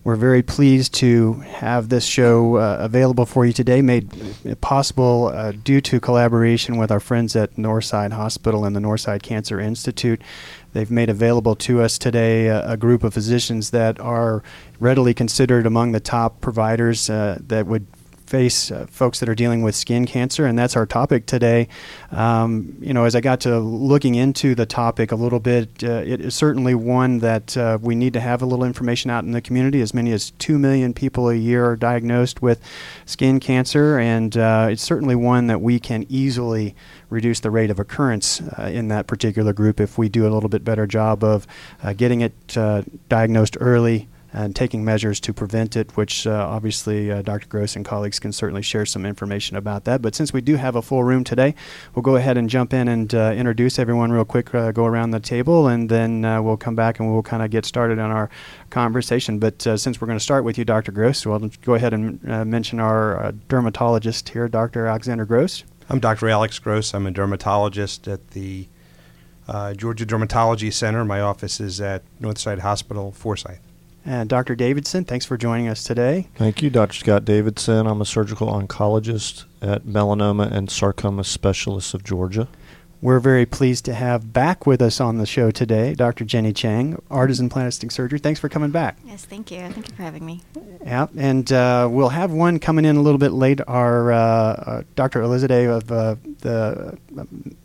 We're 0.05 0.15
very 0.15 0.41
pleased 0.41 0.95
to 0.95 1.41
have 1.41 1.89
this 1.89 2.05
show 2.05 2.59
uh, 2.59 2.77
available 2.79 3.27
for 3.27 3.45
you 3.45 3.53
today, 3.53 3.83
made 3.83 4.09
possible 4.61 5.33
uh, 5.35 5.51
due 5.51 5.81
to 5.81 5.99
collaboration 5.99 6.77
with 6.77 6.93
our 6.93 7.01
friends 7.01 7.35
at 7.35 7.57
Northside 7.57 8.13
Hospital 8.13 8.65
and 8.65 8.77
the 8.77 8.81
Northside 8.81 9.23
Cancer 9.23 9.59
Institute. 9.59 10.23
They've 10.73 10.89
made 10.89 11.11
available 11.11 11.57
to 11.57 11.83
us 11.83 11.99
today 11.99 12.47
a, 12.47 12.75
a 12.75 12.77
group 12.77 13.03
of 13.03 13.13
physicians 13.13 13.71
that 13.71 13.99
are 13.99 14.45
readily 14.79 15.13
considered 15.13 15.67
among 15.67 15.91
the 15.91 15.99
top 15.99 16.41
providers 16.41 17.11
uh, 17.11 17.39
that 17.49 17.67
would 17.67 17.89
face 18.31 18.71
uh, 18.71 18.87
folks 18.89 19.19
that 19.19 19.29
are 19.29 19.35
dealing 19.35 19.61
with 19.61 19.75
skin 19.75 20.07
cancer, 20.07 20.47
and 20.47 20.57
that's 20.57 20.77
our 20.77 20.87
topic 20.87 21.27
today. 21.27 21.67
Um, 22.13 22.77
you 22.81 22.95
know, 22.95 23.05
as 23.05 23.17
I 23.17 23.21
got 23.21 23.41
to 23.41 23.59
looking 23.59 24.15
into 24.15 24.55
the 24.55 24.67
topic 24.67 25.11
a 25.11 25.17
little 25.17 25.41
bit, 25.41 25.83
uh, 25.83 26.03
it 26.07 26.21
is 26.21 26.35
certainly 26.35 26.77
one 26.77 27.19
that 27.19 27.57
uh, 27.57 27.79
we 27.83 27.97
need 27.97 28.13
to 28.13 28.21
have 28.21 28.41
a 28.41 28.47
little 28.47 28.65
information 28.65 29.11
out 29.11 29.25
in 29.25 29.33
the 29.33 29.41
community. 29.41 29.81
As 29.81 29.93
many 29.93 30.13
as 30.13 30.31
2 30.39 30.61
million 30.61 30.95
people 30.95 31.29
a 31.29 31.35
year 31.35 31.67
are 31.67 31.77
diagnosed 31.77 32.41
with 32.41 32.63
skin 33.05 33.41
cancer, 33.41 33.99
and 33.99 34.37
uh, 34.37 34.69
it's 34.71 34.83
certainly 34.83 35.17
one 35.17 35.49
that 35.49 35.61
we 35.61 35.81
can 35.81 36.07
easily 36.09 36.77
reduce 37.09 37.41
the 37.41 37.51
rate 37.51 37.71
of 37.71 37.81
occurrence 37.81 38.41
uh, 38.41 38.71
in 38.73 38.87
that 38.89 39.09
particular 39.09 39.53
group 39.53 39.81
if 39.81 39.99
we 39.99 40.09
do 40.09 40.23
a 40.23 40.31
little 40.31 40.49
bit 40.49 40.63
better 40.63 40.87
job 40.87 41.25
of 41.25 41.49
uh, 41.83 41.93
getting 41.95 42.21
it 42.21 42.33
diagnosed 43.09 43.57
early 43.61 44.09
and 44.33 44.55
taking 44.55 44.85
measures 44.85 45.19
to 45.21 45.33
prevent 45.33 45.77
it, 45.77 45.97
which 45.97 46.27
uh, 46.27 46.47
obviously 46.49 47.11
uh, 47.11 47.23
Dr. 47.23 47.49
Gross 47.49 47.75
and 47.75 47.85
colleagues 47.85 48.19
can 48.19 48.33
certainly 48.33 48.63
share 48.63 48.87
some 48.87 49.05
information 49.05 49.57
about 49.57 49.85
that. 49.85 50.01
But 50.01 50.15
since 50.15 50.33
we 50.33 50.41
do 50.41 50.57
have 50.57 50.77
a 50.77 50.83
full 50.83 51.03
room 51.03 51.25
today, 51.25 51.55
we'll 51.95 52.03
go 52.03 52.17
ahead 52.17 52.37
and 52.37 52.49
jump 52.49 52.73
in 52.73 52.89
and 52.89 53.13
uh, 53.15 53.33
introduce 53.35 53.79
everyone 53.79 54.13
real 54.13 54.25
quick, 54.25 54.55
uh, 54.55 54.73
go 54.73 54.85
around 54.85 55.11
the 55.11 55.21
table, 55.21 55.67
and 55.67 55.89
then 55.89 56.25
uh, 56.25 56.41
we'll 56.41 56.57
come 56.57 56.75
back 56.75 57.01
and 57.01 57.13
we'll 57.13 57.23
kind 57.23 57.43
of 57.43 57.51
get 57.51 57.65
started 57.65 57.99
on 57.99 58.11
our 58.11 58.31
conversation. 58.71 59.39
But 59.39 59.67
uh, 59.67 59.77
since 59.77 60.01
we're 60.01 60.07
going 60.07 60.19
to 60.19 60.25
start 60.25 60.45
with 60.45 60.59
you, 60.59 60.65
Dr. 60.65 60.93
Gross, 60.93 61.27
we'll 61.27 61.51
go 61.63 61.75
ahead 61.75 61.93
and 61.93 62.23
mention 62.23 62.79
our 62.79 63.33
dermatologist 63.49 64.29
here, 64.29 64.49
Dr. 64.49 64.87
Alexander 64.87 65.25
Gross. 65.25 65.65
I'm 65.89 65.99
Dr. 65.99 66.29
Alex 66.29 66.59
Gross. 66.61 66.95
I'm 66.95 67.07
a 67.07 67.11
dermatologist 67.11 68.07
at 68.07 68.31
the 68.31 68.69
Georgia 69.77 70.07
Dermatology 70.07 70.73
Center. 70.73 71.05
My 71.05 71.21
office 71.21 71.59
is 71.59 71.81
at 71.81 72.05
Northside 72.21 72.61
Hospital, 72.61 73.11
Forsyth. 73.11 73.70
And 74.05 74.29
Dr. 74.29 74.57
Davidson, 74.57 75.05
thanks 75.05 75.27
for 75.27 75.37
joining 75.37 75.69
us 75.69 75.85
today. 75.85 76.29
Thank 76.37 76.63
you, 76.63 76.71
Dr. 76.71 76.95
Scott 76.95 77.25
Davidson. 77.25 77.87
I'm 77.87 78.01
a 78.01 78.07
surgical 78.07 78.49
oncologist 78.49 79.45
at 79.61 79.85
Melanoma 79.85 80.51
and 80.51 80.71
Sarcoma 80.71 81.23
Specialists 81.23 81.93
of 81.93 82.03
Georgia. 82.03 82.49
We're 83.03 83.19
very 83.19 83.47
pleased 83.47 83.87
to 83.87 83.95
have 83.95 84.35
back 84.35 84.67
with 84.67 84.83
us 84.83 85.01
on 85.01 85.17
the 85.17 85.25
show 85.25 85.51
today 85.51 85.95
Dr. 85.95 86.23
Jenny 86.27 86.53
Chang, 86.53 87.01
Artisan 87.11 87.49
Plastic 87.49 87.91
Surgery. 87.91 88.19
Thanks 88.19 88.39
for 88.39 88.51
coming 88.51 88.71
back. 88.71 88.99
Yes, 89.07 89.25
thank 89.25 89.51
you. 89.51 89.61
Thank 89.61 89.89
you 89.89 89.97
for 89.97 90.03
having 90.03 90.27
me. 90.27 90.43
Yeah, 90.85 91.07
and 91.17 91.51
uh, 91.51 91.89
we'll 91.91 92.11
have 92.11 92.31
one 92.31 92.59
coming 92.59 92.85
in 92.85 92.97
a 92.97 93.01
little 93.01 93.19
bit 93.19 93.33
late. 93.33 93.61
Our 93.67 94.13
uh, 94.13 94.17
uh, 94.17 94.83
Dr. 94.97 95.23
Elizabeth 95.23 95.91
of 95.91 95.91
uh, 95.91 96.17
the 96.41 96.99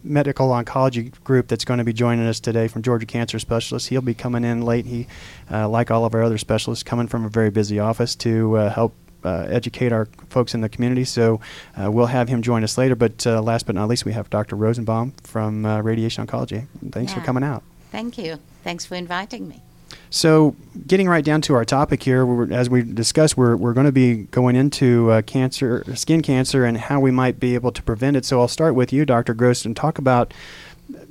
medical 0.04 0.50
oncology 0.52 1.12
group 1.26 1.50
that's 1.50 1.66
going 1.66 1.80
to 1.80 1.84
be 1.84 1.94
joining 1.94 2.26
us 2.28 2.40
today 2.40 2.70
from 2.70 2.82
Georgia 2.82 3.06
Cancer 3.06 3.38
Specialists. 3.38 3.90
He'll 3.90 4.02
be 4.02 4.14
coming 4.14 4.46
in 4.46 4.62
late. 4.62 4.86
He, 4.86 5.08
uh, 5.52 5.68
like 5.68 5.92
all 5.92 6.06
of 6.06 6.16
our 6.16 6.24
other 6.24 6.38
specialists, 6.38 6.84
coming 6.84 7.08
from 7.08 7.26
a 7.26 7.30
very 7.30 7.50
busy 7.50 7.78
office 7.78 8.16
to 8.16 8.56
uh, 8.56 8.70
help 8.70 8.96
uh, 9.26 9.48
educate 9.50 9.92
our 9.92 10.06
folks 10.30 10.54
in 10.54 10.62
the 10.62 10.70
community. 10.70 11.04
So 11.04 11.42
uh, 11.76 11.92
we'll 11.92 12.06
have 12.08 12.30
him 12.30 12.42
join 12.42 12.64
us 12.64 12.78
later. 12.78 12.96
But 12.96 13.26
uh, 13.26 13.42
last 13.42 13.66
but 13.66 13.76
not 13.76 13.88
least, 13.88 14.06
we 14.06 14.14
have 14.14 14.30
Dr. 14.30 14.56
Rosenbaum 14.56 15.12
from 15.24 15.66
Radiation 15.66 16.26
Oncology. 16.26 16.68
Thanks 16.92 17.12
yeah. 17.12 17.20
for 17.20 17.26
coming 17.26 17.44
out. 17.44 17.64
Thank 17.92 18.18
you. 18.18 18.40
Thanks 18.64 18.86
for 18.86 18.96
inviting 18.96 19.48
me. 19.48 19.62
So, 20.10 20.56
getting 20.88 21.08
right 21.08 21.24
down 21.24 21.42
to 21.42 21.56
our 21.56 21.66
topic 21.66 22.04
here, 22.04 22.52
as 22.54 22.70
we 22.70 22.84
discussed, 22.84 23.36
we're, 23.38 23.56
we're 23.56 23.74
going 23.74 23.86
to 23.86 23.92
be 23.92 24.24
going 24.24 24.56
into 24.56 25.12
uh, 25.12 25.22
cancer, 25.22 25.84
skin 25.96 26.22
cancer, 26.22 26.64
and 26.64 26.78
how 26.78 27.00
we 27.00 27.12
might 27.12 27.40
be 27.40 27.54
able 27.56 27.72
to 27.72 27.84
prevent 27.84 28.16
it. 28.16 28.26
So, 28.26 28.40
I'll 28.40 28.48
start 28.48 28.76
with 28.76 28.94
you, 28.94 29.06
Dr. 29.06 29.34
Gross, 29.34 29.66
and 29.66 29.76
talk 29.76 29.98
about, 29.98 30.34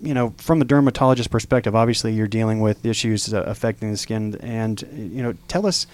you 0.03 0.15
know, 0.15 0.35
from 0.39 0.63
a 0.63 0.65
dermatologist 0.65 1.31
perspective. 1.31 1.75
Obviously, 1.75 2.13
you're 2.13 2.27
dealing 2.27 2.61
with 2.61 2.85
issues 2.87 3.33
uh, 3.33 3.43
affecting 3.43 3.91
the 3.91 3.97
skin, 3.97 4.37
and 4.41 4.83
you 4.93 5.23
know, 5.23 5.35
tell 5.49 5.67
us 5.67 5.87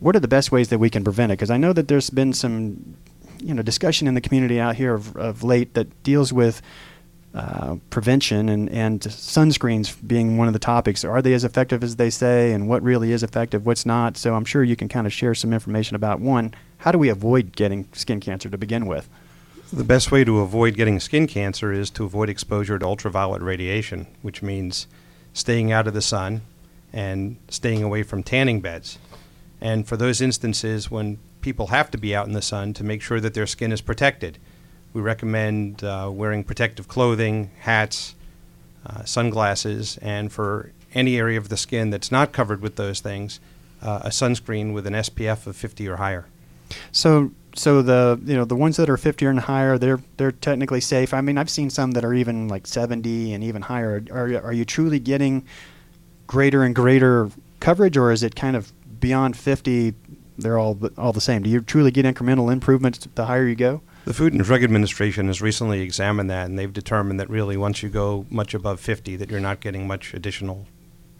what 0.00 0.16
are 0.16 0.20
the 0.20 0.28
best 0.28 0.50
ways 0.50 0.68
that 0.68 0.78
we 0.78 0.90
can 0.90 1.04
prevent 1.04 1.30
it? 1.30 1.36
Because 1.36 1.50
I 1.50 1.56
know 1.56 1.72
that 1.72 1.88
there's 1.88 2.10
been 2.10 2.32
some, 2.32 2.96
you 3.38 3.54
know, 3.54 3.62
discussion 3.62 4.08
in 4.08 4.14
the 4.14 4.20
community 4.20 4.58
out 4.58 4.76
here 4.76 4.94
of, 4.94 5.16
of 5.16 5.44
late 5.44 5.74
that 5.74 6.02
deals 6.02 6.32
with 6.32 6.62
uh, 7.32 7.76
prevention 7.90 8.48
and, 8.48 8.68
and 8.70 9.00
sunscreens 9.02 9.94
being 10.04 10.36
one 10.36 10.48
of 10.48 10.52
the 10.52 10.58
topics. 10.58 11.04
Are 11.04 11.22
they 11.22 11.32
as 11.32 11.44
effective 11.44 11.84
as 11.84 11.96
they 11.96 12.10
say, 12.10 12.52
and 12.52 12.68
what 12.68 12.82
really 12.82 13.12
is 13.12 13.22
effective, 13.22 13.64
what's 13.66 13.86
not? 13.86 14.16
So 14.16 14.34
I'm 14.34 14.44
sure 14.44 14.64
you 14.64 14.74
can 14.74 14.88
kind 14.88 15.06
of 15.06 15.12
share 15.12 15.34
some 15.34 15.52
information 15.52 15.94
about 15.94 16.20
one. 16.20 16.54
How 16.78 16.90
do 16.90 16.98
we 16.98 17.08
avoid 17.08 17.54
getting 17.54 17.86
skin 17.92 18.20
cancer 18.20 18.48
to 18.48 18.58
begin 18.58 18.86
with? 18.86 19.08
The 19.72 19.84
best 19.84 20.10
way 20.10 20.24
to 20.24 20.40
avoid 20.40 20.74
getting 20.74 20.98
skin 20.98 21.28
cancer 21.28 21.72
is 21.72 21.90
to 21.90 22.04
avoid 22.04 22.28
exposure 22.28 22.78
to 22.78 22.84
ultraviolet 22.84 23.42
radiation, 23.42 24.08
which 24.22 24.42
means 24.42 24.88
staying 25.32 25.70
out 25.70 25.86
of 25.86 25.94
the 25.94 26.02
sun 26.02 26.40
and 26.92 27.36
staying 27.48 27.84
away 27.84 28.02
from 28.02 28.24
tanning 28.24 28.60
beds. 28.60 28.98
And 29.60 29.86
for 29.86 29.96
those 29.96 30.20
instances 30.20 30.90
when 30.90 31.18
people 31.40 31.68
have 31.68 31.90
to 31.90 31.98
be 31.98 32.14
out 32.14 32.26
in 32.26 32.32
the 32.32 32.42
sun 32.42 32.72
to 32.74 32.84
make 32.84 33.02
sure 33.02 33.20
that 33.20 33.34
their 33.34 33.46
skin 33.46 33.72
is 33.72 33.80
protected, 33.80 34.38
we 34.92 35.00
recommend 35.00 35.84
uh, 35.84 36.10
wearing 36.12 36.44
protective 36.44 36.88
clothing, 36.88 37.50
hats, 37.60 38.14
uh, 38.86 39.04
sunglasses, 39.04 39.98
and 39.98 40.32
for 40.32 40.72
any 40.94 41.16
area 41.16 41.38
of 41.38 41.48
the 41.48 41.56
skin 41.56 41.90
that's 41.90 42.10
not 42.10 42.32
covered 42.32 42.60
with 42.60 42.76
those 42.76 43.00
things, 43.00 43.38
uh, 43.82 44.00
a 44.04 44.08
sunscreen 44.08 44.72
with 44.72 44.86
an 44.86 44.94
SPF 44.94 45.46
of 45.46 45.56
50 45.56 45.88
or 45.88 45.96
higher. 45.96 46.26
So, 46.92 47.30
so 47.54 47.82
the 47.82 48.20
you 48.24 48.36
know 48.36 48.44
the 48.44 48.56
ones 48.56 48.76
that 48.76 48.88
are 48.88 48.96
50 48.96 49.26
or 49.26 49.34
higher, 49.34 49.76
they're 49.76 50.00
they're 50.16 50.32
technically 50.32 50.80
safe. 50.80 51.12
I 51.12 51.20
mean, 51.20 51.36
I've 51.36 51.50
seen 51.50 51.68
some 51.68 51.92
that 51.92 52.04
are 52.04 52.14
even 52.14 52.48
like 52.48 52.66
70 52.66 53.32
and 53.32 53.42
even 53.42 53.62
higher. 53.62 54.02
Are 54.10 54.44
are 54.44 54.52
you 54.52 54.64
truly 54.64 54.98
getting 54.98 55.44
greater 56.26 56.62
and 56.62 56.74
greater 56.74 57.30
coverage, 57.58 57.96
or 57.96 58.12
is 58.12 58.22
it 58.22 58.36
kind 58.36 58.56
of 58.56 58.72
beyond 59.00 59.36
50? 59.36 59.94
They're 60.38 60.58
all 60.58 60.78
all 60.96 61.12
the 61.12 61.20
same. 61.20 61.42
Do 61.42 61.50
you 61.50 61.60
truly 61.60 61.90
get 61.90 62.06
incremental 62.06 62.52
improvements 62.52 63.06
the 63.14 63.26
higher 63.26 63.46
you 63.46 63.56
go? 63.56 63.82
The 64.06 64.14
Food 64.14 64.32
and 64.32 64.42
Drug 64.42 64.64
Administration 64.64 65.26
has 65.26 65.42
recently 65.42 65.82
examined 65.82 66.30
that, 66.30 66.46
and 66.46 66.58
they've 66.58 66.72
determined 66.72 67.20
that 67.20 67.28
really 67.28 67.56
once 67.56 67.82
you 67.82 67.90
go 67.90 68.24
much 68.30 68.54
above 68.54 68.80
50, 68.80 69.16
that 69.16 69.30
you're 69.30 69.40
not 69.40 69.60
getting 69.60 69.86
much 69.86 70.14
additional 70.14 70.66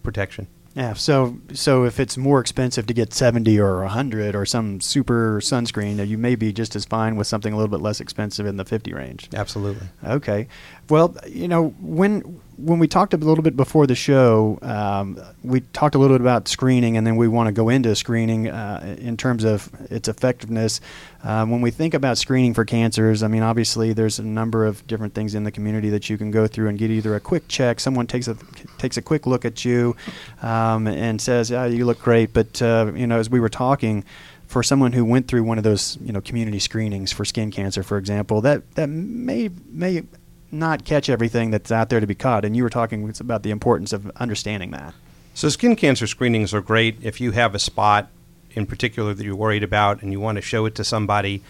protection. 0.03 0.47
Yeah, 0.75 0.93
so 0.95 1.37
so 1.53 1.85
if 1.85 1.99
it's 1.99 2.17
more 2.17 2.41
expensive 2.41 2.87
to 2.87 2.95
get 2.95 3.13
70 3.13 3.59
or 3.59 3.81
100 3.81 4.37
or 4.37 4.47
some 4.47 4.81
super 4.81 5.41
sunscreen, 5.41 6.07
you 6.07 6.17
may 6.17 6.37
be 6.37 6.53
just 6.53 6.77
as 6.77 6.85
fine 6.85 7.17
with 7.17 7.27
something 7.27 7.53
a 7.53 7.57
little 7.57 7.71
bit 7.71 7.83
less 7.83 8.01
expensive 8.01 8.47
in 8.47 8.57
the 8.57 8.65
50 8.65 8.95
range. 8.95 9.29
Absolutely. 9.35 9.89
Okay. 10.05 10.47
Well, 10.89 11.17
you 11.27 11.49
know, 11.49 11.71
when 11.81 12.41
when 12.63 12.79
we 12.79 12.87
talked 12.89 13.15
a 13.15 13.17
little 13.17 13.43
bit 13.43 13.57
before 13.57 13.87
the 13.87 13.95
show, 13.95 14.59
um, 14.63 15.21
we 15.43 15.61
talked 15.61 15.95
a 15.95 15.99
little 15.99 16.17
bit 16.17 16.21
about 16.21 16.49
screening, 16.49 16.97
and 16.97 17.07
then 17.07 17.17
we 17.17 17.29
want 17.29 17.47
to 17.49 17.53
go 17.53 17.69
into 17.69 17.95
screening 17.95 18.49
uh, 18.49 18.97
in 18.99 19.17
terms 19.17 19.45
of 19.45 19.71
its 19.91 20.09
effectiveness. 20.09 20.81
Um, 21.23 21.51
when 21.51 21.61
we 21.61 21.71
think 21.71 21.95
about 21.95 22.19
screening 22.19 22.55
for 22.55 22.65
cancers, 22.65 23.23
I 23.23 23.29
mean, 23.29 23.43
obviously, 23.43 23.93
there's 23.93 24.19
a 24.19 24.25
number 24.25 24.67
of 24.67 24.87
different 24.87 25.15
things 25.15 25.35
in 25.35 25.45
the 25.45 25.51
community 25.51 25.91
that 25.91 26.11
you 26.11 26.19
can 26.19 26.31
go 26.31 26.47
through 26.47 26.69
and 26.69 26.79
get 26.79 26.91
either 26.91 27.15
a 27.15 27.21
quick 27.21 27.49
check, 27.49 27.81
someone 27.81 28.07
takes 28.07 28.29
a 28.29 28.37
takes 28.79 28.97
a 28.97 29.03
quick 29.03 29.27
look 29.27 29.45
at 29.45 29.65
you, 29.65 29.97
um, 30.43 30.87
and 30.87 31.21
says, 31.21 31.51
"Yeah, 31.51 31.67
you 31.67 31.87
look 31.87 32.01
great," 32.01 32.33
but 32.33 32.61
uh, 32.61 32.93
you 32.95 33.07
know, 33.07 33.19
as 33.19 33.31
we 33.31 33.41
were 33.41 33.49
talking 33.49 34.05
for 34.47 34.65
someone 34.65 34.93
who 34.93 35.05
went 35.05 35.29
through 35.29 35.45
one 35.45 35.59
of 35.59 35.65
those 35.65 35.97
you 36.03 36.13
know 36.13 36.21
community 36.21 36.59
screenings 36.59 37.13
for 37.13 37.25
skin 37.25 37.51
cancer, 37.51 37.83
for 37.83 37.97
example, 37.97 38.41
that 38.41 38.75
that 38.75 38.89
may 38.89 39.49
may 39.71 40.03
not 40.51 40.85
catch 40.85 41.09
everything 41.09 41.51
that's 41.51 41.71
out 41.71 41.89
there 41.89 42.01
to 42.01 42.07
be 42.07 42.15
caught. 42.15 42.45
And 42.45 42.57
you 42.57 42.63
were 42.63 42.71
talking 42.71 43.13
about 43.21 43.43
the 43.43 43.51
importance 43.51 43.93
of 43.93 44.11
understanding 44.17 44.71
that. 44.73 44.95
So, 45.35 45.49
skin 45.49 45.77
cancer 45.77 46.07
screenings 46.07 46.53
are 46.53 46.61
great 46.61 46.99
if 47.03 47.21
you 47.21 47.31
have 47.33 47.55
a 47.55 47.59
spot 47.59 48.11
in 48.53 48.67
particular 48.67 49.15
that 49.15 49.25
you're 49.25 49.37
worried 49.37 49.63
about 49.63 50.03
and 50.03 50.13
you 50.13 50.21
want 50.21 50.37
to 50.37 50.43
show 50.43 50.67
it 50.67 50.75
to 50.75 50.85
somebody. 50.85 51.43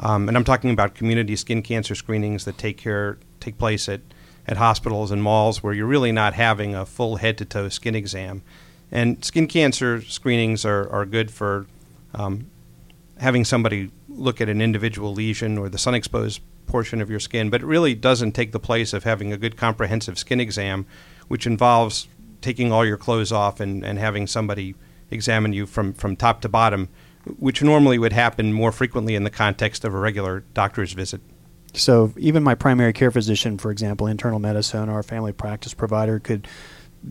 Um, 0.00 0.28
and 0.28 0.36
I'm 0.36 0.44
talking 0.44 0.70
about 0.70 0.94
community 0.94 1.36
skin 1.36 1.62
cancer 1.62 1.94
screenings 1.94 2.44
that 2.44 2.58
take 2.58 2.78
care 2.78 3.18
take 3.40 3.58
place 3.58 3.88
at 3.88 4.00
at 4.46 4.56
hospitals 4.56 5.10
and 5.10 5.22
malls 5.22 5.62
where 5.62 5.72
you're 5.72 5.86
really 5.86 6.12
not 6.12 6.34
having 6.34 6.74
a 6.74 6.84
full 6.84 7.16
head 7.16 7.38
to 7.38 7.44
toe 7.44 7.68
skin 7.68 7.94
exam. 7.94 8.42
And 8.92 9.24
skin 9.24 9.46
cancer 9.46 10.02
screenings 10.02 10.64
are, 10.64 10.88
are 10.90 11.06
good 11.06 11.30
for 11.30 11.66
um, 12.14 12.50
having 13.18 13.44
somebody 13.44 13.90
look 14.08 14.40
at 14.40 14.48
an 14.48 14.60
individual 14.60 15.14
lesion 15.14 15.58
or 15.58 15.68
the 15.68 15.78
sun 15.78 15.94
exposed 15.94 16.40
portion 16.74 17.00
of 17.00 17.08
your 17.08 17.20
skin, 17.20 17.50
but 17.50 17.60
it 17.62 17.66
really 17.66 17.94
doesn't 17.94 18.32
take 18.32 18.50
the 18.50 18.58
place 18.58 18.92
of 18.92 19.04
having 19.04 19.32
a 19.32 19.36
good 19.36 19.56
comprehensive 19.56 20.18
skin 20.18 20.40
exam, 20.40 20.84
which 21.28 21.46
involves 21.46 22.08
taking 22.40 22.72
all 22.72 22.84
your 22.84 22.96
clothes 22.96 23.30
off 23.30 23.60
and, 23.60 23.84
and 23.84 23.96
having 23.96 24.26
somebody 24.26 24.74
examine 25.08 25.52
you 25.52 25.66
from, 25.66 25.92
from 25.92 26.16
top 26.16 26.40
to 26.40 26.48
bottom, 26.48 26.88
which 27.38 27.62
normally 27.62 27.96
would 27.96 28.12
happen 28.12 28.52
more 28.52 28.72
frequently 28.72 29.14
in 29.14 29.22
the 29.22 29.30
context 29.30 29.84
of 29.84 29.94
a 29.94 29.98
regular 30.00 30.40
doctor's 30.52 30.94
visit. 30.94 31.20
So 31.74 32.12
even 32.16 32.42
my 32.42 32.56
primary 32.56 32.92
care 32.92 33.12
physician, 33.12 33.56
for 33.56 33.70
example, 33.70 34.08
internal 34.08 34.40
medicine 34.40 34.88
or 34.88 34.98
a 34.98 35.04
family 35.04 35.32
practice 35.32 35.74
provider 35.74 36.18
could 36.18 36.48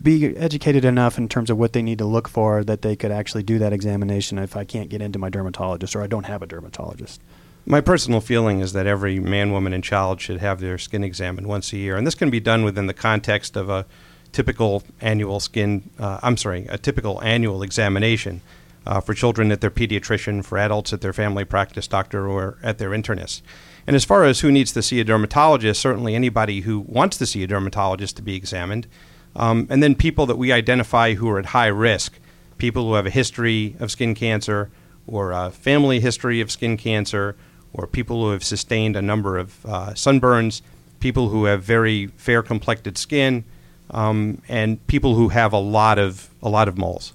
be 0.02 0.36
educated 0.36 0.84
enough 0.84 1.16
in 1.16 1.26
terms 1.26 1.48
of 1.48 1.56
what 1.56 1.72
they 1.72 1.80
need 1.80 1.96
to 1.96 2.04
look 2.04 2.28
for 2.28 2.64
that 2.64 2.82
they 2.82 2.96
could 2.96 3.10
actually 3.10 3.44
do 3.44 3.58
that 3.60 3.72
examination 3.72 4.36
if 4.36 4.58
I 4.58 4.64
can't 4.64 4.90
get 4.90 5.00
into 5.00 5.18
my 5.18 5.30
dermatologist 5.30 5.96
or 5.96 6.02
I 6.02 6.06
don't 6.06 6.26
have 6.26 6.42
a 6.42 6.46
dermatologist. 6.46 7.22
My 7.66 7.80
personal 7.80 8.20
feeling 8.20 8.60
is 8.60 8.74
that 8.74 8.86
every 8.86 9.18
man, 9.18 9.50
woman, 9.50 9.72
and 9.72 9.82
child 9.82 10.20
should 10.20 10.40
have 10.40 10.60
their 10.60 10.76
skin 10.76 11.02
examined 11.02 11.46
once 11.46 11.72
a 11.72 11.78
year, 11.78 11.96
and 11.96 12.06
this 12.06 12.14
can 12.14 12.28
be 12.28 12.40
done 12.40 12.62
within 12.62 12.86
the 12.86 12.94
context 12.94 13.56
of 13.56 13.70
a 13.70 13.86
typical 14.32 14.82
annual 15.00 15.40
skin. 15.40 15.88
Uh, 15.98 16.20
I'm 16.22 16.36
sorry, 16.36 16.66
a 16.68 16.76
typical 16.76 17.22
annual 17.22 17.62
examination 17.62 18.42
uh, 18.86 19.00
for 19.00 19.14
children 19.14 19.50
at 19.50 19.62
their 19.62 19.70
pediatrician, 19.70 20.44
for 20.44 20.58
adults 20.58 20.92
at 20.92 21.00
their 21.00 21.14
family 21.14 21.46
practice 21.46 21.86
doctor, 21.86 22.28
or 22.28 22.58
at 22.62 22.76
their 22.76 22.90
internist. 22.90 23.40
And 23.86 23.96
as 23.96 24.04
far 24.04 24.24
as 24.24 24.40
who 24.40 24.52
needs 24.52 24.72
to 24.72 24.82
see 24.82 25.00
a 25.00 25.04
dermatologist, 25.04 25.80
certainly 25.80 26.14
anybody 26.14 26.60
who 26.62 26.80
wants 26.80 27.16
to 27.16 27.26
see 27.26 27.42
a 27.42 27.46
dermatologist 27.46 28.16
to 28.16 28.22
be 28.22 28.34
examined. 28.34 28.86
Um, 29.34 29.66
and 29.70 29.82
then 29.82 29.94
people 29.94 30.26
that 30.26 30.36
we 30.36 30.52
identify 30.52 31.14
who 31.14 31.30
are 31.30 31.38
at 31.38 31.46
high 31.46 31.68
risk, 31.68 32.18
people 32.58 32.88
who 32.88 32.94
have 32.94 33.06
a 33.06 33.10
history 33.10 33.74
of 33.80 33.90
skin 33.90 34.14
cancer 34.14 34.70
or 35.06 35.32
a 35.32 35.50
family 35.50 36.00
history 36.00 36.42
of 36.42 36.50
skin 36.50 36.76
cancer 36.76 37.36
or 37.74 37.86
people 37.86 38.22
who 38.22 38.30
have 38.30 38.44
sustained 38.44 38.96
a 38.96 39.02
number 39.02 39.36
of 39.36 39.66
uh, 39.66 39.90
sunburns, 39.90 40.62
people 41.00 41.28
who 41.28 41.44
have 41.44 41.62
very 41.62 42.06
fair 42.16 42.42
complected 42.42 42.96
skin, 42.96 43.44
um, 43.90 44.40
and 44.48 44.84
people 44.86 45.14
who 45.16 45.28
have 45.28 45.52
a 45.52 45.58
lot 45.58 45.98
of 45.98 46.30
a 46.42 46.48
lot 46.48 46.68
of 46.68 46.78
moles. 46.78 47.12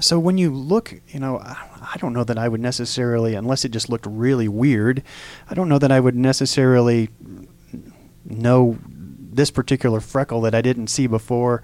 So 0.00 0.18
when 0.18 0.38
you 0.38 0.50
look, 0.50 0.94
you 1.08 1.20
know, 1.20 1.38
I 1.38 1.96
don't 1.98 2.12
know 2.12 2.24
that 2.24 2.38
I 2.38 2.48
would 2.48 2.60
necessarily, 2.60 3.34
unless 3.34 3.64
it 3.64 3.70
just 3.70 3.88
looked 3.88 4.06
really 4.06 4.46
weird, 4.46 5.02
I 5.48 5.54
don't 5.54 5.68
know 5.68 5.78
that 5.78 5.90
I 5.90 6.00
would 6.00 6.14
necessarily 6.14 7.08
know 8.24 8.78
this 9.36 9.50
particular 9.50 10.00
freckle 10.00 10.40
that 10.42 10.54
I 10.54 10.60
didn't 10.60 10.88
see 10.88 11.06
before 11.06 11.62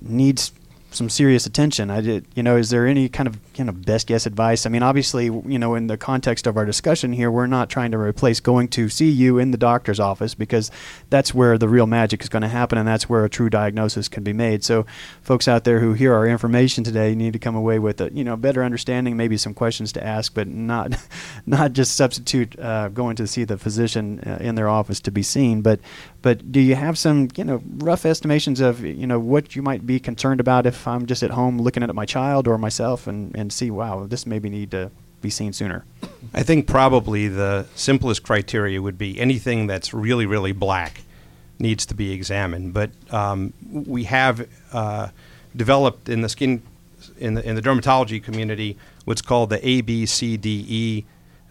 needs 0.00 0.52
some 0.90 1.08
serious 1.10 1.46
attention. 1.46 1.90
I 1.90 2.00
did, 2.00 2.26
you 2.34 2.42
know, 2.42 2.56
is 2.56 2.70
there 2.70 2.86
any 2.86 3.08
kind 3.08 3.26
of 3.26 3.47
kind 3.58 3.68
of 3.68 3.84
best 3.84 4.06
guess 4.06 4.24
advice? 4.24 4.64
I 4.64 4.70
mean, 4.70 4.82
obviously, 4.82 5.26
you 5.26 5.58
know, 5.58 5.74
in 5.74 5.88
the 5.88 5.98
context 5.98 6.46
of 6.46 6.56
our 6.56 6.64
discussion 6.64 7.12
here, 7.12 7.30
we're 7.30 7.46
not 7.46 7.68
trying 7.68 7.90
to 7.90 7.98
replace 7.98 8.40
going 8.40 8.68
to 8.68 8.88
see 8.88 9.10
you 9.10 9.38
in 9.38 9.50
the 9.50 9.58
doctor's 9.58 10.00
office 10.00 10.34
because 10.34 10.70
that's 11.10 11.34
where 11.34 11.58
the 11.58 11.68
real 11.68 11.86
magic 11.86 12.22
is 12.22 12.28
going 12.28 12.42
to 12.42 12.48
happen 12.48 12.78
and 12.78 12.88
that's 12.88 13.08
where 13.08 13.24
a 13.24 13.28
true 13.28 13.50
diagnosis 13.50 14.08
can 14.08 14.22
be 14.22 14.32
made. 14.32 14.64
So, 14.64 14.86
folks 15.20 15.46
out 15.46 15.64
there 15.64 15.80
who 15.80 15.92
hear 15.92 16.14
our 16.14 16.26
information 16.26 16.84
today 16.84 17.14
need 17.14 17.34
to 17.34 17.38
come 17.38 17.56
away 17.56 17.78
with 17.78 18.00
a, 18.00 18.10
you 18.12 18.24
know, 18.24 18.36
better 18.36 18.64
understanding, 18.64 19.16
maybe 19.16 19.36
some 19.36 19.52
questions 19.52 19.92
to 19.92 20.04
ask, 20.04 20.32
but 20.32 20.48
not 20.48 20.96
not 21.46 21.74
just 21.74 21.96
substitute 21.96 22.58
uh, 22.58 22.88
going 22.88 23.16
to 23.16 23.26
see 23.26 23.44
the 23.44 23.58
physician 23.58 24.20
uh, 24.20 24.38
in 24.40 24.54
their 24.54 24.68
office 24.68 25.00
to 25.00 25.10
be 25.10 25.22
seen, 25.22 25.60
but 25.60 25.80
but 26.20 26.50
do 26.50 26.60
you 26.60 26.74
have 26.74 26.98
some, 26.98 27.28
you 27.36 27.44
know, 27.44 27.62
rough 27.76 28.04
estimations 28.04 28.60
of, 28.60 28.84
you 28.84 29.06
know, 29.06 29.20
what 29.20 29.54
you 29.54 29.62
might 29.62 29.86
be 29.86 30.00
concerned 30.00 30.40
about 30.40 30.66
if 30.66 30.86
I'm 30.88 31.06
just 31.06 31.22
at 31.22 31.30
home 31.30 31.60
looking 31.60 31.82
at 31.82 31.94
my 31.94 32.06
child 32.06 32.48
or 32.48 32.58
myself 32.58 33.06
and, 33.06 33.34
and 33.36 33.47
see, 33.50 33.70
wow, 33.70 34.06
this 34.06 34.26
maybe 34.26 34.48
need 34.48 34.70
to 34.72 34.90
be 35.20 35.30
seen 35.30 35.52
sooner? 35.52 35.84
I 36.34 36.42
think 36.42 36.66
probably 36.66 37.28
the 37.28 37.66
simplest 37.74 38.22
criteria 38.22 38.80
would 38.80 38.96
be 38.98 39.20
anything 39.20 39.66
that's 39.66 39.92
really, 39.94 40.26
really 40.26 40.52
black 40.52 41.02
needs 41.58 41.86
to 41.86 41.94
be 41.94 42.12
examined. 42.12 42.74
But 42.74 42.90
um, 43.10 43.54
we 43.70 44.04
have 44.04 44.46
uh, 44.72 45.08
developed 45.56 46.08
in 46.08 46.20
the 46.20 46.28
skin, 46.28 46.62
in 47.18 47.34
the, 47.34 47.44
in 47.46 47.56
the 47.56 47.62
dermatology 47.62 48.22
community, 48.22 48.76
what's 49.04 49.22
called 49.22 49.50
the 49.50 49.58
ABCDE 49.58 51.04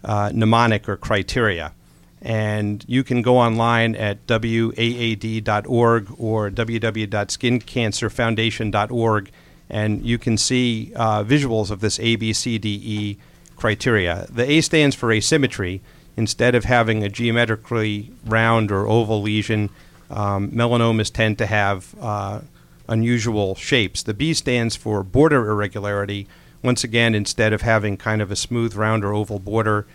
uh, 0.04 0.32
mnemonic 0.34 0.88
or 0.88 0.96
criteria. 0.98 1.74
And 2.22 2.86
you 2.88 3.04
can 3.04 3.22
go 3.22 3.38
online 3.38 3.96
at 3.96 4.26
waad.org 4.26 6.08
or 6.18 6.50
www.skincancerfoundation.org 6.50 9.32
and 9.70 10.06
you 10.06 10.18
can 10.18 10.38
see 10.38 10.92
uh, 10.96 11.24
visuals 11.24 11.72
of 11.72 11.80
this 11.80 11.98
ABCDE 11.98 13.18
criteria. 13.56 14.28
The 14.30 14.50
A 14.50 14.62
stands 14.62 14.96
for 14.96 15.12
asymmetry. 15.12 15.82
Instead 16.16 16.56
of 16.56 16.64
having 16.64 17.04
a 17.04 17.10
geometrically 17.10 18.12
round 18.26 18.72
or 18.72 18.88
oval 18.88 19.22
lesion, 19.22 19.70
um, 20.10 20.50
melanomas 20.50 21.14
tend 21.14 21.38
to 21.38 21.46
have 21.46 21.94
uh, 22.02 22.42
unusual 22.88 23.54
shapes. 23.54 24.02
The 24.02 24.16
B 24.16 24.34
stands 24.34 24.76
for 24.76 25.04
border 25.04 25.48
irregularity. 25.50 26.28
Once 26.64 26.84
again, 26.84 27.14
instead 27.14 27.54
of 27.54 27.62
having 27.62 27.98
kind 27.98 28.22
of 28.22 28.32
a 28.32 28.36
smooth, 28.36 28.74
round, 28.74 29.06
or 29.06 29.14
oval 29.14 29.38
border, 29.38 29.86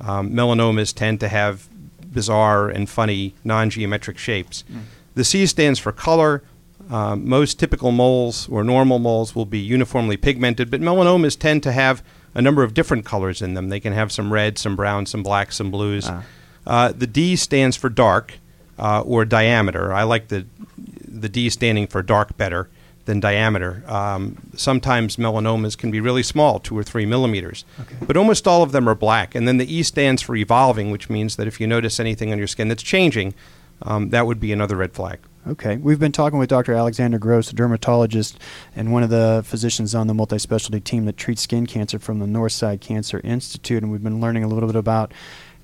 um, 0.00 0.30
melanomas 0.30 0.94
tend 0.94 1.18
to 1.20 1.28
have 1.28 1.68
bizarre 2.12 2.68
and 2.68 2.88
funny 2.88 3.34
non 3.42 3.70
geometric 3.70 4.18
shapes. 4.18 4.64
Mm. 4.70 4.82
The 5.14 5.24
C 5.24 5.46
stands 5.46 5.78
for 5.78 5.92
color. 5.92 6.42
Um, 6.92 7.26
most 7.26 7.58
typical 7.58 7.90
moles 7.90 8.50
or 8.50 8.62
normal 8.62 8.98
moles 8.98 9.34
will 9.34 9.46
be 9.46 9.58
uniformly 9.58 10.18
pigmented, 10.18 10.70
but 10.70 10.82
melanomas 10.82 11.38
tend 11.38 11.62
to 11.62 11.72
have 11.72 12.04
a 12.34 12.42
number 12.42 12.62
of 12.62 12.74
different 12.74 13.06
colors 13.06 13.40
in 13.40 13.54
them. 13.54 13.70
They 13.70 13.80
can 13.80 13.94
have 13.94 14.12
some 14.12 14.30
red, 14.30 14.58
some 14.58 14.76
brown, 14.76 15.06
some 15.06 15.22
black, 15.22 15.52
some 15.52 15.70
blues. 15.70 16.04
Ah. 16.06 16.24
Uh, 16.66 16.92
the 16.92 17.06
D 17.06 17.34
stands 17.34 17.78
for 17.78 17.88
dark 17.88 18.34
uh, 18.78 19.00
or 19.00 19.24
diameter. 19.24 19.90
I 19.92 20.02
like 20.02 20.28
the 20.28 20.44
the 21.02 21.30
D 21.30 21.48
standing 21.48 21.86
for 21.86 22.02
dark 22.02 22.36
better 22.36 22.68
than 23.06 23.20
diameter. 23.20 23.82
Um, 23.86 24.36
sometimes 24.54 25.16
melanomas 25.16 25.78
can 25.78 25.90
be 25.90 26.00
really 26.00 26.22
small, 26.22 26.58
two 26.58 26.76
or 26.76 26.82
three 26.82 27.06
millimeters, 27.06 27.64
okay. 27.80 27.96
but 28.06 28.18
almost 28.18 28.46
all 28.46 28.62
of 28.62 28.72
them 28.72 28.86
are 28.86 28.94
black. 28.94 29.34
And 29.34 29.48
then 29.48 29.56
the 29.56 29.74
E 29.74 29.82
stands 29.82 30.20
for 30.20 30.36
evolving, 30.36 30.90
which 30.90 31.08
means 31.08 31.36
that 31.36 31.46
if 31.46 31.58
you 31.58 31.66
notice 31.66 31.98
anything 31.98 32.32
on 32.32 32.38
your 32.38 32.46
skin 32.46 32.68
that's 32.68 32.82
changing, 32.82 33.32
um, 33.80 34.10
that 34.10 34.26
would 34.26 34.40
be 34.40 34.52
another 34.52 34.76
red 34.76 34.92
flag. 34.92 35.18
Okay. 35.44 35.76
We've 35.76 35.98
been 35.98 36.12
talking 36.12 36.38
with 36.38 36.48
Dr. 36.48 36.72
Alexander 36.72 37.18
Gross, 37.18 37.50
a 37.50 37.54
dermatologist 37.54 38.38
and 38.76 38.92
one 38.92 39.02
of 39.02 39.10
the 39.10 39.42
physicians 39.44 39.92
on 39.92 40.06
the 40.06 40.14
multi 40.14 40.38
specialty 40.38 40.78
team 40.78 41.04
that 41.06 41.16
treats 41.16 41.42
skin 41.42 41.66
cancer 41.66 41.98
from 41.98 42.20
the 42.20 42.26
Northside 42.26 42.80
Cancer 42.80 43.20
Institute. 43.24 43.82
And 43.82 43.90
we've 43.90 44.04
been 44.04 44.20
learning 44.20 44.44
a 44.44 44.48
little 44.48 44.68
bit 44.68 44.76
about 44.76 45.12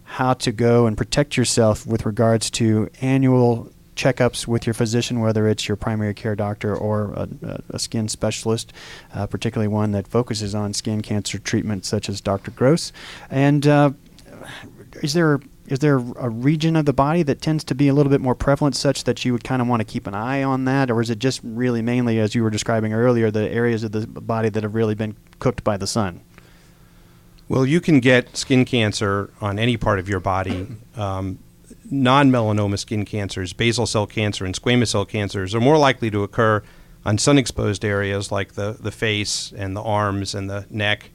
how 0.03 0.35
to 0.35 0.51
go 0.51 0.87
and 0.87 0.97
protect 0.97 1.37
yourself 1.37 1.87
with 1.87 2.07
regards 2.07 2.51
to 2.51 2.91
annual 3.01 3.71
checkups 3.95 4.49
with 4.49 4.67
your 4.67 4.75
physician, 4.75 5.21
whether 5.21 5.47
it's 5.47 5.69
your 5.69 5.77
primary 5.77 6.15
care 6.15 6.35
doctor 6.35 6.75
or 6.75 7.13
a, 7.13 7.29
a 7.71 7.79
skin 7.79 8.09
specialist, 8.09 8.73
uh, 9.15 9.27
particularly 9.27 9.69
one 9.69 9.93
that 9.93 10.09
focuses 10.09 10.57
on 10.57 10.75
skin 10.75 11.03
cancer 11.03 11.39
treatment, 11.39 11.85
such 11.85 12.09
as 12.09 12.21
Dr. 12.21 12.51
Gross. 12.51 12.93
And 13.31 13.67
uh, 13.67 13.93
is 15.03 15.13
there 15.13 15.41
is 15.69 15.81
there 15.81 15.97
a 15.97 16.31
region 16.31 16.77
of 16.77 16.87
the 16.87 16.95
body 16.95 17.23
that 17.23 17.43
tends 17.43 17.63
to 17.65 17.75
be 17.75 17.89
a 17.89 17.95
little 17.95 18.11
bit 18.11 18.23
more 18.23 18.35
prevalent, 18.35 18.75
such 18.75 19.05
that 19.05 19.25
you 19.25 19.33
would 19.33 19.45
kind 19.45 19.61
of 19.61 19.69
want 19.69 19.81
to 19.81 19.85
keep 19.85 20.07
an 20.07 20.15
eye 20.15 20.43
on 20.43 20.65
that, 20.65 20.91
or 20.91 21.03
is 21.03 21.11
it 21.11 21.19
just 21.19 21.41
really 21.45 21.83
mainly, 21.83 22.19
as 22.19 22.35
you 22.35 22.43
were 22.43 22.51
describing 22.51 22.95
earlier, 22.95 23.31
the 23.31 23.51
areas 23.51 23.85
of 23.85 23.93
the 23.93 24.07
body 24.07 24.49
that 24.49 24.63
have 24.63 24.75
really 24.75 24.95
been 24.95 25.15
cooked 25.39 25.63
by 25.63 25.77
the 25.77 25.87
sun? 25.87 26.23
Well, 27.49 27.67
you 27.67 27.81
can 27.81 28.01
get 28.01 28.37
skin 28.37 28.65
cancer 28.65 29.31
on 29.41 29.59
any 29.59 29.77
part 29.77 29.99
of 29.99 30.09
your 30.09 30.21
body. 30.21 30.67
Um, 30.97 31.39
non 31.91 32.31
melanoma 32.31 32.79
skin 32.79 33.05
cancers, 33.05 33.53
basal 33.53 33.87
cell 33.87 34.07
cancer, 34.07 34.47
and 34.47 34.55
squamous 34.55 34.89
cell 34.89 35.05
cancers 35.05 35.55
are 35.55 35.61
more 35.61 35.79
likely 35.79 36.11
to 36.11 36.23
occur 36.23 36.63
on 37.05 37.19
sun 37.19 37.37
exposed 37.39 37.85
areas 37.85 38.33
like 38.33 38.55
the, 38.55 38.77
the 38.81 38.91
face 38.91 39.53
and 39.57 39.77
the 39.77 39.83
arms 39.83 40.35
and 40.35 40.49
the 40.49 40.67
neck 40.71 41.11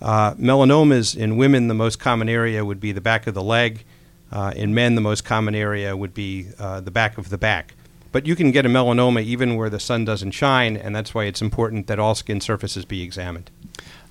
uh, 0.00 0.34
melanomas 0.34 1.16
in 1.16 1.36
women, 1.36 1.68
the 1.68 1.74
most 1.74 1.98
common 1.98 2.28
area 2.28 2.64
would 2.64 2.80
be 2.80 2.92
the 2.92 3.00
back 3.00 3.26
of 3.26 3.34
the 3.34 3.42
leg. 3.42 3.84
Uh, 4.32 4.52
in 4.54 4.74
men, 4.74 4.94
the 4.94 5.00
most 5.00 5.24
common 5.24 5.54
area 5.54 5.96
would 5.96 6.14
be 6.14 6.48
uh, 6.58 6.80
the 6.80 6.90
back 6.90 7.18
of 7.18 7.30
the 7.30 7.38
back. 7.38 7.74
But 8.12 8.26
you 8.26 8.34
can 8.34 8.50
get 8.50 8.66
a 8.66 8.68
melanoma 8.68 9.22
even 9.22 9.56
where 9.56 9.70
the 9.70 9.80
sun 9.80 10.04
doesn't 10.04 10.32
shine, 10.32 10.76
and 10.76 10.94
that's 10.94 11.14
why 11.14 11.24
it's 11.24 11.42
important 11.42 11.86
that 11.86 11.98
all 11.98 12.14
skin 12.14 12.40
surfaces 12.40 12.84
be 12.84 13.02
examined. 13.02 13.50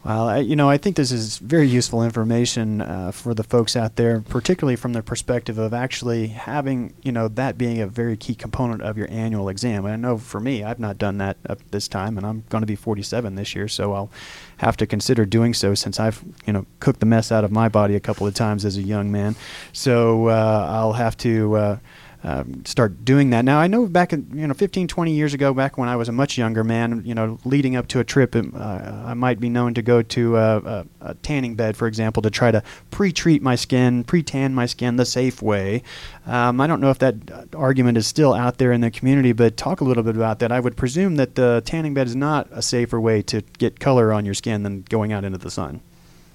Well, 0.04 0.30
I, 0.30 0.38
you 0.38 0.56
know, 0.56 0.70
I 0.70 0.78
think 0.78 0.96
this 0.96 1.12
is 1.12 1.40
very 1.40 1.68
useful 1.68 2.04
information 2.04 2.80
uh, 2.80 3.12
for 3.12 3.34
the 3.34 3.44
folks 3.44 3.76
out 3.76 3.98
there, 3.98 4.22
particularly 4.22 4.78
from 4.78 4.94
the 4.94 5.04
perspective 5.04 5.58
of 5.58 5.74
actually 5.74 6.28
having, 6.28 6.94
you 7.02 7.12
know, 7.12 7.28
that 7.28 7.58
being 7.58 7.82
a 7.82 7.88
very 7.88 8.16
key 8.16 8.34
component 8.34 8.82
of 8.82 8.98
your 8.98 9.12
annual 9.12 9.50
exam. 9.50 9.84
And 9.84 9.94
I 9.94 9.98
know 9.98 10.18
for 10.18 10.40
me, 10.40 10.64
I've 10.64 10.80
not 10.80 10.98
done 10.98 11.18
that 11.18 11.36
up 11.50 11.60
this 11.72 11.90
time, 11.90 12.18
and 12.18 12.26
I'm 12.26 12.46
going 12.48 12.62
to 12.62 12.66
be 12.66 12.78
47 12.78 13.36
this 13.36 13.54
year, 13.54 13.68
so 13.68 13.92
I'll 13.92 14.10
have 14.58 14.78
to 14.78 14.88
consider 14.88 15.26
doing 15.26 15.54
so 15.54 15.76
since 15.76 16.00
I've, 16.00 16.24
you 16.46 16.54
know, 16.54 16.66
cooked 16.80 17.02
the 17.02 17.06
mess 17.06 17.30
out 17.30 17.44
of 17.44 17.52
my 17.52 17.68
body 17.68 17.96
a 17.96 18.00
couple 18.00 18.26
of 18.26 18.34
times 18.34 18.64
as 18.64 18.78
a 18.78 18.82
young 18.82 19.12
man. 19.12 19.36
So 19.74 20.30
uh, 20.30 20.68
I'll 20.70 20.94
have 20.94 21.18
to. 21.18 21.56
Uh, 21.56 21.78
um, 22.24 22.66
start 22.66 23.06
doing 23.06 23.30
that. 23.30 23.46
Now 23.46 23.60
I 23.60 23.68
know 23.68 23.88
back 23.88 24.12
in 24.12 24.30
you 24.34 24.46
know 24.46 24.54
15, 24.54 24.88
20 24.88 25.12
years 25.14 25.34
ago, 25.34 25.54
back 25.54 25.78
when 25.78 25.88
I 25.88 25.96
was 25.96 26.10
a 26.10 26.12
much 26.12 26.38
younger 26.38 26.64
man, 26.64 27.04
you 27.06 27.16
know, 27.16 27.40
leading 27.46 27.76
up 27.76 27.88
to 27.90 28.00
a 28.00 28.04
trip, 28.04 28.36
uh, 28.36 28.42
I 28.60 29.14
might 29.14 29.40
be 29.40 29.50
known 29.50 29.74
to 29.76 29.82
go 29.82 30.02
to 30.02 30.36
a, 30.36 30.58
a, 30.58 30.86
a, 31.02 31.14
tanning 31.16 31.56
bed, 31.56 31.78
for 31.78 31.88
example, 31.88 32.22
to 32.24 32.30
try 32.30 32.52
to 32.52 32.62
pre-treat 32.92 33.42
my 33.42 33.56
skin, 33.56 34.04
pre-tan 34.04 34.54
my 34.54 34.66
skin 34.66 34.98
the 34.98 35.06
safe 35.06 35.42
way. 35.42 35.82
Um, 36.26 36.60
I 36.60 36.68
don't 36.68 36.82
know 36.82 36.90
if 36.90 37.00
that 37.00 37.16
argument 37.56 37.98
is 37.98 38.06
still 38.06 38.34
out 38.34 38.58
there 38.58 38.72
in 38.72 38.82
the 38.82 38.92
community, 38.92 39.32
but 39.32 39.56
talk 39.56 39.80
a 39.80 39.86
little 39.86 40.04
bit 40.04 40.16
about 40.16 40.40
that. 40.40 40.52
I 40.52 40.60
would 40.60 40.76
presume 40.76 41.16
that 41.16 41.36
the 41.36 41.62
tanning 41.66 41.94
bed 41.94 42.08
is 42.08 42.16
not 42.16 42.48
a 42.52 42.62
safer 42.62 43.00
way 43.00 43.22
to 43.24 43.42
get 43.58 43.80
color 43.80 44.12
on 44.12 44.26
your 44.26 44.34
skin 44.34 44.64
than 44.64 44.82
going 44.90 45.14
out 45.14 45.24
into 45.24 45.38
the 45.38 45.52
sun. 45.52 45.82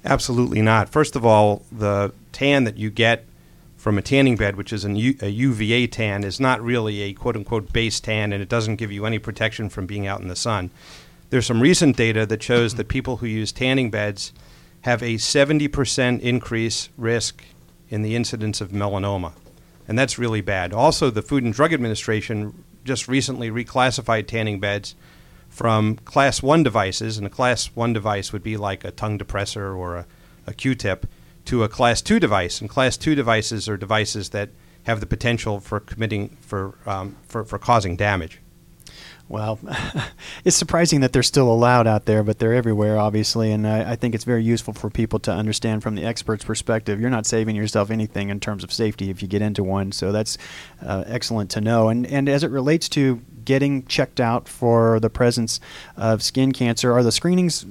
Absolutely 0.04 0.62
not. 0.62 0.88
First 0.88 1.16
of 1.16 1.24
all, 1.24 1.62
the 1.72 2.12
tan 2.32 2.64
that 2.64 2.76
you 2.76 2.90
get 2.90 3.26
from 3.84 3.98
a 3.98 4.02
tanning 4.02 4.34
bed, 4.34 4.56
which 4.56 4.72
is 4.72 4.86
an 4.86 4.96
U- 4.96 5.18
a 5.20 5.28
UVA 5.28 5.86
tan, 5.86 6.24
is 6.24 6.40
not 6.40 6.62
really 6.62 7.02
a 7.02 7.12
quote 7.12 7.36
unquote 7.36 7.70
base 7.70 8.00
tan 8.00 8.32
and 8.32 8.42
it 8.42 8.48
doesn't 8.48 8.76
give 8.76 8.90
you 8.90 9.04
any 9.04 9.18
protection 9.18 9.68
from 9.68 9.84
being 9.84 10.06
out 10.06 10.22
in 10.22 10.28
the 10.28 10.34
sun. 10.34 10.70
There's 11.28 11.44
some 11.44 11.60
recent 11.60 11.94
data 11.94 12.24
that 12.24 12.42
shows 12.42 12.76
that 12.76 12.88
people 12.88 13.18
who 13.18 13.26
use 13.26 13.52
tanning 13.52 13.90
beds 13.90 14.32
have 14.84 15.02
a 15.02 15.16
70% 15.16 16.20
increase 16.20 16.88
risk 16.96 17.44
in 17.90 18.00
the 18.00 18.16
incidence 18.16 18.62
of 18.62 18.70
melanoma. 18.70 19.34
And 19.86 19.98
that's 19.98 20.18
really 20.18 20.40
bad. 20.40 20.72
Also, 20.72 21.10
the 21.10 21.20
Food 21.20 21.44
and 21.44 21.52
Drug 21.52 21.74
Administration 21.74 22.64
just 22.84 23.06
recently 23.06 23.50
reclassified 23.50 24.26
tanning 24.26 24.60
beds 24.60 24.94
from 25.50 25.96
class 25.96 26.42
1 26.42 26.62
devices, 26.62 27.18
and 27.18 27.26
a 27.26 27.30
class 27.30 27.66
1 27.76 27.92
device 27.92 28.32
would 28.32 28.42
be 28.42 28.56
like 28.56 28.82
a 28.82 28.90
tongue 28.90 29.18
depressor 29.18 29.76
or 29.76 29.96
a, 29.96 30.06
a 30.46 30.54
Q 30.54 30.74
tip, 30.74 31.04
to 31.46 31.64
a 31.64 31.68
class 31.68 32.02
2 32.02 32.18
device. 32.18 32.60
And 32.60 32.68
class 32.68 32.96
2 32.96 33.14
devices 33.14 33.68
are 33.68 33.76
devices 33.76 34.30
that 34.30 34.50
have 34.84 35.00
the 35.00 35.06
potential 35.06 35.60
for 35.60 35.80
committing, 35.80 36.36
for, 36.40 36.78
um, 36.86 37.16
for, 37.26 37.44
for 37.44 37.58
causing 37.58 37.96
damage. 37.96 38.40
Well, 39.28 39.58
it's 40.44 40.56
surprising 40.56 41.00
that 41.00 41.12
they're 41.12 41.22
still 41.22 41.50
allowed 41.50 41.86
out 41.86 42.04
there, 42.04 42.22
but 42.22 42.38
they're 42.38 42.52
everywhere, 42.52 42.98
obviously. 42.98 43.52
And 43.52 43.66
I, 43.66 43.92
I, 43.92 43.96
think 43.96 44.14
it's 44.14 44.24
very 44.24 44.44
useful 44.44 44.74
for 44.74 44.90
people 44.90 45.18
to 45.20 45.32
understand 45.32 45.82
from 45.82 45.94
the 45.94 46.04
expert's 46.04 46.44
perspective. 46.44 47.00
You're 47.00 47.08
not 47.08 47.24
saving 47.24 47.56
yourself 47.56 47.90
anything 47.90 48.28
in 48.28 48.38
terms 48.38 48.62
of 48.62 48.72
safety 48.72 49.08
if 49.08 49.22
you 49.22 49.28
get 49.28 49.40
into 49.40 49.64
one. 49.64 49.92
So 49.92 50.12
that's 50.12 50.36
uh, 50.84 51.04
excellent 51.06 51.50
to 51.52 51.62
know. 51.62 51.88
And 51.88 52.06
and 52.06 52.28
as 52.28 52.44
it 52.44 52.50
relates 52.50 52.88
to 52.90 53.22
getting 53.44 53.86
checked 53.86 54.20
out 54.20 54.46
for 54.46 55.00
the 55.00 55.10
presence 55.10 55.58
of 55.96 56.22
skin 56.22 56.52
cancer, 56.52 56.92
are 56.92 57.02
the 57.02 57.12
screenings 57.12 57.64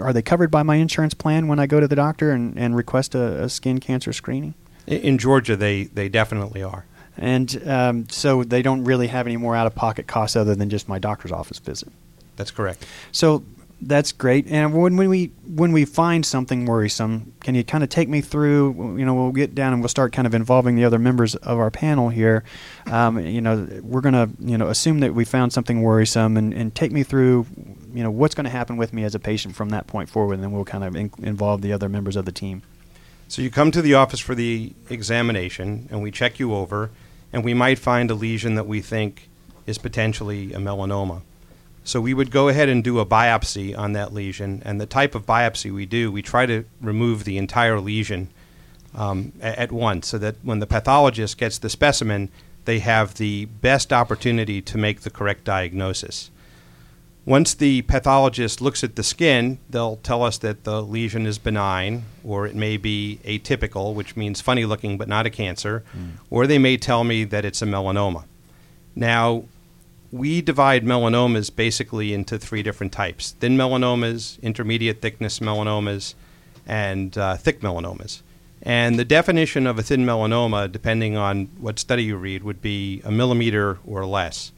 are 0.00 0.12
they 0.12 0.22
covered 0.22 0.50
by 0.50 0.62
my 0.62 0.76
insurance 0.76 1.14
plan 1.14 1.48
when 1.48 1.58
I 1.58 1.66
go 1.66 1.80
to 1.80 1.88
the 1.88 1.96
doctor 1.96 2.30
and, 2.30 2.58
and 2.58 2.76
request 2.76 3.14
a, 3.14 3.44
a 3.44 3.48
skin 3.48 3.80
cancer 3.80 4.12
screening? 4.12 4.54
In 4.86 5.18
Georgia, 5.18 5.56
they, 5.56 5.84
they 5.84 6.08
definitely 6.08 6.62
are 6.62 6.84
and 7.16 7.62
um, 7.68 8.08
so 8.08 8.42
they 8.42 8.62
don't 8.62 8.84
really 8.84 9.08
have 9.08 9.26
any 9.26 9.36
more 9.36 9.54
out 9.54 9.66
of 9.66 9.74
pocket 9.74 10.06
costs 10.06 10.36
other 10.36 10.54
than 10.54 10.70
just 10.70 10.88
my 10.88 10.98
doctor's 10.98 11.32
office 11.32 11.58
visit. 11.58 11.88
That's 12.36 12.50
correct. 12.50 12.86
So 13.12 13.44
that's 13.82 14.12
great. 14.12 14.46
And 14.46 14.72
when, 14.72 14.96
when 14.96 15.08
we 15.08 15.32
when 15.44 15.72
we 15.72 15.84
find 15.84 16.24
something 16.24 16.66
worrisome, 16.66 17.34
can 17.40 17.54
you 17.54 17.64
kind 17.64 17.82
of 17.82 17.90
take 17.90 18.08
me 18.08 18.20
through? 18.20 18.96
You 18.96 19.04
know, 19.04 19.14
we'll 19.14 19.32
get 19.32 19.54
down 19.54 19.72
and 19.72 19.82
we'll 19.82 19.88
start 19.88 20.12
kind 20.12 20.26
of 20.26 20.34
involving 20.34 20.76
the 20.76 20.84
other 20.84 20.98
members 20.98 21.34
of 21.34 21.58
our 21.58 21.70
panel 21.70 22.08
here. 22.08 22.44
Um, 22.86 23.18
you 23.18 23.40
know, 23.40 23.66
we're 23.82 24.00
gonna 24.00 24.30
you 24.38 24.56
know 24.56 24.68
assume 24.68 25.00
that 25.00 25.14
we 25.14 25.24
found 25.24 25.52
something 25.52 25.82
worrisome 25.82 26.36
and, 26.36 26.54
and 26.54 26.74
take 26.74 26.92
me 26.92 27.02
through. 27.02 27.46
You 27.92 28.02
know, 28.02 28.10
what's 28.10 28.34
going 28.34 28.44
to 28.44 28.50
happen 28.50 28.78
with 28.78 28.94
me 28.94 29.04
as 29.04 29.14
a 29.14 29.18
patient 29.18 29.54
from 29.54 29.68
that 29.70 29.86
point 29.86 30.08
forward, 30.08 30.34
and 30.34 30.42
then 30.42 30.52
we'll 30.52 30.64
kind 30.64 30.82
of 30.82 30.96
in- 30.96 31.12
involve 31.18 31.60
the 31.60 31.74
other 31.74 31.90
members 31.90 32.16
of 32.16 32.24
the 32.24 32.32
team. 32.32 32.62
So 33.28 33.42
you 33.42 33.50
come 33.50 33.70
to 33.70 33.82
the 33.82 33.94
office 33.94 34.20
for 34.20 34.34
the 34.34 34.72
examination, 34.88 35.88
and 35.90 36.02
we 36.02 36.10
check 36.10 36.38
you 36.38 36.54
over, 36.54 36.90
and 37.32 37.44
we 37.44 37.52
might 37.52 37.78
find 37.78 38.10
a 38.10 38.14
lesion 38.14 38.54
that 38.54 38.66
we 38.66 38.80
think 38.80 39.28
is 39.66 39.76
potentially 39.76 40.54
a 40.54 40.58
melanoma. 40.58 41.22
So 41.84 42.00
we 42.00 42.14
would 42.14 42.30
go 42.30 42.48
ahead 42.48 42.68
and 42.68 42.84
do 42.84 43.00
a 43.00 43.06
biopsy 43.06 43.76
on 43.76 43.92
that 43.92 44.12
lesion, 44.14 44.62
and 44.64 44.80
the 44.80 44.86
type 44.86 45.14
of 45.14 45.26
biopsy 45.26 45.72
we 45.72 45.86
do, 45.86 46.12
we 46.12 46.22
try 46.22 46.46
to 46.46 46.64
remove 46.80 47.24
the 47.24 47.38
entire 47.38 47.80
lesion 47.80 48.28
um, 48.94 49.32
at 49.40 49.72
once, 49.72 50.06
so 50.08 50.18
that 50.18 50.36
when 50.42 50.60
the 50.60 50.66
pathologist 50.66 51.38
gets 51.38 51.58
the 51.58 51.68
specimen, 51.68 52.28
they 52.64 52.78
have 52.78 53.14
the 53.14 53.46
best 53.46 53.92
opportunity 53.92 54.62
to 54.62 54.78
make 54.78 55.00
the 55.00 55.10
correct 55.10 55.44
diagnosis. 55.44 56.30
Once 57.24 57.54
the 57.54 57.82
pathologist 57.82 58.60
looks 58.60 58.82
at 58.82 58.96
the 58.96 59.02
skin, 59.02 59.58
they'll 59.70 59.96
tell 59.96 60.24
us 60.24 60.38
that 60.38 60.64
the 60.64 60.82
lesion 60.82 61.24
is 61.24 61.38
benign, 61.38 62.04
or 62.24 62.46
it 62.46 62.54
may 62.54 62.76
be 62.76 63.18
atypical, 63.24 63.94
which 63.94 64.16
means 64.16 64.40
funny 64.40 64.64
looking 64.64 64.98
but 64.98 65.08
not 65.08 65.26
a 65.26 65.30
cancer, 65.30 65.84
mm. 65.96 66.10
or 66.30 66.46
they 66.46 66.58
may 66.58 66.76
tell 66.76 67.04
me 67.04 67.24
that 67.24 67.44
it's 67.44 67.62
a 67.62 67.66
melanoma. 67.66 68.24
Now, 68.94 69.44
we 70.12 70.42
divide 70.42 70.84
melanomas 70.84 71.54
basically 71.54 72.12
into 72.12 72.38
three 72.38 72.62
different 72.62 72.92
types 72.92 73.32
thin 73.40 73.56
melanomas, 73.56 74.40
intermediate 74.42 75.00
thickness 75.00 75.40
melanomas, 75.40 76.14
and 76.66 77.16
uh, 77.18 77.36
thick 77.36 77.60
melanomas. 77.60 78.20
And 78.62 78.96
the 78.96 79.04
definition 79.04 79.66
of 79.66 79.78
a 79.78 79.82
thin 79.82 80.04
melanoma, 80.04 80.70
depending 80.70 81.16
on 81.16 81.46
what 81.58 81.80
study 81.80 82.04
you 82.04 82.16
read, 82.16 82.44
would 82.44 82.62
be 82.62 83.00
a 83.04 83.10
millimeter 83.10 83.78
or 83.84 84.06
less. 84.06 84.52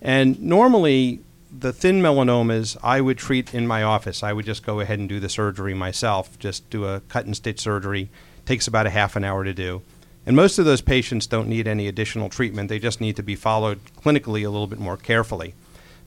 And 0.00 0.40
normally, 0.40 1.20
the 1.56 1.72
thin 1.72 2.00
melanomas 2.00 2.78
I 2.82 3.02
would 3.02 3.18
treat 3.18 3.52
in 3.52 3.66
my 3.66 3.82
office. 3.82 4.22
I 4.22 4.32
would 4.32 4.46
just 4.46 4.64
go 4.64 4.80
ahead 4.80 4.98
and 4.98 5.08
do 5.08 5.20
the 5.20 5.28
surgery 5.28 5.74
myself, 5.74 6.38
just 6.38 6.70
do 6.70 6.86
a 6.86 7.00
cut 7.08 7.26
and 7.26 7.36
stitch 7.36 7.60
surgery. 7.60 8.08
Takes 8.46 8.66
about 8.66 8.86
a 8.86 8.90
half 8.90 9.14
an 9.16 9.22
hour 9.22 9.44
to 9.44 9.52
do. 9.52 9.82
And 10.24 10.36
most 10.36 10.58
of 10.58 10.64
those 10.64 10.80
patients 10.80 11.26
don't 11.26 11.48
need 11.48 11.66
any 11.66 11.88
additional 11.88 12.28
treatment. 12.28 12.68
They 12.68 12.78
just 12.78 13.00
need 13.00 13.16
to 13.16 13.22
be 13.22 13.34
followed 13.34 13.80
clinically 14.00 14.46
a 14.46 14.50
little 14.50 14.68
bit 14.68 14.78
more 14.78 14.96
carefully. 14.96 15.54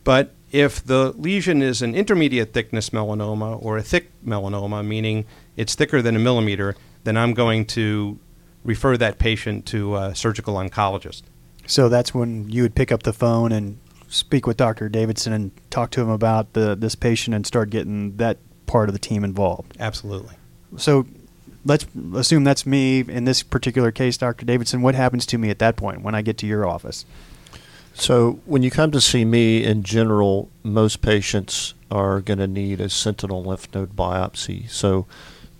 But 0.03 0.33
if 0.51 0.83
the 0.85 1.11
lesion 1.17 1.61
is 1.61 1.81
an 1.81 1.95
intermediate 1.95 2.53
thickness 2.53 2.91
melanoma 2.91 3.61
or 3.61 3.77
a 3.77 3.83
thick 3.83 4.11
melanoma, 4.25 4.85
meaning 4.85 5.25
it's 5.57 5.75
thicker 5.75 6.01
than 6.01 6.15
a 6.15 6.19
millimeter, 6.19 6.75
then 7.03 7.17
I'm 7.17 7.33
going 7.33 7.65
to 7.67 8.19
refer 8.63 8.97
that 8.97 9.19
patient 9.19 9.65
to 9.67 9.95
a 9.95 10.15
surgical 10.15 10.55
oncologist. 10.55 11.23
So 11.67 11.89
that's 11.89 12.13
when 12.13 12.49
you 12.49 12.61
would 12.61 12.75
pick 12.75 12.91
up 12.91 13.03
the 13.03 13.13
phone 13.13 13.51
and 13.51 13.79
speak 14.07 14.47
with 14.47 14.57
Dr. 14.57 14.87
Davidson 14.87 15.33
and 15.33 15.51
talk 15.69 15.91
to 15.91 16.01
him 16.01 16.09
about 16.09 16.53
the 16.53 16.75
this 16.75 16.95
patient 16.95 17.35
and 17.35 17.45
start 17.45 17.69
getting 17.69 18.17
that 18.17 18.37
part 18.65 18.87
of 18.87 18.93
the 18.93 18.99
team 18.99 19.23
involved. 19.23 19.75
Absolutely. 19.79 20.35
So 20.77 21.05
let's 21.65 21.85
assume 22.13 22.43
that's 22.43 22.65
me 22.65 22.99
in 22.99 23.25
this 23.25 23.43
particular 23.43 23.91
case, 23.91 24.17
Dr. 24.17 24.45
Davidson. 24.45 24.81
What 24.81 24.95
happens 24.95 25.25
to 25.27 25.37
me 25.37 25.49
at 25.49 25.59
that 25.59 25.75
point 25.75 26.01
when 26.01 26.15
I 26.15 26.21
get 26.21 26.37
to 26.39 26.47
your 26.47 26.65
office? 26.65 27.05
So 27.93 28.39
when 28.45 28.61
you 28.61 28.71
come 28.71 28.91
to 28.91 29.01
see 29.01 29.25
me, 29.25 29.63
in 29.63 29.83
general, 29.83 30.49
most 30.63 31.01
patients 31.01 31.73
are 31.89 32.21
going 32.21 32.39
to 32.39 32.47
need 32.47 32.81
a 32.81 32.89
sentinel 32.89 33.43
lymph 33.43 33.73
node 33.73 33.95
biopsy. 33.95 34.69
So 34.69 35.07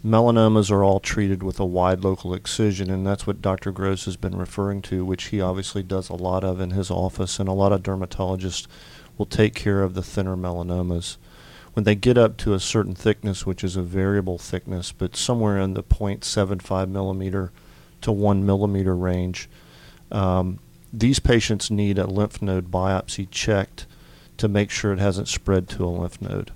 melanomas 0.05 0.69
are 0.69 0.83
all 0.83 0.99
treated 0.99 1.41
with 1.41 1.59
a 1.59 1.65
wide 1.65 2.01
local 2.01 2.33
excision, 2.33 2.91
and 2.91 3.07
that's 3.07 3.25
what 3.25 3.41
Dr. 3.41 3.71
Gross 3.71 4.05
has 4.05 4.17
been 4.17 4.37
referring 4.37 4.81
to, 4.83 5.05
which 5.05 5.25
he 5.25 5.39
obviously 5.41 5.81
does 5.81 6.09
a 6.09 6.13
lot 6.13 6.43
of 6.43 6.59
in 6.59 6.71
his 6.71 6.91
office, 6.91 7.39
and 7.39 7.49
a 7.49 7.53
lot 7.53 7.71
of 7.71 7.81
dermatologists 7.81 8.67
will 9.17 9.25
take 9.25 9.55
care 9.55 9.81
of 9.81 9.93
the 9.93 10.03
thinner 10.03 10.35
melanomas. 10.35 11.15
When 11.75 11.83
they 11.83 11.95
get 11.95 12.17
up 12.17 12.37
to 12.37 12.53
a 12.53 12.59
certain 12.61 12.95
thickness, 12.95 13.45
which 13.45 13.61
is 13.61 13.75
a 13.75 13.81
variable 13.81 14.37
thickness, 14.37 14.93
but 14.93 15.17
somewhere 15.17 15.59
in 15.59 15.73
the 15.73 15.83
0.75 15.83 16.87
millimeter 16.87 17.51
to 17.99 18.13
1 18.13 18.45
millimeter 18.45 18.95
range, 18.95 19.49
um, 20.09 20.59
these 20.93 21.19
patients 21.19 21.69
need 21.69 21.97
a 21.97 22.07
lymph 22.07 22.41
node 22.41 22.71
biopsy 22.71 23.29
checked 23.29 23.87
to 24.37 24.47
make 24.47 24.71
sure 24.71 24.93
it 24.93 24.99
hasn't 24.99 25.27
spread 25.27 25.67
to 25.67 25.83
a 25.83 25.87
lymph 25.87 26.21
node. 26.21 26.51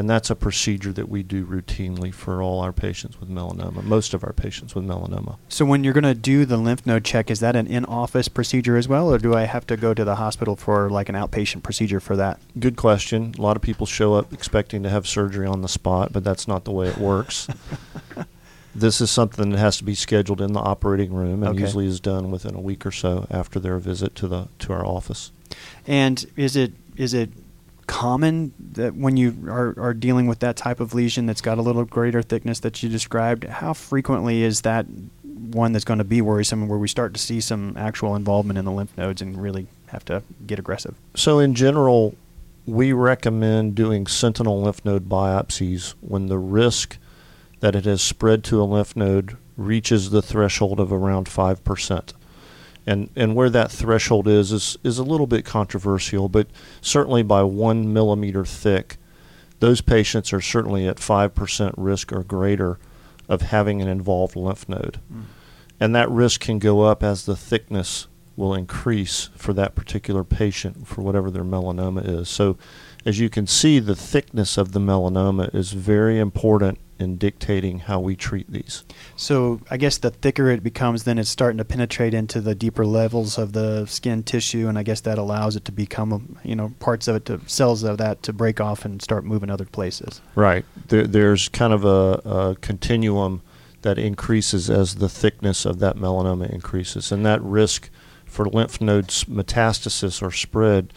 And 0.00 0.08
that's 0.08 0.30
a 0.30 0.34
procedure 0.34 0.94
that 0.94 1.10
we 1.10 1.22
do 1.22 1.44
routinely 1.44 2.10
for 2.14 2.42
all 2.42 2.60
our 2.60 2.72
patients 2.72 3.20
with 3.20 3.28
melanoma, 3.28 3.84
most 3.84 4.14
of 4.14 4.24
our 4.24 4.32
patients 4.32 4.74
with 4.74 4.82
melanoma. 4.82 5.36
So, 5.50 5.66
when 5.66 5.84
you're 5.84 5.92
going 5.92 6.04
to 6.04 6.14
do 6.14 6.46
the 6.46 6.56
lymph 6.56 6.86
node 6.86 7.04
check, 7.04 7.30
is 7.30 7.40
that 7.40 7.54
an 7.54 7.66
in 7.66 7.84
office 7.84 8.26
procedure 8.26 8.78
as 8.78 8.88
well, 8.88 9.12
or 9.12 9.18
do 9.18 9.34
I 9.34 9.42
have 9.42 9.66
to 9.66 9.76
go 9.76 9.92
to 9.92 10.02
the 10.02 10.14
hospital 10.14 10.56
for 10.56 10.88
like 10.88 11.10
an 11.10 11.16
outpatient 11.16 11.62
procedure 11.62 12.00
for 12.00 12.16
that? 12.16 12.40
Good 12.58 12.76
question. 12.76 13.34
A 13.38 13.42
lot 13.42 13.56
of 13.56 13.62
people 13.62 13.84
show 13.84 14.14
up 14.14 14.32
expecting 14.32 14.82
to 14.84 14.88
have 14.88 15.06
surgery 15.06 15.46
on 15.46 15.60
the 15.60 15.68
spot, 15.68 16.14
but 16.14 16.24
that's 16.24 16.48
not 16.48 16.64
the 16.64 16.72
way 16.72 16.88
it 16.88 16.96
works. 16.96 17.46
this 18.74 19.02
is 19.02 19.10
something 19.10 19.50
that 19.50 19.58
has 19.58 19.76
to 19.76 19.84
be 19.84 19.94
scheduled 19.94 20.40
in 20.40 20.54
the 20.54 20.60
operating 20.60 21.12
room 21.12 21.42
and 21.42 21.50
okay. 21.50 21.60
usually 21.60 21.86
is 21.86 22.00
done 22.00 22.30
within 22.30 22.54
a 22.54 22.60
week 22.60 22.86
or 22.86 22.90
so 22.90 23.26
after 23.30 23.60
their 23.60 23.76
visit 23.78 24.14
to 24.14 24.26
the 24.26 24.48
to 24.60 24.72
our 24.72 24.86
office. 24.86 25.30
And 25.86 26.24
is 26.36 26.56
it 26.56 26.72
is 26.96 27.12
it 27.12 27.30
common 27.90 28.54
that 28.60 28.94
when 28.94 29.16
you 29.16 29.36
are, 29.48 29.74
are 29.76 29.92
dealing 29.92 30.28
with 30.28 30.38
that 30.38 30.56
type 30.56 30.78
of 30.78 30.94
lesion 30.94 31.26
that's 31.26 31.40
got 31.40 31.58
a 31.58 31.60
little 31.60 31.84
greater 31.84 32.22
thickness 32.22 32.60
that 32.60 32.80
you 32.84 32.88
described, 32.88 33.42
how 33.42 33.72
frequently 33.72 34.44
is 34.44 34.60
that 34.60 34.86
one 35.24 35.72
that's 35.72 35.84
going 35.84 35.98
to 35.98 36.04
be 36.04 36.20
worrisome 36.20 36.68
where 36.68 36.78
we 36.78 36.86
start 36.86 37.12
to 37.14 37.20
see 37.20 37.40
some 37.40 37.76
actual 37.76 38.14
involvement 38.14 38.60
in 38.60 38.64
the 38.64 38.70
lymph 38.70 38.96
nodes 38.96 39.20
and 39.20 39.42
really 39.42 39.66
have 39.88 40.04
to 40.04 40.22
get 40.46 40.60
aggressive? 40.60 40.94
So, 41.16 41.40
in 41.40 41.56
general, 41.56 42.14
we 42.64 42.92
recommend 42.92 43.74
doing 43.74 44.06
sentinel 44.06 44.62
lymph 44.62 44.84
node 44.84 45.08
biopsies 45.08 45.94
when 46.00 46.26
the 46.26 46.38
risk 46.38 46.96
that 47.58 47.74
it 47.74 47.86
has 47.86 48.00
spread 48.00 48.44
to 48.44 48.62
a 48.62 48.64
lymph 48.64 48.94
node 48.94 49.36
reaches 49.56 50.10
the 50.10 50.22
threshold 50.22 50.78
of 50.78 50.92
around 50.92 51.26
5%. 51.26 52.12
And, 52.86 53.10
and 53.14 53.34
where 53.34 53.50
that 53.50 53.70
threshold 53.70 54.26
is, 54.26 54.52
is 54.52 54.78
is 54.82 54.98
a 54.98 55.04
little 55.04 55.26
bit 55.26 55.44
controversial, 55.44 56.28
but 56.28 56.48
certainly 56.80 57.22
by 57.22 57.42
one 57.42 57.92
millimeter 57.92 58.44
thick, 58.44 58.96
those 59.60 59.80
patients 59.80 60.32
are 60.32 60.40
certainly 60.40 60.88
at 60.88 60.96
5% 60.96 61.74
risk 61.76 62.12
or 62.12 62.24
greater 62.24 62.78
of 63.28 63.42
having 63.42 63.80
an 63.80 63.88
involved 63.88 64.34
lymph 64.34 64.68
node. 64.68 64.98
Mm. 65.12 65.24
And 65.78 65.94
that 65.94 66.10
risk 66.10 66.40
can 66.40 66.58
go 66.58 66.82
up 66.82 67.02
as 67.02 67.26
the 67.26 67.36
thickness 67.36 68.08
will 68.36 68.54
increase 68.54 69.28
for 69.36 69.52
that 69.52 69.74
particular 69.74 70.24
patient 70.24 70.88
for 70.88 71.02
whatever 71.02 71.30
their 71.30 71.44
melanoma 71.44 72.06
is. 72.06 72.28
So, 72.28 72.56
as 73.04 73.18
you 73.18 73.30
can 73.30 73.46
see, 73.46 73.78
the 73.78 73.96
thickness 73.96 74.58
of 74.58 74.72
the 74.72 74.80
melanoma 74.80 75.54
is 75.54 75.72
very 75.72 76.18
important 76.18 76.78
in 77.00 77.16
dictating 77.16 77.80
how 77.80 78.00
we 78.00 78.16
treat 78.16 78.50
these. 78.50 78.84
So 79.16 79.60
I 79.70 79.76
guess 79.76 79.98
the 79.98 80.10
thicker 80.10 80.50
it 80.50 80.62
becomes, 80.62 81.04
then 81.04 81.18
it's 81.18 81.30
starting 81.30 81.58
to 81.58 81.64
penetrate 81.64 82.14
into 82.14 82.40
the 82.40 82.54
deeper 82.54 82.84
levels 82.84 83.38
of 83.38 83.52
the 83.52 83.86
skin 83.86 84.22
tissue, 84.22 84.68
and 84.68 84.78
I 84.78 84.82
guess 84.82 85.00
that 85.02 85.18
allows 85.18 85.56
it 85.56 85.64
to 85.66 85.72
become, 85.72 86.38
you 86.44 86.54
know, 86.54 86.74
parts 86.80 87.08
of 87.08 87.16
it, 87.16 87.24
to 87.26 87.40
cells 87.46 87.82
of 87.82 87.98
that 87.98 88.22
to 88.24 88.32
break 88.32 88.60
off 88.60 88.84
and 88.84 89.00
start 89.00 89.24
moving 89.24 89.50
other 89.50 89.64
places. 89.64 90.20
Right. 90.34 90.64
There, 90.88 91.06
there's 91.06 91.48
kind 91.48 91.72
of 91.72 91.84
a, 91.84 92.20
a 92.24 92.56
continuum 92.60 93.42
that 93.82 93.98
increases 93.98 94.68
as 94.68 94.96
the 94.96 95.08
thickness 95.08 95.64
of 95.64 95.78
that 95.78 95.96
melanoma 95.96 96.50
increases, 96.50 97.10
and 97.10 97.24
that 97.24 97.42
risk 97.42 97.90
for 98.26 98.46
lymph 98.46 98.80
nodes 98.80 99.24
metastasis 99.24 100.22
or 100.22 100.30
spread 100.30 100.92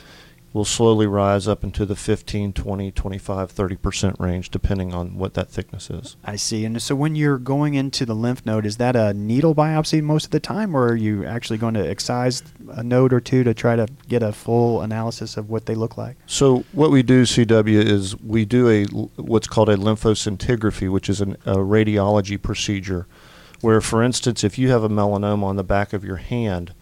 will 0.53 0.63
slowly 0.63 1.07
rise 1.07 1.47
up 1.47 1.63
into 1.63 1.83
the 1.85 1.95
15, 1.95 2.53
20, 2.53 2.91
25, 2.91 3.51
30% 3.51 4.19
range, 4.19 4.51
depending 4.51 4.93
on 4.93 5.17
what 5.17 5.33
that 5.33 5.49
thickness 5.49 5.89
is. 5.89 6.15
I 6.23 6.35
see. 6.35 6.63
And 6.63 6.79
so 6.79 6.95
when 6.95 7.15
you're 7.15 7.39
going 7.39 7.73
into 7.73 8.05
the 8.05 8.13
lymph 8.13 8.45
node, 8.45 8.65
is 8.67 8.77
that 8.77 8.95
a 8.95 9.13
needle 9.13 9.55
biopsy 9.55 10.01
most 10.03 10.25
of 10.25 10.31
the 10.31 10.39
time, 10.39 10.77
or 10.77 10.89
are 10.89 10.95
you 10.95 11.25
actually 11.25 11.57
going 11.57 11.73
to 11.73 11.89
excise 11.89 12.43
a 12.69 12.83
node 12.83 13.11
or 13.11 13.19
two 13.19 13.43
to 13.43 13.53
try 13.55 13.75
to 13.75 13.87
get 14.07 14.21
a 14.21 14.31
full 14.31 14.81
analysis 14.81 15.37
of 15.37 15.49
what 15.49 15.65
they 15.65 15.73
look 15.73 15.97
like? 15.97 16.17
So 16.27 16.63
what 16.71 16.91
we 16.91 17.01
do, 17.01 17.23
CW, 17.23 17.83
is 17.83 18.19
we 18.19 18.45
do 18.45 18.69
a 18.69 18.85
what's 19.19 19.47
called 19.47 19.69
a 19.69 19.75
lymphoscintigraphy, 19.75 20.91
which 20.91 21.09
is 21.09 21.19
an, 21.19 21.33
a 21.45 21.57
radiology 21.57 22.39
procedure, 22.39 23.07
where, 23.61 23.81
for 23.81 24.03
instance, 24.03 24.43
if 24.43 24.59
you 24.59 24.69
have 24.69 24.83
a 24.83 24.89
melanoma 24.89 25.43
on 25.43 25.55
the 25.55 25.63
back 25.63 25.93
of 25.93 26.03
your 26.03 26.17
hand, 26.17 26.73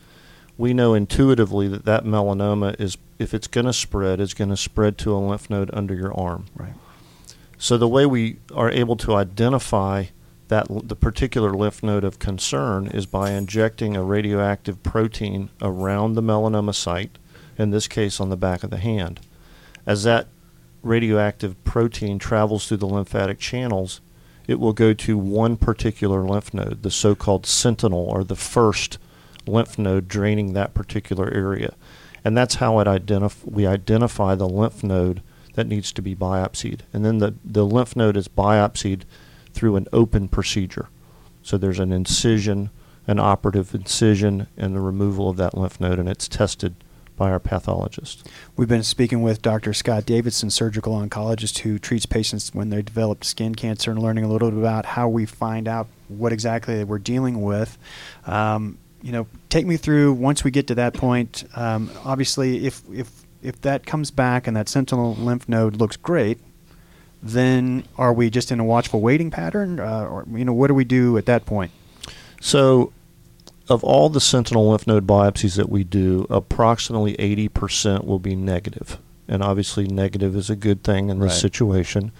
we 0.62 0.75
know 0.75 0.94
intuitively 0.94 1.68
that 1.68 1.86
that 1.86 2.06
melanoma 2.06 2.80
is, 2.80 2.96
if 3.18 3.34
it's 3.34 3.48
going 3.48 3.65
to 3.65 3.74
spread, 3.74 4.20
is 4.20 4.36
going 4.36 4.51
to 4.51 4.56
spread 4.56 4.96
to 5.00 5.12
a 5.12 5.18
lymph 5.18 5.50
node 5.50 5.72
under 5.74 5.96
your 5.96 6.13
arm. 6.13 6.46
Right. 6.56 6.74
So 7.58 7.80
the 7.80 7.88
way 7.88 8.06
we 8.06 8.38
are 8.53 8.70
able 8.70 8.96
to 8.98 9.15
identify 9.15 10.06
that 10.50 10.68
the 10.70 10.96
particular 10.96 11.51
lymph 11.53 11.82
node 11.82 12.03
of 12.03 12.20
concern 12.20 12.86
is 12.88 13.08
by 13.08 13.32
injecting 13.32 13.96
a 13.96 14.03
radioactive 14.03 14.84
protein 14.84 15.50
around 15.63 16.13
the 16.13 16.22
melanoma 16.22 16.75
site, 16.75 17.18
in 17.58 17.72
this 17.72 17.88
case 17.88 18.20
on 18.20 18.30
the 18.30 18.38
back 18.38 18.63
of 18.63 18.70
the 18.70 18.77
hand. 18.77 19.20
As 19.88 20.03
that 20.03 20.27
radioactive 20.84 21.62
protein 21.63 22.20
travels 22.20 22.68
through 22.68 22.77
the 22.77 22.86
lymphatic 22.86 23.39
channels, 23.39 24.00
it 24.48 24.60
will 24.60 24.74
go 24.74 24.94
to 24.94 25.18
one 25.18 25.58
particular 25.58 26.22
lymph 26.22 26.53
node, 26.53 26.84
the 26.84 26.91
so-called 26.91 27.48
sentinel 27.48 28.06
or 28.06 28.24
the 28.24 28.36
first 28.36 29.00
lymph 29.48 29.77
node 29.77 30.07
draining 30.07 30.53
that 30.53 30.74
particular 30.74 31.31
area. 31.33 31.75
And 32.24 32.38
that's 32.38 32.55
how 32.55 32.79
it 32.79 32.88
identif- 32.88 33.45
we 33.45 33.65
identify 33.65 34.36
the 34.36 34.48
lymph 34.48 34.83
node 34.83 35.21
that 35.55 35.67
needs 35.67 35.91
to 35.93 36.01
be 36.01 36.15
biopsied. 36.15 36.81
And 36.93 37.03
then 37.03 37.17
the, 37.17 37.36
the 37.43 37.65
lymph 37.65 37.95
node 37.95 38.17
is 38.17 38.27
biopsied 38.27 39.03
through 39.53 39.75
an 39.75 39.88
open 39.91 40.27
procedure. 40.27 40.89
So 41.41 41.57
there's 41.57 41.79
an 41.79 41.91
incision, 41.91 42.69
an 43.07 43.19
operative 43.19 43.74
incision, 43.74 44.48
and 44.55 44.75
the 44.75 44.79
removal 44.79 45.29
of 45.29 45.38
that 45.38 45.57
lymph 45.57 45.79
node, 45.79 46.00
and 46.00 46.07
it's 46.07 46.27
tested 46.27 46.75
by 47.17 47.29
our 47.29 47.39
pathologist. 47.39 48.27
We've 48.55 48.67
been 48.67 48.83
speaking 48.83 49.21
with 49.21 49.41
Dr. 49.41 49.74
Scott 49.74 50.05
Davidson, 50.05 50.50
surgical 50.50 50.93
oncologist 50.93 51.60
who 51.60 51.77
treats 51.77 52.05
patients 52.05 52.54
when 52.54 52.69
they 52.69 52.82
develop 52.82 53.23
skin 53.23 53.54
cancer, 53.56 53.91
and 53.91 54.01
learning 54.01 54.23
a 54.23 54.27
little 54.27 54.49
bit 54.49 54.60
about 54.60 54.86
how 54.86 55.08
we 55.08 55.25
find 55.25 55.67
out 55.67 55.88
what 56.08 56.32
exactly 56.32 56.84
we're 56.84 56.99
dealing 56.99 57.41
with. 57.41 57.77
Um, 58.25 58.77
you 59.02 59.12
know, 59.12 59.28
take 59.50 59.66
me 59.66 59.78
through 59.78 60.14
once 60.14 60.44
we 60.44 60.52
get 60.52 60.68
to 60.68 60.76
that 60.76 60.94
point. 60.94 61.44
Um, 61.56 61.90
obviously, 62.06 62.66
if 62.66 62.82
if 62.94 63.10
if 63.42 63.60
that 63.62 63.86
comes 63.86 64.12
back 64.12 64.48
and 64.48 64.56
that 64.56 64.70
sentinel 64.70 65.16
lymph 65.16 65.50
node 65.50 65.78
looks 65.78 65.98
great, 65.98 66.40
then 67.24 67.84
are 67.98 68.14
we 68.14 68.30
just 68.30 68.52
in 68.52 68.60
a 68.60 68.64
watchful 68.64 69.02
waiting 69.02 69.32
pattern, 69.32 69.80
uh, 69.80 70.06
or 70.10 70.26
you 70.32 70.46
know, 70.46 70.54
what 70.54 70.68
do 70.68 70.74
we 70.74 70.84
do 70.84 71.18
at 71.18 71.26
that 71.26 71.46
point? 71.46 71.72
So, 72.40 72.92
of 73.70 73.84
all 73.84 74.10
the 74.10 74.22
sentinel 74.22 74.70
lymph 74.70 74.88
node 74.88 75.08
biopsies 75.08 75.56
that 75.56 75.70
we 75.70 75.84
do, 75.84 76.26
approximately 76.30 77.16
80% 77.18 78.06
will 78.06 78.20
be 78.20 78.36
negative. 78.36 78.98
And 79.28 79.42
obviously, 79.44 79.88
negative 79.88 80.36
is 80.36 80.50
a 80.50 80.56
good 80.56 80.84
thing 80.84 81.10
in 81.10 81.20
this 81.20 81.34
Right. 81.34 81.42
situation. 81.42 82.12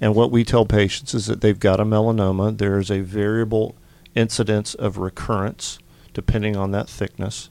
And 0.00 0.14
what 0.14 0.30
we 0.30 0.44
tell 0.44 0.64
patients 0.66 1.14
is 1.14 1.26
that 1.26 1.40
they've 1.40 1.58
got 1.58 1.80
a 1.80 1.84
melanoma. 1.84 2.56
There 2.56 2.78
is 2.78 2.90
a 2.90 3.00
variable 3.00 3.74
incidence 4.14 4.74
of 4.74 4.98
recurrence 4.98 5.78
depending 6.14 6.56
on 6.56 6.70
that 6.72 6.88
thickness. 6.88 7.48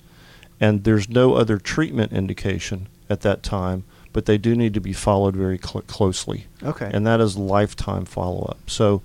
And 0.59 0.83
there's 0.83 1.07
no 1.09 1.35
other 1.35 1.57
treatment 1.57 2.11
indication 2.11 2.87
at 3.09 3.21
that 3.21 3.43
time, 3.43 3.83
but 4.13 4.25
they 4.25 4.37
do 4.37 4.55
need 4.55 4.73
to 4.73 4.81
be 4.81 4.93
followed 4.93 5.35
very 5.35 5.57
cl- 5.57 5.81
closely 5.83 6.47
Okay. 6.63 6.89
and 6.93 7.05
that 7.07 7.21
is 7.21 7.37
lifetime 7.37 8.05
follow 8.05 8.43
up. 8.49 8.57
So, 8.69 9.01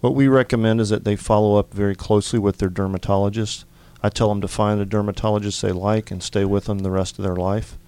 what 0.00 0.14
we 0.14 0.28
recommend 0.28 0.80
is 0.80 0.90
that 0.90 1.04
they 1.04 1.16
follow 1.16 1.56
up 1.56 1.72
very 1.72 1.94
closely 1.94 2.38
with 2.38 2.58
their 2.58 2.68
dermatologist. 2.68 3.64
I 4.02 4.08
tell 4.10 4.28
them 4.28 4.40
to 4.42 4.48
find 4.48 4.80
a 4.80 4.84
dermatologist 4.84 5.62
they 5.62 5.72
like 5.72 6.10
and 6.10 6.22
stay 6.22 6.44
with 6.44 6.66
them 6.66 6.80
the 6.80 6.90
rest 6.90 7.18
of 7.18 7.24
their 7.24 7.36
life. 7.36 7.78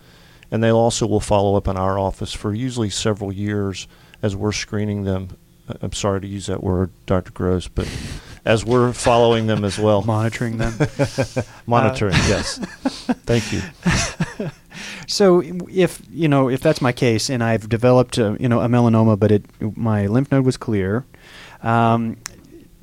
And 0.50 0.62
they 0.64 0.70
also 0.72 1.06
will 1.06 1.20
follow 1.20 1.54
up 1.56 1.68
in 1.68 1.76
our 1.76 1.98
office 1.98 2.32
for 2.32 2.54
usually 2.54 2.88
several 2.88 3.30
years 3.30 3.86
as 4.22 4.34
we're 4.34 4.52
screening 4.52 5.04
them. 5.04 5.28
I- 5.68 5.74
I'm 5.82 5.92
sorry 5.92 6.20
to 6.22 6.26
use 6.26 6.46
that 6.46 6.64
word, 6.64 6.90
Dr. 7.04 7.30
Gross, 7.32 7.68
but 7.68 7.86
as 8.48 8.64
we're 8.64 8.92
following 8.92 9.46
them 9.46 9.64
as 9.64 9.78
well. 9.78 10.02
monitoring 10.02 10.56
them. 10.58 10.74
Monitoring, 11.66 12.14
Uh, 12.14 12.26
yes. 12.28 12.58
Thank 13.26 13.52
you. 13.52 13.62
So 15.08 15.40
if 15.70 16.02
you 16.10 16.28
know 16.28 16.48
if 16.48 16.60
that's 16.60 16.80
my 16.80 16.92
case 16.92 17.30
and 17.30 17.42
I've 17.42 17.68
developed 17.68 18.18
a, 18.18 18.36
you 18.38 18.48
know 18.48 18.60
a 18.60 18.68
melanoma, 18.68 19.18
but 19.18 19.32
it 19.32 19.44
my 19.76 20.06
lymph 20.06 20.30
node 20.30 20.44
was 20.44 20.56
clear, 20.56 21.04
um, 21.62 22.16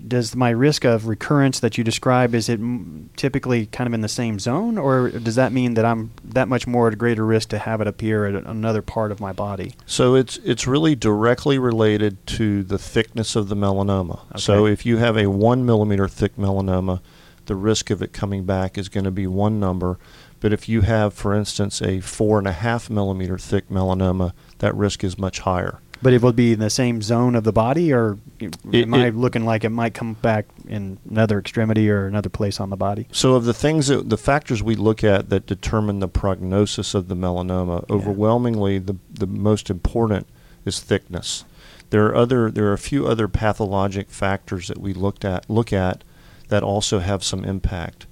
does 0.08 0.36
my 0.36 0.50
risk 0.50 0.86
of 0.86 1.08
recurrence 1.08 1.60
that 1.60 1.78
you 1.78 1.84
describe 1.84 2.36
is 2.36 2.50
it 2.50 2.60
m- 2.60 3.10
typically 3.16 3.66
kind 3.68 3.88
of 3.88 3.94
in 3.94 4.02
the 4.02 4.08
same 4.08 4.40
zone, 4.40 4.78
or 4.78 5.10
does 5.10 5.36
that 5.36 5.52
mean 5.52 5.74
that 5.76 5.86
I'm 5.86 6.12
that 6.24 6.48
much 6.48 6.68
more 6.68 6.88
at 6.88 6.94
a 6.94 6.98
greater 6.98 7.26
risk 7.26 7.50
to 7.50 7.58
have 7.58 7.82
it 7.82 7.88
appear 7.88 8.26
at 8.26 8.46
another 8.46 8.82
part 8.82 9.12
of 9.12 9.20
my 9.20 9.34
body? 9.34 9.74
So 9.86 10.16
it's 10.16 10.38
it's 10.38 10.68
really 10.68 10.96
directly 10.96 11.58
related 11.58 12.26
to 12.28 12.64
the 12.64 12.78
thickness 12.78 13.36
of 13.36 13.50
the 13.50 13.56
melanoma. 13.56 14.40
So 14.40 14.66
if 14.66 14.86
you 14.86 14.98
have 14.98 15.18
a 15.18 15.28
one 15.28 15.66
millimeter 15.66 16.08
thick 16.08 16.36
melanoma, 16.36 17.02
the 17.46 17.56
risk 17.56 17.90
of 17.90 18.02
it 18.02 18.14
coming 18.14 18.46
back 18.46 18.78
is 18.78 18.90
going 18.90 19.06
to 19.06 19.12
be 19.12 19.28
one 19.28 19.60
number. 19.60 19.98
But 20.40 20.54
if 20.54 20.70
you 20.70 20.82
have, 20.82 21.14
for 21.14 21.34
instance, 21.34 21.82
a 21.82 22.02
four 22.02 22.38
and 22.38 22.48
a 22.48 22.52
half 22.52 22.90
millimeter 22.90 23.38
thick 23.38 23.70
melanoma, 23.70 24.34
that 24.60 24.76
risk 24.76 25.04
is 25.04 25.18
much 25.18 25.40
higher. 25.40 25.80
But 26.06 26.14
it 26.14 26.22
will 26.22 26.34
be 26.34 26.54
in 26.54 26.60
the 26.60 26.70
same 26.70 27.02
zone 27.02 27.34
of 27.34 27.46
the 27.46 27.52
body, 27.52 27.92
or 27.92 28.20
It- 28.40 28.58
am 28.72 28.94
I 28.94 29.08
it- 29.08 29.16
looking 29.16 29.44
like 29.44 29.64
it 29.64 29.72
might 29.72 29.96
come 29.96 30.14
back 30.22 30.46
in 30.68 31.00
another 31.10 31.40
extremity 31.40 31.90
or 31.90 32.06
another 32.06 32.30
place 32.30 32.60
on 32.60 32.70
the 32.70 32.78
body? 32.78 33.08
So 33.12 33.34
of 33.34 33.46
the 33.46 33.56
things 33.56 33.88
that 33.88 34.08
the 34.12 34.16
factors 34.16 34.62
we 34.62 34.76
look 34.76 35.04
at 35.04 35.32
that 35.32 35.48
determine 35.48 36.02
the 36.02 36.08
prognosis 36.08 36.94
of 36.94 37.08
the 37.08 37.16
melanoma, 37.16 37.86
Yeah. 37.90 37.96
overwhelmingly 37.96 38.78
the 38.78 38.98
the 39.12 39.26
most 39.26 39.72
important 39.72 40.28
is 40.64 40.80
thickness. 40.80 41.44
There 41.90 42.06
are 42.06 42.16
other 42.16 42.52
there 42.52 42.68
are 42.68 42.74
a 42.74 42.78
few 42.78 43.08
other 43.08 43.28
pathologic 43.28 44.12
factors 44.12 44.68
that 44.68 44.78
we 44.80 44.94
looked 44.94 45.26
at 45.26 45.50
look 45.50 45.74
at 45.74 46.04
that 46.50 46.62
also 46.62 47.00
have 47.00 47.24
some 47.24 47.44
impact. 47.44 48.06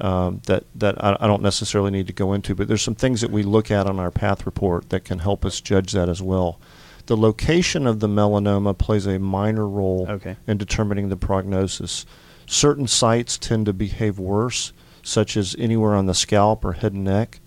Um, 0.00 0.40
that 0.46 0.64
that 0.74 0.96
I, 1.02 1.16
I 1.20 1.28
don't 1.28 1.42
necessarily 1.42 1.92
need 1.92 2.08
to 2.08 2.12
go 2.12 2.32
into, 2.32 2.56
but 2.56 2.66
there's 2.66 2.82
some 2.82 2.96
things 2.96 3.20
that 3.20 3.30
we 3.30 3.44
look 3.44 3.70
at 3.70 3.86
on 3.86 4.00
our 4.00 4.10
path 4.10 4.44
report 4.46 4.90
that 4.90 5.04
can 5.04 5.20
help 5.20 5.44
us 5.44 5.60
judge 5.60 5.92
that 5.92 6.08
as 6.08 6.20
well. 6.20 6.58
The 7.06 7.16
location 7.16 7.86
of 7.86 8.00
the 8.00 8.08
melanoma 8.08 8.76
plays 8.76 9.06
a 9.06 9.18
minor 9.18 9.66
role 9.68 10.06
Okay. 10.08 10.36
in 10.46 10.58
determining 10.58 11.08
the 11.08 11.16
prognosis. 11.16 12.04
Certain 12.46 12.86
sites 12.86 13.38
tend 13.38 13.66
to 13.66 13.72
behave 13.72 14.18
worse, 14.18 14.72
such 15.02 15.36
as 15.36 15.54
anywhere 15.58 15.94
on 15.94 16.06
the 16.06 16.14
scalp 16.14 16.64
or 16.64 16.72
head 16.74 16.92
and 16.92 17.04
neck. 17.04 17.40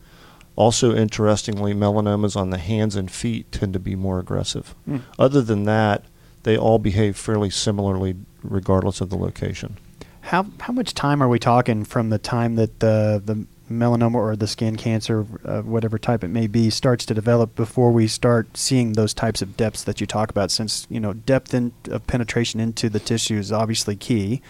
Also, 0.55 0.93
interestingly, 0.95 1.73
melanomas 1.73 2.35
on 2.35 2.49
the 2.49 2.57
hands 2.57 2.95
and 2.95 3.09
feet 3.09 3.49
tend 3.51 3.71
to 3.73 3.79
be 3.79 3.95
more 3.95 4.19
aggressive. 4.19 4.75
Hmm. 4.85 4.97
Other 5.17 5.41
than 5.41 5.63
that, 5.65 6.03
they 6.43 6.57
all 6.57 6.79
behave 6.79 7.15
fairly 7.17 7.49
similarly 7.49 8.15
regardless 8.43 8.99
of 9.01 9.09
the 9.09 9.17
location. 9.17 9.77
How 10.21 10.45
how 10.59 10.73
much 10.73 10.93
time 10.93 11.23
are 11.23 11.27
we 11.29 11.39
talking 11.39 11.83
from 11.85 12.09
the 12.09 12.17
time 12.17 12.55
that 12.55 12.79
the 12.81 13.21
the 13.23 13.45
melanoma 13.69 14.15
or 14.15 14.35
the 14.35 14.47
skin 14.47 14.75
cancer, 14.75 15.25
uh, 15.45 15.61
whatever 15.61 15.97
type 15.97 16.23
it 16.23 16.29
may 16.29 16.47
be, 16.47 16.69
starts 16.69 17.05
to 17.05 17.13
develop 17.13 17.55
before 17.55 17.91
we 17.91 18.07
start 18.07 18.57
seeing 18.57 18.93
those 18.93 19.13
types 19.13 19.41
of 19.41 19.55
depths 19.57 19.83
that 19.83 20.01
you 20.01 20.07
talk 20.07 20.29
about? 20.29 20.51
Since 20.51 20.87
you 20.89 20.99
know 20.99 21.13
depth 21.13 21.53
in, 21.53 21.71
of 21.89 22.05
penetration 22.07 22.59
into 22.59 22.89
the 22.89 22.99
tissue 22.99 23.37
is 23.37 23.51
obviously 23.51 23.95
key. 23.95 24.41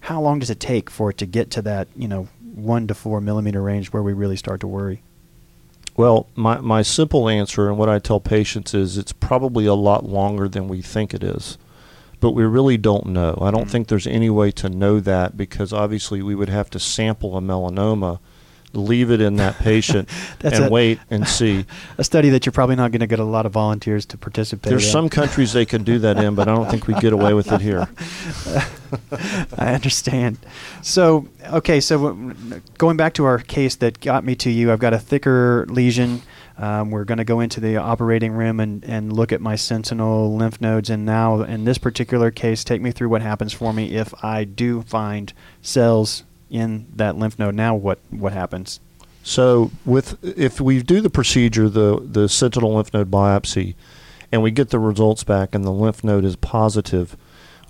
How 0.00 0.20
long 0.20 0.38
does 0.38 0.50
it 0.50 0.60
take 0.60 0.90
for 0.90 1.10
it 1.10 1.18
to 1.18 1.26
get 1.26 1.50
to 1.52 1.62
that 1.62 1.88
you 1.96 2.08
know 2.08 2.28
one 2.54 2.86
to 2.88 2.94
four 2.94 3.20
millimeter 3.20 3.62
range 3.62 3.92
where 3.92 4.02
we 4.02 4.12
really 4.12 4.36
start 4.36 4.60
to 4.60 4.66
worry? 4.68 5.02
Well, 5.96 6.26
my, 6.34 6.58
my 6.60 6.82
simple 6.82 7.28
answer 7.28 7.68
and 7.68 7.78
what 7.78 7.88
I 7.88 8.00
tell 8.00 8.18
patients 8.18 8.74
is 8.74 8.98
it's 8.98 9.12
probably 9.12 9.64
a 9.66 9.74
lot 9.74 10.04
longer 10.04 10.48
than 10.48 10.66
we 10.66 10.82
think 10.82 11.14
it 11.14 11.22
is. 11.22 11.56
But 12.20 12.32
we 12.32 12.44
really 12.44 12.76
don't 12.76 13.06
know. 13.06 13.38
I 13.40 13.50
don't 13.50 13.66
Mm. 13.66 13.70
think 13.70 13.88
there's 13.88 14.06
any 14.06 14.30
way 14.30 14.50
to 14.52 14.68
know 14.68 14.98
that 15.00 15.36
because 15.36 15.72
obviously 15.72 16.20
we 16.22 16.34
would 16.34 16.48
have 16.48 16.68
to 16.70 16.80
sample 16.80 17.36
a 17.36 17.40
melanoma, 17.40 18.18
leave 18.76 19.10
it 19.10 19.20
in 19.20 19.36
that 19.36 19.56
patient, 19.58 20.08
That's 20.40 20.56
and 20.56 20.66
a- 20.66 20.70
wait 20.70 20.98
and 21.10 21.26
see. 21.26 21.64
A 21.98 22.04
study 22.04 22.30
that 22.30 22.44
you're 22.46 22.52
probably 22.52 22.76
not 22.76 22.90
going 22.90 23.00
to 23.00 23.06
get 23.06 23.18
a 23.18 23.24
lot 23.24 23.46
of 23.46 23.52
volunteers 23.52 24.04
to 24.06 24.18
participate 24.18 24.70
There's 24.70 24.86
in. 24.86 24.90
some 24.90 25.08
countries 25.08 25.52
they 25.52 25.64
could 25.64 25.84
do 25.84 25.98
that 26.00 26.16
in, 26.16 26.34
but 26.34 26.48
I 26.48 26.54
don't 26.54 26.70
think 26.70 26.86
we 26.86 26.94
get 26.94 27.12
away 27.12 27.34
with 27.34 27.50
it 27.52 27.60
here. 27.60 27.88
I 29.58 29.74
understand. 29.74 30.38
So, 30.82 31.28
okay, 31.44 31.80
so 31.80 32.14
going 32.78 32.96
back 32.96 33.14
to 33.14 33.24
our 33.24 33.38
case 33.38 33.76
that 33.76 34.00
got 34.00 34.24
me 34.24 34.34
to 34.36 34.50
you, 34.50 34.72
I've 34.72 34.78
got 34.78 34.92
a 34.92 34.98
thicker 34.98 35.66
lesion. 35.68 36.22
Um, 36.56 36.90
we're 36.90 37.04
going 37.04 37.18
to 37.18 37.24
go 37.24 37.40
into 37.40 37.58
the 37.60 37.76
operating 37.76 38.32
room 38.32 38.60
and, 38.60 38.84
and 38.84 39.12
look 39.12 39.32
at 39.32 39.40
my 39.40 39.56
sentinel 39.56 40.36
lymph 40.36 40.60
nodes. 40.60 40.88
And 40.90 41.04
now, 41.04 41.42
in 41.42 41.64
this 41.64 41.78
particular 41.78 42.30
case, 42.30 42.62
take 42.62 42.80
me 42.80 42.92
through 42.92 43.08
what 43.08 43.22
happens 43.22 43.52
for 43.52 43.72
me 43.72 43.94
if 43.96 44.14
I 44.22 44.44
do 44.44 44.82
find 44.82 45.32
cells 45.62 46.22
in 46.54 46.86
that 46.94 47.16
lymph 47.16 47.38
node. 47.38 47.54
Now, 47.54 47.74
what, 47.74 47.98
what 48.10 48.32
happens? 48.32 48.80
So 49.24 49.70
with 49.84 50.22
if 50.22 50.60
we 50.60 50.82
do 50.82 51.00
the 51.00 51.10
procedure, 51.10 51.68
the 51.68 51.98
the 51.98 52.28
sentinel 52.28 52.74
lymph 52.74 52.92
node 52.92 53.10
biopsy, 53.10 53.74
and 54.30 54.42
we 54.42 54.50
get 54.50 54.68
the 54.68 54.78
results 54.78 55.24
back 55.24 55.54
and 55.54 55.64
the 55.64 55.72
lymph 55.72 56.04
node 56.04 56.24
is 56.24 56.36
positive, 56.36 57.16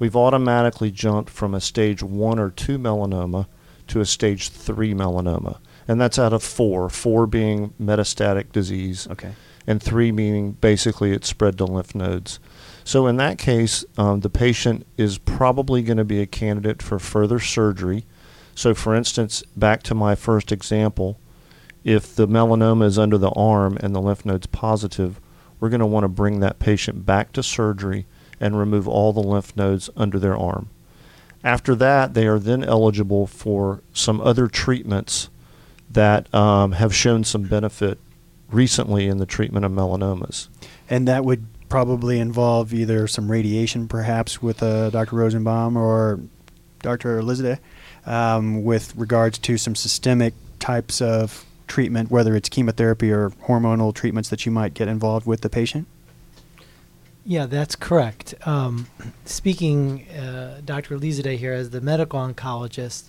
we've 0.01 0.17
automatically 0.17 0.91
jumped 0.91 1.31
from 1.31 1.55
a 1.55 1.61
stage 1.61 2.03
one 2.03 2.41
or 2.41 2.51
two 2.51 2.77
melanoma 2.77 3.47
to 3.87 4.01
a 4.01 4.05
stage 4.05 4.49
three 4.49 4.95
melanoma. 4.95 5.59
And 5.87 6.01
that's 6.01 6.19
out 6.19 6.33
of 6.33 6.43
four, 6.43 6.89
four 6.91 7.27
being 7.27 7.73
metastatic 7.81 8.51
disease 8.51 9.07
Okay. 9.11 9.33
and 9.67 9.81
three 9.83 10.11
meaning 10.11 10.53
basically 10.53 11.13
it's 11.13 11.29
spread 11.29 11.57
to 11.59 11.67
lymph 11.67 11.95
nodes. 11.95 12.41
So 12.83 13.07
in 13.07 13.17
that 13.19 13.39
case, 13.39 13.85
um, 13.97 14.21
the 14.21 14.31
patient 14.31 14.87
is 14.97 15.19
probably 15.19 15.83
going 15.83 15.99
to 15.99 16.05
be 16.05 16.21
a 16.21 16.27
candidate 16.27 16.83
for 16.83 16.99
further 16.99 17.39
surgery. 17.39 18.07
So 18.55 18.75
for 18.75 18.95
instance, 18.95 19.43
back 19.57 19.83
to 19.85 19.95
my 19.95 20.15
first 20.15 20.53
example, 20.53 21.19
if 21.83 22.15
the 22.15 22.27
melanoma 22.27 22.85
is 22.85 22.99
under 22.99 23.19
the 23.19 23.31
arm 23.31 23.77
and 23.81 23.95
the 23.95 24.01
lymph 24.01 24.25
node's 24.25 24.47
positive, 24.47 25.21
we're 25.61 25.69
going 25.69 25.81
to 25.81 25.87
want 25.87 26.05
to 26.05 26.09
bring 26.09 26.41
that 26.41 26.59
patient 26.59 27.05
back 27.05 27.33
to 27.33 27.43
surgery 27.43 28.07
and 28.41 28.59
remove 28.59 28.89
all 28.89 29.13
the 29.13 29.21
lymph 29.21 29.57
nodes 29.57 29.91
under 29.97 30.19
their 30.19 30.37
arm. 30.37 30.69
After 31.43 31.75
that, 31.75 32.15
they 32.15 32.27
are 32.27 32.39
then 32.39 32.65
eligible 32.65 33.27
for 33.27 33.83
some 33.93 34.21
other 34.21 34.49
treatments 34.49 35.29
that 35.91 36.33
um, 36.35 36.73
have 36.73 36.95
shown 36.95 37.23
some 37.25 37.43
benefit 37.43 37.99
recently 38.51 39.07
in 39.07 39.19
the 39.19 39.27
treatment 39.27 39.65
of 39.65 39.73
melanomas. 39.73 40.49
And 40.89 41.07
that 41.07 41.25
would 41.25 41.47
probably 41.69 42.19
involve 42.19 42.73
either 42.73 43.07
some 43.07 43.31
radiation, 43.31 43.89
perhaps, 43.89 44.43
with 44.43 44.63
uh, 44.63 44.91
Dr. 44.91 45.17
Rosenbaum 45.17 45.77
or 45.77 46.21
Dr. 46.81 47.19
Elizabeth, 47.19 47.61
um, 48.07 48.65
with 48.65 48.95
regards 48.97 49.39
to 49.39 49.57
some 49.59 49.75
systemic 49.75 50.35
types 50.59 51.01
of 51.01 51.45
treatment, 51.67 52.11
whether 52.11 52.37
it's 52.37 52.49
chemotherapy 52.49 53.11
or 53.11 53.31
hormonal 53.47 53.95
treatments 53.95 54.29
that 54.29 54.45
you 54.45 54.53
might 54.53 54.75
get 54.75 54.89
involved 54.89 55.27
with 55.27 55.41
the 55.41 55.49
patient. 55.49 55.87
Yeah, 57.27 57.47
that's 57.47 57.75
correct. 57.75 58.35
Um, 58.47 58.87
speaking, 59.25 60.07
uh, 60.11 60.61
Dr. 60.65 60.99
Lizade 60.99 61.39
here, 61.39 61.55
as 61.55 61.71
the 61.71 61.81
medical 61.81 62.21
oncologist, 62.21 63.09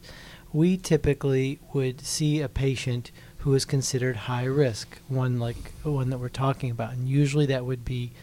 we 0.53 0.77
typically 0.77 1.60
would 1.73 1.99
see 1.99 2.39
a 2.39 2.47
patient 2.47 3.12
who 3.39 3.53
is 3.53 3.65
considered 3.65 4.15
high 4.15 4.45
risk, 4.45 4.99
one 5.10 5.38
like 5.38 5.73
one 5.84 6.10
that 6.10 6.17
we're 6.17 6.29
talking 6.29 6.71
about. 6.71 6.93
And 6.93 7.10
usually 7.10 7.45
that 7.47 7.65
would 7.65 7.84
be 7.84 8.13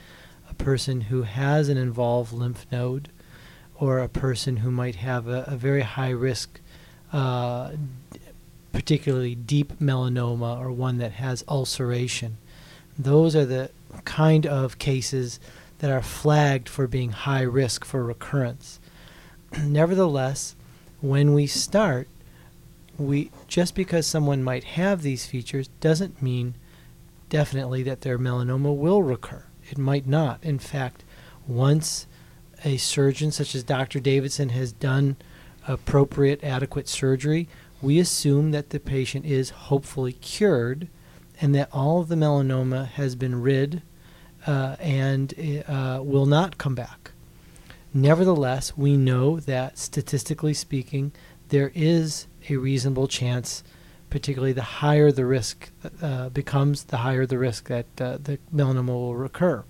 a 0.48 0.54
person 0.54 1.02
who 1.02 1.22
has 1.22 1.68
an 1.68 1.76
involved 1.76 2.32
lymph 2.32 2.66
node 2.72 3.10
or 3.82 3.98
a 3.98 4.08
person 4.08 4.58
who 4.58 4.70
might 4.70 4.94
have 4.94 5.26
a, 5.26 5.42
a 5.48 5.56
very 5.56 5.80
high 5.80 6.10
risk, 6.10 6.60
uh, 7.12 7.72
particularly 8.72 9.34
deep 9.34 9.72
melanoma 9.80 10.56
or 10.56 10.70
one 10.70 10.98
that 10.98 11.10
has 11.10 11.42
ulceration. 11.48 12.36
Those 12.96 13.34
are 13.34 13.44
the 13.44 13.72
kind 14.04 14.46
of 14.46 14.78
cases 14.78 15.40
that 15.80 15.90
are 15.90 16.00
flagged 16.00 16.68
for 16.68 16.86
being 16.86 17.10
high 17.10 17.42
risk 17.42 17.84
for 17.84 18.04
recurrence. 18.04 18.78
Nevertheless, 19.64 20.54
when 21.00 21.34
we 21.34 21.48
start, 21.48 22.06
we 22.96 23.32
just 23.48 23.74
because 23.74 24.06
someone 24.06 24.44
might 24.44 24.62
have 24.62 25.02
these 25.02 25.26
features 25.26 25.66
doesn't 25.80 26.22
mean 26.22 26.54
definitely 27.28 27.82
that 27.82 28.02
their 28.02 28.16
melanoma 28.16 28.76
will 28.76 29.02
recur. 29.02 29.42
It 29.68 29.76
might 29.76 30.06
not. 30.06 30.38
In 30.44 30.60
fact, 30.60 31.02
once 31.48 32.06
a 32.64 32.76
surgeon 32.76 33.30
such 33.30 33.54
as 33.54 33.62
Dr. 33.62 34.00
Davidson 34.00 34.50
has 34.50 34.72
done 34.72 35.16
appropriate 35.66 36.42
adequate 36.42 36.88
surgery, 36.88 37.48
we 37.80 37.98
assume 37.98 38.52
that 38.52 38.70
the 38.70 38.80
patient 38.80 39.24
is 39.26 39.50
hopefully 39.50 40.12
cured 40.12 40.88
and 41.40 41.54
that 41.54 41.68
all 41.72 42.00
of 42.00 42.08
the 42.08 42.14
melanoma 42.14 42.86
has 42.86 43.16
been 43.16 43.42
rid 43.42 43.82
uh, 44.46 44.76
and 44.80 45.34
uh, 45.68 46.00
will 46.02 46.26
not 46.26 46.58
come 46.58 46.74
back. 46.74 47.10
Nevertheless, 47.94 48.76
we 48.76 48.96
know 48.96 49.40
that 49.40 49.76
statistically 49.76 50.54
speaking, 50.54 51.12
there 51.48 51.72
is 51.74 52.26
a 52.48 52.56
reasonable 52.56 53.06
chance, 53.06 53.62
particularly 54.08 54.52
the 54.52 54.62
higher 54.62 55.12
the 55.12 55.26
risk 55.26 55.70
uh, 56.00 56.28
becomes, 56.30 56.84
the 56.84 56.98
higher 56.98 57.26
the 57.26 57.38
risk 57.38 57.68
that 57.68 57.86
uh, 58.00 58.18
the 58.22 58.38
melanoma 58.54 58.88
will 58.88 59.14
recur. 59.14 59.64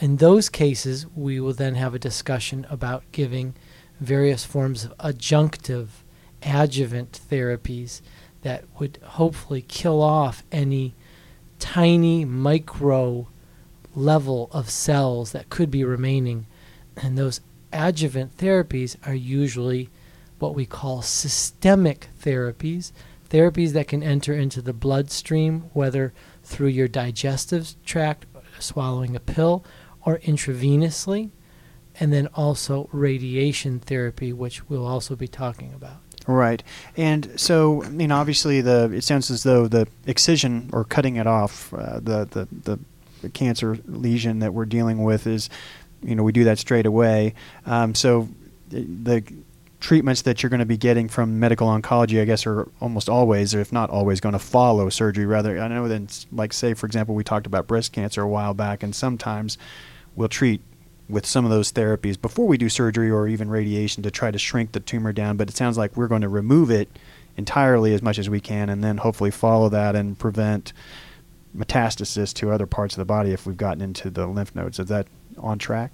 In 0.00 0.16
those 0.16 0.48
cases, 0.48 1.06
we 1.14 1.40
will 1.40 1.52
then 1.52 1.74
have 1.74 1.94
a 1.94 1.98
discussion 1.98 2.66
about 2.70 3.04
giving 3.12 3.54
various 4.00 4.46
forms 4.46 4.82
of 4.82 4.96
adjunctive, 4.96 5.88
adjuvant 6.42 7.20
therapies 7.30 8.00
that 8.40 8.64
would 8.78 8.98
hopefully 9.02 9.60
kill 9.60 10.00
off 10.00 10.42
any 10.50 10.94
tiny 11.58 12.24
micro 12.24 13.28
level 13.94 14.48
of 14.52 14.70
cells 14.70 15.32
that 15.32 15.50
could 15.50 15.70
be 15.70 15.84
remaining. 15.84 16.46
And 16.96 17.18
those 17.18 17.42
adjuvant 17.70 18.38
therapies 18.38 18.96
are 19.06 19.14
usually 19.14 19.90
what 20.38 20.54
we 20.54 20.64
call 20.64 21.02
systemic 21.02 22.08
therapies, 22.18 22.92
therapies 23.28 23.74
that 23.74 23.88
can 23.88 24.02
enter 24.02 24.32
into 24.32 24.62
the 24.62 24.72
bloodstream, 24.72 25.68
whether 25.74 26.14
through 26.42 26.68
your 26.68 26.88
digestive 26.88 27.74
tract, 27.84 28.24
swallowing 28.58 29.14
a 29.14 29.20
pill, 29.20 29.62
or 30.04 30.18
intravenously, 30.18 31.30
and 31.98 32.12
then 32.12 32.28
also 32.34 32.88
radiation 32.92 33.80
therapy, 33.80 34.32
which 34.32 34.68
we'll 34.68 34.86
also 34.86 35.16
be 35.16 35.28
talking 35.28 35.72
about. 35.74 35.96
Right, 36.26 36.62
and 36.96 37.40
so 37.40 37.82
I 37.82 37.88
mean, 37.88 38.12
obviously, 38.12 38.60
the 38.60 38.90
it 38.92 39.04
sounds 39.04 39.30
as 39.30 39.42
though 39.42 39.68
the 39.68 39.86
excision 40.06 40.70
or 40.72 40.84
cutting 40.84 41.16
it 41.16 41.26
off, 41.26 41.72
uh, 41.74 42.00
the, 42.00 42.28
the 42.30 42.78
the 43.22 43.28
cancer 43.30 43.78
lesion 43.86 44.38
that 44.40 44.54
we're 44.54 44.64
dealing 44.64 45.02
with 45.02 45.26
is, 45.26 45.50
you 46.02 46.14
know, 46.14 46.22
we 46.22 46.32
do 46.32 46.44
that 46.44 46.58
straight 46.58 46.86
away. 46.86 47.34
Um, 47.66 47.94
so 47.94 48.28
the, 48.68 48.82
the 48.82 49.24
treatments 49.80 50.22
that 50.22 50.42
you're 50.42 50.50
going 50.50 50.60
to 50.60 50.66
be 50.66 50.76
getting 50.76 51.08
from 51.08 51.38
medical 51.38 51.68
oncology, 51.68 52.20
I 52.20 52.24
guess, 52.24 52.46
are 52.46 52.68
almost 52.80 53.08
always, 53.08 53.54
or 53.54 53.60
if 53.60 53.72
not 53.72 53.90
always, 53.90 54.20
going 54.20 54.32
to 54.32 54.38
follow 54.38 54.88
surgery. 54.88 55.26
Rather, 55.26 55.60
I 55.60 55.68
know 55.68 55.88
that, 55.88 56.26
like, 56.32 56.52
say, 56.52 56.74
for 56.74 56.86
example, 56.86 57.14
we 57.14 57.24
talked 57.24 57.46
about 57.46 57.66
breast 57.66 57.92
cancer 57.92 58.22
a 58.22 58.28
while 58.28 58.54
back, 58.54 58.82
and 58.82 58.94
sometimes 58.94 59.58
we'll 60.16 60.28
treat 60.28 60.60
with 61.08 61.26
some 61.26 61.44
of 61.44 61.50
those 61.50 61.72
therapies 61.72 62.20
before 62.20 62.46
we 62.46 62.56
do 62.56 62.68
surgery 62.68 63.10
or 63.10 63.26
even 63.26 63.50
radiation 63.50 64.02
to 64.04 64.10
try 64.10 64.30
to 64.30 64.38
shrink 64.38 64.72
the 64.72 64.80
tumor 64.80 65.12
down. 65.12 65.36
But 65.36 65.48
it 65.48 65.56
sounds 65.56 65.76
like 65.76 65.96
we're 65.96 66.08
going 66.08 66.22
to 66.22 66.28
remove 66.28 66.70
it 66.70 66.88
entirely 67.36 67.94
as 67.94 68.02
much 68.02 68.18
as 68.18 68.30
we 68.30 68.40
can, 68.40 68.68
and 68.68 68.82
then 68.84 68.98
hopefully 68.98 69.30
follow 69.30 69.68
that 69.70 69.96
and 69.96 70.18
prevent 70.18 70.72
metastasis 71.56 72.32
to 72.34 72.50
other 72.50 72.66
parts 72.66 72.94
of 72.94 72.98
the 72.98 73.04
body 73.04 73.32
if 73.32 73.46
we've 73.46 73.56
gotten 73.56 73.82
into 73.82 74.10
the 74.10 74.26
lymph 74.26 74.54
nodes. 74.54 74.78
Is 74.78 74.86
that 74.88 75.06
on 75.38 75.58
track? 75.58 75.90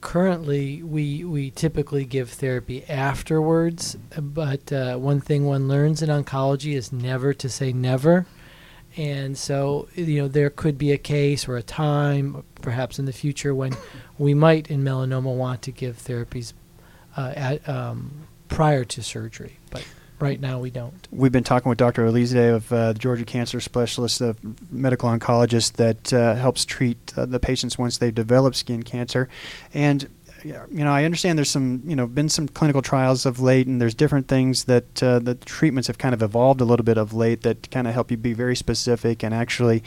Currently, 0.00 0.82
we, 0.84 1.24
we 1.24 1.50
typically 1.50 2.04
give 2.04 2.30
therapy 2.30 2.84
afterwards, 2.84 3.96
but 4.16 4.72
uh, 4.72 4.96
one 4.96 5.20
thing 5.20 5.44
one 5.44 5.66
learns 5.66 6.02
in 6.02 6.08
oncology 6.08 6.74
is 6.74 6.92
never 6.92 7.34
to 7.34 7.48
say 7.48 7.72
never. 7.72 8.26
And 8.96 9.38
so, 9.38 9.88
you 9.94 10.22
know, 10.22 10.28
there 10.28 10.50
could 10.50 10.76
be 10.76 10.92
a 10.92 10.98
case 10.98 11.46
or 11.46 11.56
a 11.56 11.62
time, 11.62 12.42
perhaps 12.62 12.98
in 12.98 13.04
the 13.04 13.12
future, 13.12 13.54
when 13.54 13.76
we 14.18 14.34
might 14.34 14.68
in 14.70 14.82
melanoma 14.82 15.34
want 15.34 15.62
to 15.62 15.70
give 15.70 15.98
therapies 15.98 16.52
uh, 17.16 17.32
at, 17.36 17.68
um, 17.68 18.26
prior 18.48 18.84
to 18.84 19.02
surgery. 19.02 19.56
But 19.70 19.86
right 20.18 20.40
now, 20.40 20.58
we 20.58 20.70
don't. 20.70 21.06
We've 21.12 21.32
been 21.32 21.44
talking 21.44 21.68
with 21.68 21.78
Dr. 21.78 22.06
Elise 22.06 22.34
of 22.34 22.72
uh, 22.72 22.92
the 22.92 22.98
Georgia 22.98 23.24
Cancer 23.24 23.60
Specialist, 23.60 24.20
a 24.20 24.34
medical 24.70 25.08
oncologist 25.08 25.74
that 25.74 26.12
uh, 26.12 26.34
helps 26.34 26.64
treat 26.64 27.12
uh, 27.16 27.26
the 27.26 27.38
patients 27.38 27.78
once 27.78 27.98
they've 27.98 28.14
developed 28.14 28.56
skin 28.56 28.82
cancer. 28.82 29.28
And 29.72 30.08
you 30.44 30.84
know, 30.84 30.92
I 30.92 31.04
understand 31.04 31.38
there's 31.38 31.50
some, 31.50 31.82
you 31.84 31.96
know, 31.96 32.06
been 32.06 32.28
some 32.28 32.48
clinical 32.48 32.82
trials 32.82 33.26
of 33.26 33.40
late, 33.40 33.66
and 33.66 33.80
there's 33.80 33.94
different 33.94 34.28
things 34.28 34.64
that 34.64 35.02
uh, 35.02 35.18
the 35.18 35.34
treatments 35.34 35.86
have 35.86 35.98
kind 35.98 36.14
of 36.14 36.22
evolved 36.22 36.60
a 36.60 36.64
little 36.64 36.84
bit 36.84 36.98
of 36.98 37.12
late 37.12 37.42
that 37.42 37.70
kind 37.70 37.86
of 37.86 37.94
help 37.94 38.10
you 38.10 38.16
be 38.16 38.32
very 38.32 38.56
specific 38.56 39.22
and 39.22 39.34
actually 39.34 39.82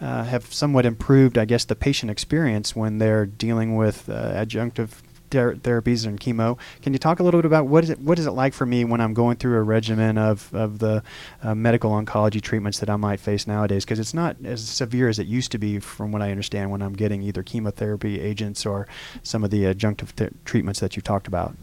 uh, 0.00 0.24
have 0.24 0.52
somewhat 0.52 0.86
improved, 0.86 1.38
I 1.38 1.44
guess, 1.44 1.64
the 1.64 1.76
patient 1.76 2.10
experience 2.10 2.76
when 2.76 2.98
they're 2.98 3.26
dealing 3.26 3.76
with 3.76 4.08
uh, 4.08 4.32
adjunctive 4.32 5.02
ther- 5.30 5.54
therapies 5.54 6.06
and 6.06 6.20
chemo. 6.20 6.58
Can 6.82 6.92
you 6.92 6.98
talk 6.98 7.20
a 7.20 7.22
little 7.22 7.40
bit 7.40 7.46
about 7.46 7.66
what 7.66 7.84
is 7.84 7.90
it 7.90 7.98
what 8.00 8.18
is 8.18 8.26
it 8.26 8.32
like 8.32 8.54
for 8.54 8.66
me 8.66 8.84
when 8.84 9.00
I'm 9.00 9.14
going 9.14 9.36
through 9.36 9.56
a 9.56 9.62
regimen 9.62 10.18
of 10.18 10.52
of 10.54 10.78
the 10.78 11.02
uh, 11.42 11.54
medical 11.54 11.90
oncology 11.90 12.40
treatments 12.40 12.78
that 12.80 12.90
I 12.90 12.96
might 12.96 13.20
face 13.20 13.46
nowadays? 13.46 13.84
Because 13.84 13.98
it's 13.98 14.14
not 14.14 14.36
as 14.44 14.66
severe 14.66 15.08
as 15.08 15.18
it 15.18 15.26
used 15.26 15.52
to 15.52 15.58
be, 15.58 15.78
from 15.78 16.12
what 16.12 16.22
I 16.22 16.30
understand, 16.30 16.70
when 16.70 16.82
I'm 16.82 16.94
getting 16.94 17.22
either 17.22 17.42
chemotherapy 17.42 18.20
agents 18.20 18.64
or 18.66 18.86
some 19.22 19.44
of 19.44 19.50
the 19.50 19.64
adjunctive 19.64 20.14
th- 20.16 20.32
treatments 20.44 20.80
that 20.80 20.96
you 20.96 21.02
talked 21.02 21.26
about. 21.26 21.56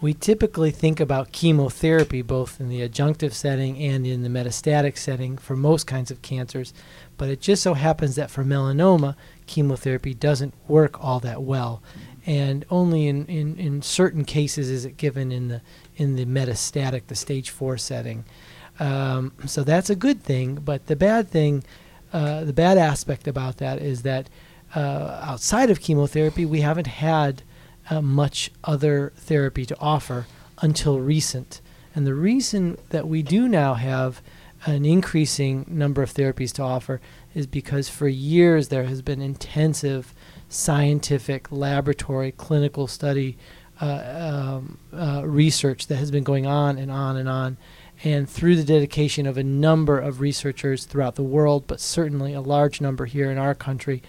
We 0.00 0.14
typically 0.14 0.70
think 0.70 0.98
about 0.98 1.30
chemotherapy 1.30 2.22
both 2.22 2.58
in 2.58 2.70
the 2.70 2.88
adjunctive 2.88 3.34
setting 3.34 3.78
and 3.78 4.06
in 4.06 4.22
the 4.22 4.30
metastatic 4.30 4.96
setting 4.96 5.36
for 5.36 5.54
most 5.56 5.86
kinds 5.86 6.10
of 6.10 6.22
cancers, 6.22 6.72
but 7.18 7.28
it 7.28 7.42
just 7.42 7.62
so 7.62 7.74
happens 7.74 8.14
that 8.16 8.30
for 8.30 8.42
melanoma, 8.42 9.14
chemotherapy 9.46 10.14
doesn't 10.14 10.54
work 10.66 11.02
all 11.04 11.20
that 11.20 11.42
well 11.42 11.82
and 12.30 12.64
only 12.70 13.08
in, 13.08 13.26
in, 13.26 13.58
in 13.58 13.82
certain 13.82 14.24
cases 14.24 14.70
is 14.70 14.84
it 14.84 14.96
given 14.96 15.32
in 15.32 15.48
the 15.48 15.60
in 15.96 16.14
the 16.14 16.24
metastatic, 16.24 17.08
the 17.08 17.16
stage 17.16 17.50
four 17.50 17.76
setting. 17.76 18.24
Um, 18.78 19.32
so 19.46 19.64
that's 19.64 19.90
a 19.90 19.96
good 19.96 20.22
thing, 20.22 20.54
but 20.54 20.86
the 20.86 20.94
bad 20.94 21.28
thing, 21.28 21.64
uh, 22.12 22.44
the 22.44 22.52
bad 22.52 22.78
aspect 22.78 23.26
about 23.26 23.56
that 23.56 23.82
is 23.82 24.02
that 24.02 24.30
uh, 24.76 25.20
outside 25.24 25.70
of 25.70 25.80
chemotherapy, 25.80 26.46
we 26.46 26.60
haven't 26.60 26.86
had 26.86 27.42
uh, 27.90 28.00
much 28.00 28.52
other 28.62 29.12
therapy 29.16 29.66
to 29.66 29.76
offer 29.80 30.26
until 30.62 31.00
recent. 31.00 31.60
And 31.96 32.06
the 32.06 32.14
reason 32.14 32.78
that 32.90 33.08
we 33.08 33.22
do 33.24 33.48
now 33.48 33.74
have 33.74 34.22
an 34.66 34.84
increasing 34.84 35.64
number 35.68 36.02
of 36.02 36.12
therapies 36.12 36.52
to 36.52 36.62
offer 36.62 37.00
is 37.34 37.46
because 37.46 37.88
for 37.88 38.08
years 38.08 38.68
there 38.68 38.84
has 38.84 39.02
been 39.02 39.22
intensive 39.22 40.14
scientific 40.48 41.50
laboratory 41.50 42.32
clinical 42.32 42.86
study 42.86 43.38
uh, 43.80 44.58
um, 44.60 44.78
uh, 44.92 45.22
research 45.24 45.86
that 45.86 45.96
has 45.96 46.10
been 46.10 46.24
going 46.24 46.46
on 46.46 46.76
and 46.76 46.90
on 46.90 47.16
and 47.16 47.28
on. 47.28 47.56
And 48.02 48.28
through 48.28 48.56
the 48.56 48.64
dedication 48.64 49.26
of 49.26 49.36
a 49.36 49.42
number 49.42 49.98
of 49.98 50.20
researchers 50.20 50.84
throughout 50.84 51.14
the 51.14 51.22
world, 51.22 51.66
but 51.66 51.80
certainly 51.80 52.34
a 52.34 52.40
large 52.40 52.80
number 52.80 53.06
here 53.06 53.30
in 53.30 53.38
our 53.38 53.54
country, 53.54 54.02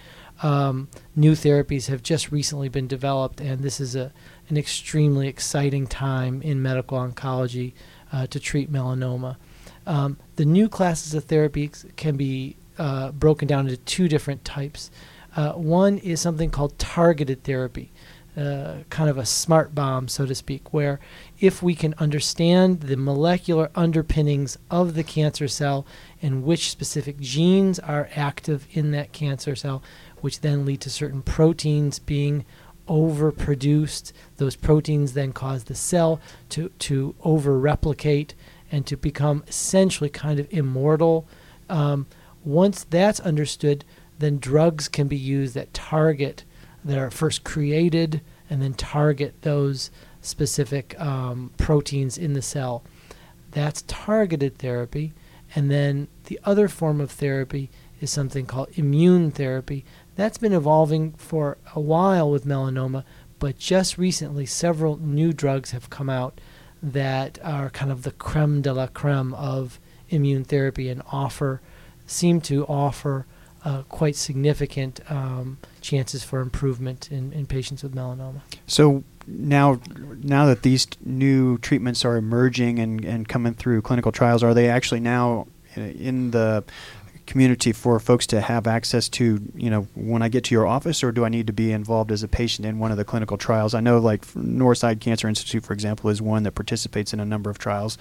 um, 0.44 0.90
new 1.16 1.34
therapies 1.34 1.88
have 1.88 2.02
just 2.02 2.32
recently 2.32 2.68
been 2.68 2.88
developed, 2.88 3.40
and 3.40 3.62
this 3.62 3.80
is 3.80 3.96
a, 3.96 4.12
an 4.50 4.58
extremely 4.58 5.28
exciting 5.28 5.88
time 5.88 6.42
in 6.42 6.62
medical 6.62 6.98
oncology 6.98 7.74
uh, 8.12 8.28
to 8.28 8.40
treat 8.40 8.72
melanoma. 8.72 9.38
Um, 9.86 10.18
the 10.36 10.46
new 10.46 10.70
classes 10.70 11.14
of 11.14 11.28
therapies 11.28 11.96
can 11.96 12.16
be 12.16 12.58
uh, 12.78 13.12
broken 13.12 13.48
down 13.48 13.68
into 13.68 13.78
two 13.78 14.08
different 14.08 14.46
types. 14.46 14.92
Uh, 15.36 15.54
one 15.54 15.98
is 16.00 16.20
something 16.20 16.50
called 16.50 16.78
targeted 16.78 17.44
therapy, 17.44 17.92
uh, 18.36 18.78
kind 18.90 19.10
of 19.10 19.18
a 19.18 19.26
smart 19.26 19.74
bomb, 19.74 20.08
so 20.08 20.26
to 20.26 20.36
speak, 20.36 20.74
where 20.74 21.00
if 21.40 21.62
we 21.64 21.76
can 21.76 21.94
understand 21.98 22.82
the 22.82 22.98
molecular 22.98 23.70
underpinnings 23.76 24.58
of 24.70 24.94
the 24.94 25.04
cancer 25.04 25.48
cell 25.48 25.86
and 26.22 26.44
which 26.44 26.70
specific 26.70 27.20
genes 27.20 27.80
are 27.80 28.10
active 28.16 28.68
in 28.72 28.92
that 28.92 29.12
cancer 29.12 29.56
cell, 29.56 29.82
which 30.22 30.42
then 30.42 30.66
lead 30.66 30.82
to 30.82 30.90
certain 30.90 31.22
proteins 31.22 32.00
being 32.00 32.46
overproduced, 32.88 34.12
those 34.38 34.56
proteins 34.56 35.14
then 35.14 35.32
cause 35.32 35.66
the 35.66 35.76
cell 35.76 36.20
to, 36.50 36.70
to 36.80 37.16
over 37.24 37.58
replicate 37.58 38.34
and 38.72 38.86
to 38.88 38.98
become 38.98 39.44
essentially 39.48 40.10
kind 40.10 40.40
of 40.40 40.48
immortal. 40.52 41.28
Um, 41.70 42.08
once 42.44 42.86
that's 42.86 43.20
understood, 43.20 43.84
then 44.20 44.40
drugs 44.40 44.88
can 44.88 45.08
be 45.08 45.18
used 45.18 45.54
that 45.56 45.74
target 45.74 46.46
that 46.84 46.98
are 46.98 47.12
first 47.12 47.44
created 47.44 48.22
and 48.50 48.62
then 48.62 48.74
target 48.74 49.42
those 49.42 49.92
specific 50.22 51.00
um, 51.00 51.52
proteins 51.58 52.18
in 52.18 52.34
the 52.34 52.42
cell. 52.42 52.84
That's 53.52 53.84
targeted 53.88 54.58
therapy. 54.58 55.14
And 55.56 55.70
then 55.70 56.08
the 56.26 56.40
other 56.44 56.68
form 56.68 57.02
of 57.02 57.12
therapy 57.12 57.70
is 58.00 58.10
something 58.10 58.46
called 58.46 58.70
immune 58.74 59.32
therapy. 59.32 59.86
That's 60.16 60.38
been 60.38 60.54
evolving 60.54 61.14
for 61.14 61.58
a 61.76 61.80
while 61.80 62.30
with 62.30 62.46
melanoma, 62.46 63.04
but 63.40 63.58
just 63.58 63.98
recently 63.98 64.46
several 64.46 64.98
new 64.98 65.34
drugs 65.34 65.72
have 65.72 65.90
come 65.90 66.10
out 66.10 66.40
that 66.82 67.40
are 67.44 67.70
kind 67.70 67.92
of 67.92 68.04
the 68.04 68.12
creme 68.12 68.62
de 68.62 68.74
la 68.74 68.88
creme 68.88 69.34
of 69.34 69.80
immune 70.10 70.44
therapy 70.44 70.90
and 70.90 71.02
offer 71.12 71.62
seem 72.06 72.42
to 72.42 72.66
offer 72.66 73.26
uh, 73.64 73.84
quite 73.84 74.16
significant 74.16 75.00
um, 75.10 75.58
chances 75.82 76.24
for 76.24 76.42
improvement 76.42 77.12
in, 77.12 77.32
in 77.32 77.46
patients 77.46 77.84
with 77.84 77.94
melanoma. 77.94 78.42
So 78.66 79.04
now, 79.28 79.80
now 80.24 80.48
that 80.48 80.64
these 80.64 80.88
new 81.06 81.60
treatments 81.60 82.04
are 82.04 82.18
emerging 82.18 82.80
and, 82.80 83.06
and 83.06 83.28
coming 83.28 83.54
through 83.54 83.84
clinical 83.84 84.12
trials, 84.12 84.42
are 84.44 84.54
they 84.54 84.68
actually 84.68 85.00
now 85.00 85.48
in 85.76 86.32
the 86.32 86.64
community 87.32 87.72
for 87.72 87.98
folks 87.98 88.28
to 88.28 88.42
have 88.42 88.68
access 88.68 89.08
to, 89.08 89.42
you 89.56 89.70
know, 89.70 89.88
when 89.96 90.22
I 90.22 90.28
get 90.28 90.44
to 90.46 90.56
your 90.56 90.68
office, 90.68 91.02
or 91.02 91.14
do 91.14 91.24
I 91.24 91.30
need 91.30 91.48
to 91.48 91.54
be 91.54 91.72
involved 91.72 92.12
as 92.12 92.24
a 92.24 92.28
patient 92.28 92.68
in 92.68 92.78
one 92.78 92.92
of 92.92 92.98
the 92.98 93.06
clinical 93.06 93.38
trials? 93.38 93.74
I 93.74 93.80
know, 93.80 94.00
like 94.00 94.26
Northside 94.34 95.00
Cancer 95.00 95.30
Institute, 95.30 95.64
for 95.64 95.72
example, 95.72 96.10
is 96.10 96.22
one 96.22 96.44
that 96.44 96.52
participates 96.52 97.14
in 97.14 97.22
a 97.22 97.26
number 97.26 97.50
of 97.50 97.58
trials. 97.58 97.98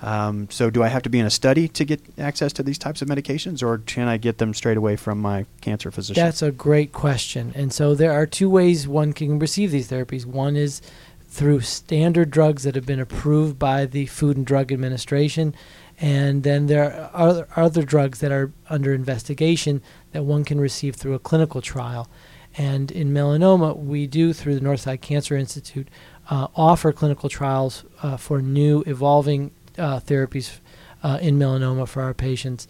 Um, 0.00 0.50
so, 0.50 0.68
do 0.68 0.82
I 0.82 0.88
have 0.88 1.02
to 1.02 1.10
be 1.10 1.20
in 1.20 1.26
a 1.26 1.30
study 1.30 1.68
to 1.68 1.84
get 1.84 2.00
access 2.18 2.52
to 2.54 2.64
these 2.64 2.76
types 2.76 3.00
of 3.00 3.08
medications, 3.08 3.62
or 3.62 3.78
can 3.78 4.08
I 4.08 4.16
get 4.16 4.38
them 4.38 4.52
straight 4.52 4.76
away 4.76 4.96
from 4.96 5.20
my 5.20 5.46
cancer 5.60 5.92
physician? 5.92 6.22
That's 6.22 6.42
a 6.42 6.50
great 6.50 6.90
question. 6.90 7.52
And 7.54 7.72
so, 7.72 7.94
there 7.94 8.12
are 8.12 8.26
two 8.26 8.50
ways 8.50 8.88
one 8.88 9.12
can 9.12 9.38
receive 9.38 9.70
these 9.70 9.88
therapies. 9.90 10.26
One 10.26 10.56
is 10.56 10.82
through 11.28 11.60
standard 11.60 12.30
drugs 12.30 12.64
that 12.64 12.74
have 12.74 12.84
been 12.84 13.00
approved 13.00 13.58
by 13.58 13.86
the 13.86 14.06
Food 14.06 14.36
and 14.36 14.44
Drug 14.44 14.72
Administration 14.72 15.54
and 16.02 16.42
then 16.42 16.66
there 16.66 16.92
are 16.92 17.10
other, 17.14 17.48
other 17.54 17.84
drugs 17.84 18.18
that 18.18 18.32
are 18.32 18.52
under 18.68 18.92
investigation 18.92 19.80
that 20.10 20.24
one 20.24 20.44
can 20.44 20.60
receive 20.60 20.96
through 20.96 21.14
a 21.14 21.20
clinical 21.20 21.62
trial. 21.62 22.10
And 22.58 22.90
in 22.90 23.12
melanoma, 23.12 23.78
we 23.78 24.08
do, 24.08 24.32
through 24.32 24.56
the 24.58 24.66
Northside 24.66 25.00
Cancer 25.00 25.36
Institute, 25.36 25.86
uh, 26.28 26.48
offer 26.56 26.92
clinical 26.92 27.28
trials 27.28 27.84
uh, 28.02 28.16
for 28.16 28.42
new 28.42 28.82
evolving 28.84 29.52
uh, 29.78 30.00
therapies 30.00 30.58
uh, 31.04 31.20
in 31.22 31.38
melanoma 31.38 31.86
for 31.86 32.02
our 32.02 32.14
patients. 32.14 32.66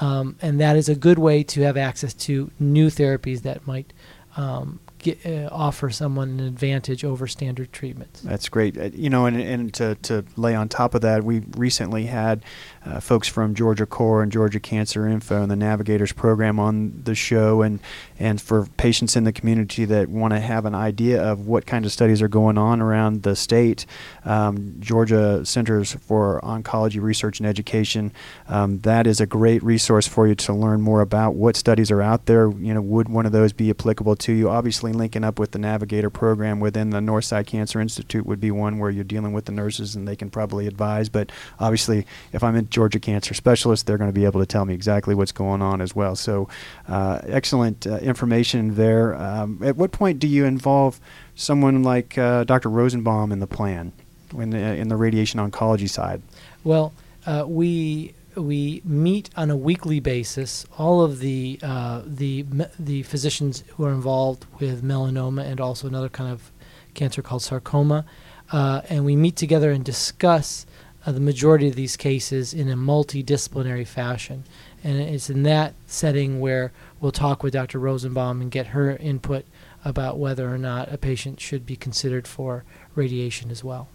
Um, 0.00 0.36
and 0.40 0.60
that 0.60 0.76
is 0.76 0.88
a 0.88 0.94
good 0.94 1.18
way 1.18 1.42
to 1.42 1.62
have 1.62 1.76
access 1.76 2.14
to 2.14 2.52
new 2.60 2.86
therapies 2.86 3.42
that 3.42 3.66
might 3.66 3.92
um, 4.36 4.78
get, 5.06 5.24
uh, 5.24 5.48
offer 5.52 5.90
someone 5.90 6.30
an 6.30 6.40
advantage 6.40 7.04
over 7.04 7.26
standard 7.26 7.72
treatments. 7.72 8.20
That's 8.22 8.48
great. 8.48 8.76
Uh, 8.76 8.90
you 8.92 9.08
know, 9.08 9.26
and, 9.26 9.40
and 9.40 9.72
to, 9.74 9.94
to 10.02 10.24
lay 10.36 10.54
on 10.54 10.68
top 10.68 10.94
of 10.94 11.02
that, 11.02 11.22
we 11.22 11.42
recently 11.56 12.06
had 12.06 12.42
uh, 12.84 13.00
folks 13.00 13.28
from 13.28 13.54
Georgia 13.54 13.86
Core 13.86 14.22
and 14.22 14.32
Georgia 14.32 14.60
Cancer 14.60 15.06
Info 15.06 15.42
and 15.42 15.50
the 15.50 15.56
Navigators 15.56 16.12
program 16.12 16.58
on 16.58 17.02
the 17.04 17.14
show, 17.14 17.62
and 17.62 17.80
and 18.18 18.40
for 18.40 18.66
patients 18.76 19.16
in 19.16 19.24
the 19.24 19.32
community 19.32 19.84
that 19.84 20.08
want 20.08 20.32
to 20.32 20.40
have 20.40 20.64
an 20.64 20.74
idea 20.74 21.22
of 21.22 21.46
what 21.46 21.66
kind 21.66 21.84
of 21.84 21.92
studies 21.92 22.22
are 22.22 22.28
going 22.28 22.58
on 22.58 22.80
around 22.80 23.22
the 23.22 23.36
state, 23.36 23.86
um, 24.24 24.76
Georgia 24.78 25.44
Centers 25.44 25.94
for 25.94 26.40
Oncology 26.42 27.00
Research 27.00 27.40
and 27.40 27.48
Education, 27.48 28.12
um, 28.48 28.78
that 28.80 29.06
is 29.06 29.20
a 29.20 29.26
great 29.26 29.62
resource 29.62 30.06
for 30.06 30.26
you 30.26 30.34
to 30.34 30.52
learn 30.52 30.80
more 30.80 31.00
about 31.00 31.34
what 31.34 31.56
studies 31.56 31.90
are 31.90 32.02
out 32.02 32.26
there. 32.26 32.50
You 32.50 32.74
know, 32.74 32.82
would 32.82 33.08
one 33.08 33.26
of 33.26 33.32
those 33.32 33.52
be 33.52 33.70
applicable 33.70 34.16
to 34.16 34.32
you? 34.32 34.48
Obviously, 34.48 34.92
linking 34.96 35.24
up 35.24 35.38
with 35.38 35.52
the 35.52 35.58
Navigator 35.58 36.10
program 36.10 36.60
within 36.60 36.90
the 36.90 36.98
Northside 36.98 37.46
Cancer 37.46 37.80
Institute 37.80 38.26
would 38.26 38.40
be 38.40 38.50
one 38.50 38.78
where 38.78 38.90
you're 38.90 39.04
dealing 39.04 39.32
with 39.32 39.44
the 39.44 39.52
nurses 39.52 39.94
and 39.94 40.06
they 40.06 40.16
can 40.16 40.30
probably 40.30 40.66
advise. 40.66 41.08
But 41.08 41.30
obviously, 41.60 42.06
if 42.32 42.42
I'm 42.42 42.56
a 42.56 42.62
Georgia 42.62 43.00
Cancer 43.00 43.34
Specialist, 43.34 43.86
they're 43.86 43.98
going 43.98 44.10
to 44.10 44.18
be 44.18 44.24
able 44.24 44.40
to 44.40 44.46
tell 44.46 44.64
me 44.64 44.74
exactly 44.74 45.14
what's 45.14 45.32
going 45.32 45.62
on 45.62 45.80
as 45.80 45.94
well. 45.94 46.16
So, 46.16 46.48
uh, 46.88 47.20
excellent 47.26 47.86
uh, 47.86 47.98
information 47.98 48.74
there. 48.74 49.14
Um, 49.14 49.60
at 49.62 49.76
what 49.76 49.92
point 49.92 50.18
do 50.18 50.26
you 50.26 50.44
involve 50.44 51.00
someone 51.34 51.82
like 51.82 52.16
uh, 52.18 52.44
Dr. 52.44 52.68
Rosenbaum 52.68 53.32
in 53.32 53.40
the 53.40 53.46
plan, 53.46 53.92
in 54.36 54.50
the, 54.50 54.58
in 54.58 54.88
the 54.88 54.96
radiation 54.96 55.40
oncology 55.40 55.88
side? 55.88 56.22
Well, 56.64 56.92
uh, 57.26 57.44
we 57.46 58.14
we 58.36 58.82
meet 58.84 59.30
on 59.36 59.50
a 59.50 59.56
weekly 59.56 60.00
basis. 60.00 60.66
All 60.78 61.02
of 61.02 61.18
the 61.20 61.58
uh, 61.62 62.02
the 62.04 62.44
the 62.78 63.02
physicians 63.02 63.64
who 63.76 63.84
are 63.84 63.92
involved 63.92 64.46
with 64.58 64.82
melanoma 64.82 65.44
and 65.44 65.60
also 65.60 65.86
another 65.86 66.08
kind 66.08 66.30
of 66.30 66.50
cancer 66.94 67.22
called 67.22 67.42
sarcoma, 67.42 68.04
uh, 68.52 68.82
and 68.88 69.04
we 69.04 69.16
meet 69.16 69.36
together 69.36 69.70
and 69.70 69.84
discuss 69.84 70.66
uh, 71.06 71.12
the 71.12 71.20
majority 71.20 71.68
of 71.68 71.76
these 71.76 71.96
cases 71.96 72.52
in 72.52 72.68
a 72.68 72.76
multidisciplinary 72.76 73.86
fashion. 73.86 74.44
And 74.82 74.98
it's 74.98 75.30
in 75.30 75.42
that 75.44 75.74
setting 75.86 76.40
where 76.40 76.72
we'll 77.00 77.12
talk 77.12 77.42
with 77.42 77.52
Dr. 77.52 77.78
Rosenbaum 77.78 78.40
and 78.40 78.50
get 78.50 78.68
her 78.68 78.96
input 78.96 79.44
about 79.84 80.18
whether 80.18 80.52
or 80.52 80.58
not 80.58 80.92
a 80.92 80.98
patient 80.98 81.40
should 81.40 81.64
be 81.64 81.76
considered 81.76 82.26
for 82.26 82.64
radiation 82.94 83.50
as 83.50 83.62
well. 83.62 83.88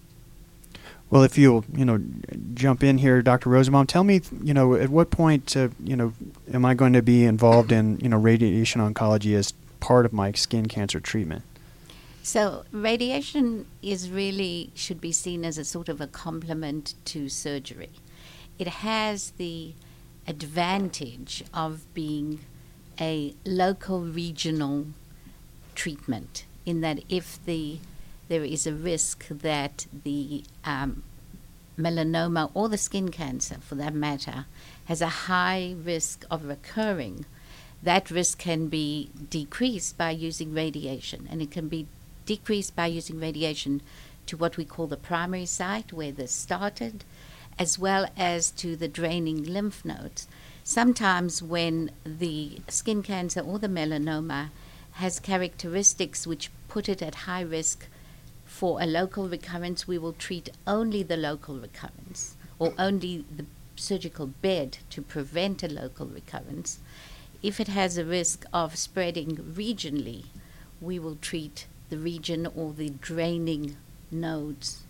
Well, 1.11 1.23
if 1.23 1.37
you'll, 1.37 1.65
you 1.75 1.83
know, 1.83 2.01
jump 2.53 2.83
in 2.83 2.97
here, 2.97 3.21
Dr. 3.21 3.49
Rosenbaum, 3.49 3.85
tell 3.85 4.05
me, 4.05 4.21
you 4.41 4.53
know, 4.53 4.75
at 4.75 4.89
what 4.89 5.11
point, 5.11 5.57
uh, 5.57 5.67
you 5.83 5.97
know, 5.97 6.13
am 6.53 6.63
I 6.63 6.73
going 6.73 6.93
to 6.93 7.01
be 7.01 7.25
involved 7.25 7.73
in, 7.73 7.99
you 7.99 8.07
know, 8.07 8.17
radiation 8.17 8.79
oncology 8.79 9.35
as 9.35 9.51
part 9.81 10.05
of 10.05 10.13
my 10.13 10.31
skin 10.31 10.67
cancer 10.67 11.01
treatment? 11.01 11.43
So 12.23 12.63
radiation 12.71 13.65
is 13.81 14.09
really 14.09 14.71
should 14.73 15.01
be 15.01 15.11
seen 15.11 15.43
as 15.43 15.57
a 15.57 15.65
sort 15.65 15.89
of 15.89 15.99
a 15.99 16.07
complement 16.07 16.93
to 17.05 17.27
surgery. 17.27 17.89
It 18.57 18.67
has 18.67 19.31
the 19.31 19.73
advantage 20.27 21.43
of 21.53 21.93
being 21.93 22.39
a 23.01 23.33
local 23.43 24.01
regional 24.01 24.85
treatment 25.75 26.45
in 26.65 26.79
that 26.81 26.99
if 27.09 27.43
the 27.45 27.79
there 28.31 28.45
is 28.45 28.65
a 28.65 28.73
risk 28.73 29.27
that 29.27 29.87
the 30.05 30.41
um, 30.63 31.03
melanoma 31.77 32.49
or 32.53 32.69
the 32.69 32.77
skin 32.77 33.09
cancer, 33.11 33.57
for 33.59 33.75
that 33.75 33.93
matter, 33.93 34.45
has 34.85 35.01
a 35.01 35.27
high 35.27 35.75
risk 35.83 36.23
of 36.31 36.45
recurring, 36.45 37.25
that 37.83 38.09
risk 38.09 38.37
can 38.37 38.67
be 38.67 39.09
decreased 39.29 39.97
by 39.97 40.11
using 40.11 40.53
radiation, 40.53 41.27
and 41.29 41.41
it 41.41 41.51
can 41.51 41.67
be 41.67 41.87
decreased 42.25 42.73
by 42.73 42.85
using 42.85 43.19
radiation 43.19 43.81
to 44.27 44.37
what 44.37 44.55
we 44.55 44.63
call 44.63 44.87
the 44.87 44.95
primary 44.95 45.45
site 45.45 45.91
where 45.91 46.13
this 46.13 46.31
started, 46.31 47.03
as 47.59 47.77
well 47.77 48.07
as 48.15 48.49
to 48.49 48.77
the 48.77 48.87
draining 48.87 49.43
lymph 49.43 49.83
nodes. 49.83 50.29
Sometimes, 50.63 51.43
when 51.43 51.91
the 52.05 52.61
skin 52.69 53.03
cancer 53.03 53.41
or 53.41 53.59
the 53.59 53.67
melanoma 53.67 54.51
has 54.93 55.19
characteristics 55.19 56.25
which 56.25 56.49
put 56.69 56.87
it 56.87 57.01
at 57.01 57.27
high 57.27 57.41
risk 57.41 57.87
for 58.61 58.79
a 58.79 58.85
local 58.85 59.27
recurrence, 59.27 59.87
we 59.87 59.97
will 59.97 60.13
treat 60.13 60.51
only 60.67 61.01
the 61.01 61.17
local 61.17 61.55
recurrence 61.55 62.35
or 62.59 62.75
only 62.77 63.25
the 63.35 63.43
surgical 63.75 64.27
bed 64.27 64.77
to 64.91 65.01
prevent 65.01 65.63
a 65.63 65.67
local 65.67 66.05
recurrence. 66.05 66.77
If 67.41 67.59
it 67.59 67.69
has 67.69 67.97
a 67.97 68.05
risk 68.05 68.45
of 68.53 68.75
spreading 68.75 69.37
regionally, 69.37 70.25
we 70.79 70.99
will 70.99 71.15
treat 71.15 71.65
the 71.89 71.97
region 71.97 72.47
or 72.55 72.71
the 72.71 72.91
draining 72.91 73.77
nodes, 74.11 74.83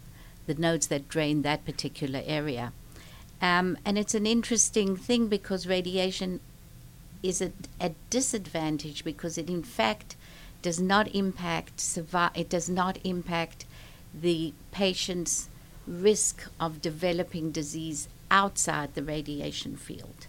the 0.48 0.56
nodes 0.56 0.88
that 0.88 1.08
drain 1.08 1.42
that 1.44 1.64
particular 1.64 2.24
area. 2.26 2.74
Um, 3.42 3.78
and 3.86 3.98
it's 3.98 4.14
an 4.14 4.28
interesting 4.28 4.98
thing 4.98 5.28
because 5.28 5.66
radiation 5.66 6.42
is 7.24 7.42
at 7.42 7.54
a 7.80 7.92
disadvantage 8.10 9.06
because 9.06 9.38
it, 9.38 9.50
in 9.50 9.64
fact, 9.64 10.18
does 10.62 10.80
not 10.80 11.14
impact 11.16 11.78
survi- 11.78 12.36
it 12.36 12.50
does 12.50 12.70
not 12.70 12.98
impact 13.04 13.66
the 14.14 14.54
patient's 14.72 15.50
risk 15.88 16.48
of 16.60 16.82
developing 16.82 17.52
disease 17.52 18.08
outside 18.30 18.94
the 18.94 19.04
radiation 19.04 19.76
field. 19.76 20.28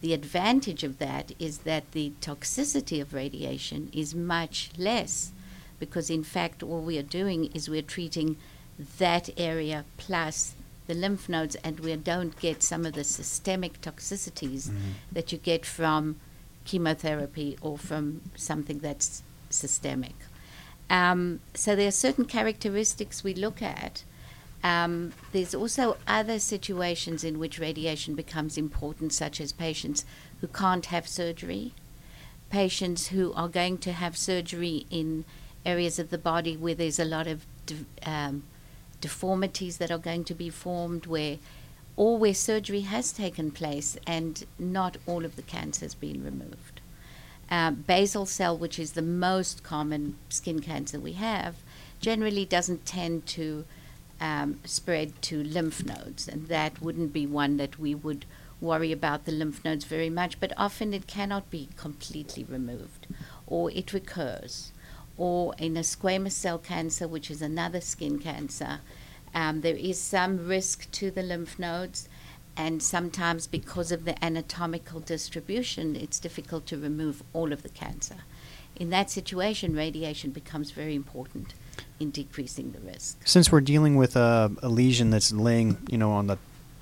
The 0.00 0.14
advantage 0.14 0.82
of 0.82 0.98
that 0.98 1.32
is 1.38 1.58
that 1.58 1.92
the 1.92 2.12
toxicity 2.20 3.00
of 3.02 3.12
radiation 3.12 3.90
is 3.92 4.14
much 4.14 4.70
less 4.78 5.32
because 5.78 6.08
in 6.10 6.24
fact 6.24 6.62
all 6.62 6.80
we 6.80 6.98
are 6.98 7.02
doing 7.02 7.50
is 7.54 7.68
we're 7.68 7.82
treating 7.82 8.36
that 8.98 9.28
area 9.36 9.84
plus 9.98 10.54
the 10.86 10.94
lymph 10.94 11.28
nodes 11.28 11.54
and 11.56 11.80
we 11.80 11.94
don't 11.96 12.38
get 12.40 12.62
some 12.62 12.86
of 12.86 12.94
the 12.94 13.04
systemic 13.04 13.80
toxicities 13.82 14.68
Mm-hmm. 14.68 14.90
that 15.12 15.32
you 15.32 15.38
get 15.38 15.66
from 15.66 16.16
chemotherapy 16.64 17.56
or 17.60 17.76
from 17.78 18.22
something 18.36 18.78
that's 18.78 19.22
systemic. 19.50 20.14
Um, 20.88 21.40
so 21.54 21.76
there 21.76 21.88
are 21.88 21.92
certain 21.92 22.24
characteristics 22.24 23.22
we 23.22 23.34
look 23.34 23.62
at. 23.62 24.04
Um, 24.62 25.12
there's 25.32 25.54
also 25.54 25.96
other 26.06 26.38
situations 26.38 27.24
in 27.24 27.38
which 27.38 27.58
radiation 27.58 28.14
becomes 28.14 28.58
important, 28.58 29.12
such 29.12 29.40
as 29.40 29.52
patients 29.52 30.04
who 30.40 30.48
can't 30.48 30.86
have 30.86 31.08
surgery, 31.08 31.72
patients 32.50 33.08
who 33.08 33.32
are 33.34 33.48
going 33.48 33.78
to 33.78 33.92
have 33.92 34.16
surgery 34.16 34.86
in 34.90 35.24
areas 35.64 35.98
of 35.98 36.10
the 36.10 36.18
body 36.18 36.56
where 36.56 36.74
there's 36.74 36.98
a 36.98 37.04
lot 37.04 37.26
of 37.26 37.46
de- 37.66 37.86
um, 38.04 38.42
deformities 39.00 39.78
that 39.78 39.90
are 39.90 39.98
going 39.98 40.24
to 40.24 40.34
be 40.34 40.50
formed, 40.50 41.06
where 41.06 41.38
or 41.96 42.18
where 42.18 42.34
surgery 42.34 42.80
has 42.82 43.12
taken 43.12 43.50
place 43.50 43.96
and 44.06 44.44
not 44.58 44.96
all 45.06 45.24
of 45.24 45.36
the 45.36 45.42
cancer 45.42 45.84
has 45.84 45.94
been 45.94 46.24
removed. 46.24 46.69
Um, 47.50 47.84
basal 47.86 48.26
cell, 48.26 48.56
which 48.56 48.78
is 48.78 48.92
the 48.92 49.02
most 49.02 49.64
common 49.64 50.16
skin 50.28 50.60
cancer 50.60 51.00
we 51.00 51.14
have, 51.14 51.56
generally 52.00 52.44
doesn't 52.44 52.86
tend 52.86 53.26
to 53.26 53.64
um, 54.20 54.60
spread 54.64 55.20
to 55.22 55.42
lymph 55.42 55.84
nodes, 55.84 56.28
and 56.28 56.46
that 56.48 56.80
wouldn't 56.80 57.12
be 57.12 57.26
one 57.26 57.56
that 57.56 57.78
we 57.78 57.94
would 57.94 58.24
worry 58.60 58.92
about 58.92 59.24
the 59.24 59.32
lymph 59.32 59.64
nodes 59.64 59.84
very 59.84 60.10
much, 60.10 60.38
but 60.38 60.52
often 60.56 60.92
it 60.92 61.06
cannot 61.06 61.50
be 61.50 61.68
completely 61.76 62.44
removed, 62.44 63.06
or 63.46 63.70
it 63.72 63.92
recurs. 63.92 64.72
Or 65.16 65.54
in 65.58 65.76
a 65.76 65.80
squamous 65.80 66.32
cell 66.32 66.58
cancer, 66.58 67.08
which 67.08 67.30
is 67.30 67.42
another 67.42 67.80
skin 67.80 68.18
cancer, 68.18 68.80
um, 69.34 69.62
there 69.62 69.76
is 69.76 69.98
some 69.98 70.46
risk 70.46 70.90
to 70.92 71.10
the 71.10 71.22
lymph 71.22 71.58
nodes, 71.58 72.08
and 72.56 72.82
sometimes 72.82 73.46
because 73.46 73.92
of 73.92 74.04
the 74.04 74.22
anatomical 74.24 75.00
distribution, 75.00 75.96
it's 75.96 76.18
difficult 76.18 76.66
to 76.66 76.76
remove 76.76 77.22
all 77.32 77.52
of 77.52 77.62
the 77.62 77.68
cancer. 77.68 78.16
In 78.76 78.90
that 78.90 79.10
situation, 79.10 79.74
radiation 79.74 80.30
becomes 80.30 80.70
very 80.70 80.94
important 80.94 81.54
in 81.98 82.10
decreasing 82.10 82.72
the 82.72 82.80
risk. 82.80 83.18
Since 83.26 83.52
we're 83.52 83.60
dealing 83.60 83.96
with 83.96 84.16
a, 84.16 84.50
a 84.62 84.68
lesion 84.68 85.10
that's 85.10 85.32
laying, 85.32 85.78
you 85.90 85.98
know, 85.98 86.12
on 86.12 86.26
the 86.26 86.38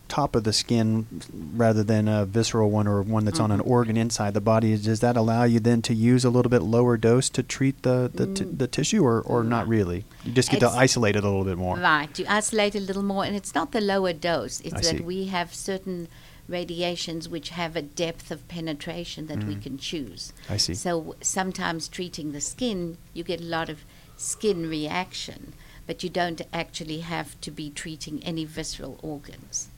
top 0.08 0.34
of 0.34 0.44
the 0.44 0.52
skin 0.52 1.06
rather 1.54 1.82
than 1.84 2.08
a 2.08 2.24
visceral 2.24 2.70
one 2.70 2.86
or 2.88 3.02
one 3.02 3.24
that's 3.24 3.38
on 3.40 3.50
an 3.50 3.60
Mhm. 3.60 3.66
organ 3.66 3.96
inside 3.96 4.34
the 4.34 4.40
body, 4.40 4.76
does 4.76 5.00
that 5.00 5.16
allow 5.16 5.44
you 5.44 5.60
then 5.60 5.82
to 5.82 5.94
use 5.94 6.24
a 6.24 6.30
little 6.30 6.50
bit 6.50 6.62
lower 6.62 6.96
dose 6.96 7.28
to 7.30 7.42
treat 7.42 7.82
the 7.82 8.10
the, 8.12 8.26
t- 8.26 8.44
Mm. 8.44 8.58
the 8.58 8.66
tissue, 8.66 9.04
or, 9.04 9.20
or 9.20 9.44
not 9.44 9.68
really? 9.68 10.04
You 10.24 10.32
just 10.32 10.50
get 10.50 10.60
to 10.60 10.70
isolate 10.70 11.14
it 11.16 11.24
a 11.24 11.28
little 11.28 11.44
bit 11.44 11.58
more. 11.58 11.76
Right, 11.76 12.18
you 12.18 12.24
isolate 12.28 12.74
a 12.74 12.80
little 12.80 13.02
more, 13.04 13.24
and 13.24 13.36
it's 13.36 13.54
not 13.54 13.72
the 13.72 13.80
lower 13.80 14.12
dose. 14.12 14.60
It's 14.60 14.74
I 14.74 14.80
that 14.80 14.96
see. 14.98 15.00
we 15.00 15.26
have 15.26 15.54
certain 15.54 16.08
radiations 16.48 17.28
which 17.28 17.50
have 17.50 17.76
a 17.76 17.82
depth 17.82 18.30
of 18.30 18.46
penetration 18.48 19.26
that 19.26 19.44
we 19.44 19.54
Mm. 19.54 19.62
can 19.62 19.78
choose. 19.78 20.32
I 20.48 20.56
see. 20.56 20.74
So 20.74 21.14
sometimes 21.20 21.88
treating 21.88 22.32
the 22.32 22.40
skin, 22.40 22.96
you 23.12 23.22
get 23.22 23.40
a 23.40 23.44
lot 23.44 23.68
of 23.68 23.78
skin 24.16 24.68
reaction, 24.68 25.52
but 25.86 26.02
you 26.02 26.08
don't 26.10 26.40
actually 26.52 27.00
have 27.00 27.38
to 27.42 27.50
be 27.50 27.70
treating 27.70 28.22
any 28.24 28.44
visceral 28.46 28.98
organs. 29.02 29.68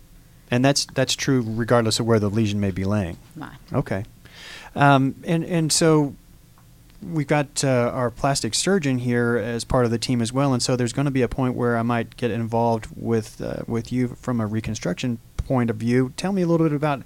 And 0.50 0.64
that's 0.64 0.86
that's 0.86 1.14
true 1.14 1.44
regardless 1.46 2.00
of 2.00 2.06
where 2.06 2.18
the 2.18 2.30
lesion 2.30 2.60
may 2.60 2.70
be 2.70 2.84
laying. 2.84 3.16
Right. 3.36 3.56
Okay. 3.72 4.04
Um, 4.74 5.14
and 5.24 5.44
and 5.44 5.72
so 5.72 6.14
we've 7.02 7.26
got 7.26 7.64
uh, 7.64 7.90
our 7.94 8.10
plastic 8.10 8.54
surgeon 8.54 8.98
here 8.98 9.36
as 9.36 9.64
part 9.64 9.84
of 9.84 9.90
the 9.90 9.98
team 9.98 10.20
as 10.20 10.32
well, 10.32 10.52
and 10.52 10.62
so 10.62 10.76
there's 10.76 10.92
going 10.92 11.06
to 11.06 11.10
be 11.10 11.22
a 11.22 11.28
point 11.28 11.54
where 11.54 11.76
I 11.76 11.82
might 11.82 12.16
get 12.16 12.30
involved 12.30 12.88
with 12.96 13.40
uh, 13.40 13.62
with 13.66 13.92
you 13.92 14.08
from 14.08 14.40
a 14.40 14.46
reconstruction 14.46 15.18
point 15.36 15.70
of 15.70 15.76
view. 15.76 16.12
Tell 16.16 16.32
me 16.32 16.42
a 16.42 16.46
little 16.46 16.66
bit 16.66 16.74
about 16.74 17.02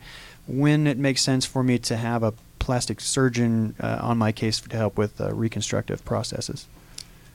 when 0.46 0.86
it 0.86 0.98
makes 0.98 1.22
sense 1.22 1.46
for 1.46 1.62
me 1.62 1.78
to 1.78 1.96
have 1.96 2.22
a 2.22 2.34
plastic 2.58 3.00
surgeon 3.00 3.74
uh, 3.80 3.98
on 4.00 4.18
my 4.18 4.32
case 4.32 4.60
to 4.60 4.76
help 4.76 4.96
with 4.96 5.20
uh, 5.20 5.32
reconstructive 5.34 6.04
processes. 6.04 6.66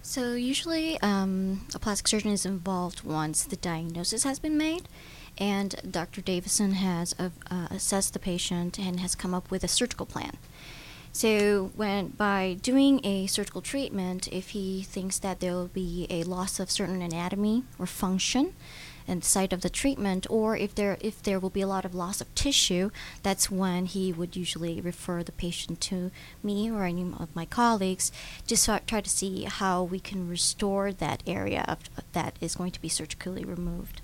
So 0.02 0.34
usually, 0.34 1.00
um, 1.02 1.68
a 1.76 1.80
plastic 1.80 2.08
surgeon 2.08 2.32
is 2.32 2.46
involved 2.46 3.04
once 3.04 3.44
the 3.44 3.56
diagnosis 3.56 4.24
has 4.24 4.40
been 4.40 4.58
made, 4.58 4.88
and 5.40 5.76
Dr. 5.90 6.22
Davison 6.22 6.74
has 6.74 7.16
uh, 7.18 7.30
assessed 7.72 8.14
the 8.14 8.20
patient 8.20 8.78
and 8.78 9.00
has 9.00 9.16
come 9.16 9.34
up 9.34 9.50
with 9.50 9.64
a 9.64 9.68
surgical 9.68 10.06
plan. 10.06 10.38
So 11.12 11.72
when 11.76 12.10
by 12.10 12.58
doing 12.62 13.04
a 13.04 13.26
surgical 13.28 13.62
treatment, 13.62 14.28
if 14.28 14.50
he 14.50 14.84
thinks 14.84 15.18
that 15.20 15.40
there 15.40 15.54
will 15.54 15.68
be 15.68 16.06
a 16.10 16.24
loss 16.24 16.60
of 16.60 16.70
certain 16.70 17.02
anatomy 17.02 17.64
or 17.80 17.88
function 17.88 18.54
and 19.08 19.24
site 19.24 19.52
of 19.52 19.62
the 19.62 19.72
treatment, 19.72 20.28
or 20.30 20.56
if 20.56 20.76
there 20.76 20.98
if 21.02 21.24
there 21.24 21.40
will 21.40 21.50
be 21.50 21.62
a 21.62 21.68
lot 21.68 21.84
of 21.84 21.96
loss 21.96 22.22
of 22.22 22.34
tissue, 22.36 22.92
that's 23.24 23.50
when 23.50 23.88
he 23.88 24.14
would 24.14 24.36
usually 24.36 24.80
refer 24.80 25.24
the 25.24 25.32
patient 25.32 25.82
to 25.82 26.12
me 26.44 26.70
or 26.70 26.84
any 26.84 27.02
of 27.02 27.36
my 27.36 27.46
colleagues 27.46 28.12
to 28.46 28.56
sort 28.56 28.86
try 28.86 29.02
to 29.02 29.10
see 29.10 29.46
how 29.46 29.82
we 29.82 30.00
can 30.00 30.30
restore 30.30 30.92
that 30.94 31.24
area 31.26 31.66
of, 31.68 31.80
that 32.14 32.36
is 32.40 32.56
going 32.56 32.72
to 32.72 32.82
be 32.82 32.90
surgically 32.90 33.44
removed. 33.44 34.02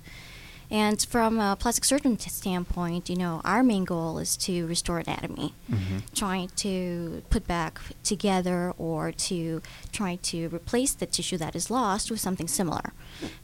And 0.70 1.00
from 1.00 1.38
a 1.38 1.56
plastic 1.56 1.84
surgeon 1.84 2.16
t- 2.16 2.28
standpoint, 2.28 3.08
you 3.08 3.16
know, 3.16 3.40
our 3.44 3.62
main 3.62 3.84
goal 3.84 4.18
is 4.18 4.36
to 4.38 4.66
restore 4.66 4.98
anatomy, 4.98 5.54
Mm-hmm. 5.70 5.98
trying 6.14 6.48
to 6.56 7.22
put 7.30 7.46
back 7.46 7.80
together 8.02 8.72
or 8.78 9.12
to 9.12 9.62
try 9.92 10.16
to 10.22 10.48
replace 10.48 10.92
the 10.94 11.06
tissue 11.06 11.36
that 11.38 11.54
is 11.54 11.70
lost 11.70 12.10
with 12.10 12.20
something 12.20 12.48
similar. 12.48 12.92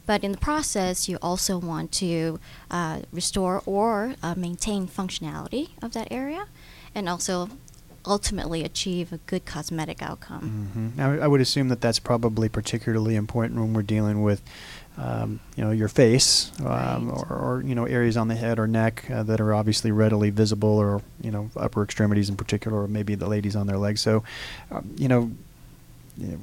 But 0.05 0.23
in 0.23 0.31
the 0.33 0.37
process, 0.37 1.07
you 1.09 1.17
also 1.21 1.57
want 1.57 1.91
to 1.93 2.39
uh, 2.71 3.01
restore 3.11 3.61
or 3.65 4.15
uh, 4.23 4.35
maintain 4.35 4.87
functionality 4.87 5.69
of 5.81 5.93
that 5.93 6.07
area 6.11 6.45
and 6.95 7.07
also 7.09 7.49
ultimately 8.05 8.63
achieve 8.65 9.13
a 9.13 9.17
good 9.27 9.45
cosmetic 9.45 10.01
outcome. 10.01 10.91
hmm 10.95 10.99
I, 11.01 11.19
I 11.19 11.27
would 11.27 11.39
assume 11.39 11.69
that 11.69 11.79
that's 11.79 11.99
probably 11.99 12.49
particularly 12.49 13.15
important 13.15 13.59
when 13.61 13.73
we're 13.73 13.81
dealing 13.81 14.21
with, 14.23 14.41
um, 14.97 15.39
you 15.55 15.63
know, 15.63 15.71
your 15.71 15.87
face, 15.87 16.51
um, 16.59 17.09
Right. 17.09 17.25
or, 17.29 17.37
or 17.37 17.63
you 17.65 17.73
know, 17.75 17.85
areas 17.85 18.15
on 18.17 18.27
the 18.27 18.35
head 18.35 18.59
or 18.59 18.67
neck 18.67 19.09
uh, 19.09 19.23
that 19.23 19.41
are 19.41 19.53
obviously 19.53 19.91
readily 19.91 20.29
visible, 20.29 20.69
or 20.77 21.01
you 21.21 21.31
know, 21.31 21.49
upper 21.57 21.83
extremities 21.83 22.29
in 22.29 22.35
particular, 22.35 22.83
or 22.83 22.87
maybe 22.87 23.15
the 23.15 23.27
ladies 23.27 23.55
on 23.55 23.67
their 23.67 23.77
legs. 23.77 24.01
So, 24.01 24.23
um, 24.71 24.93
you 24.97 25.07
know. 25.07 25.31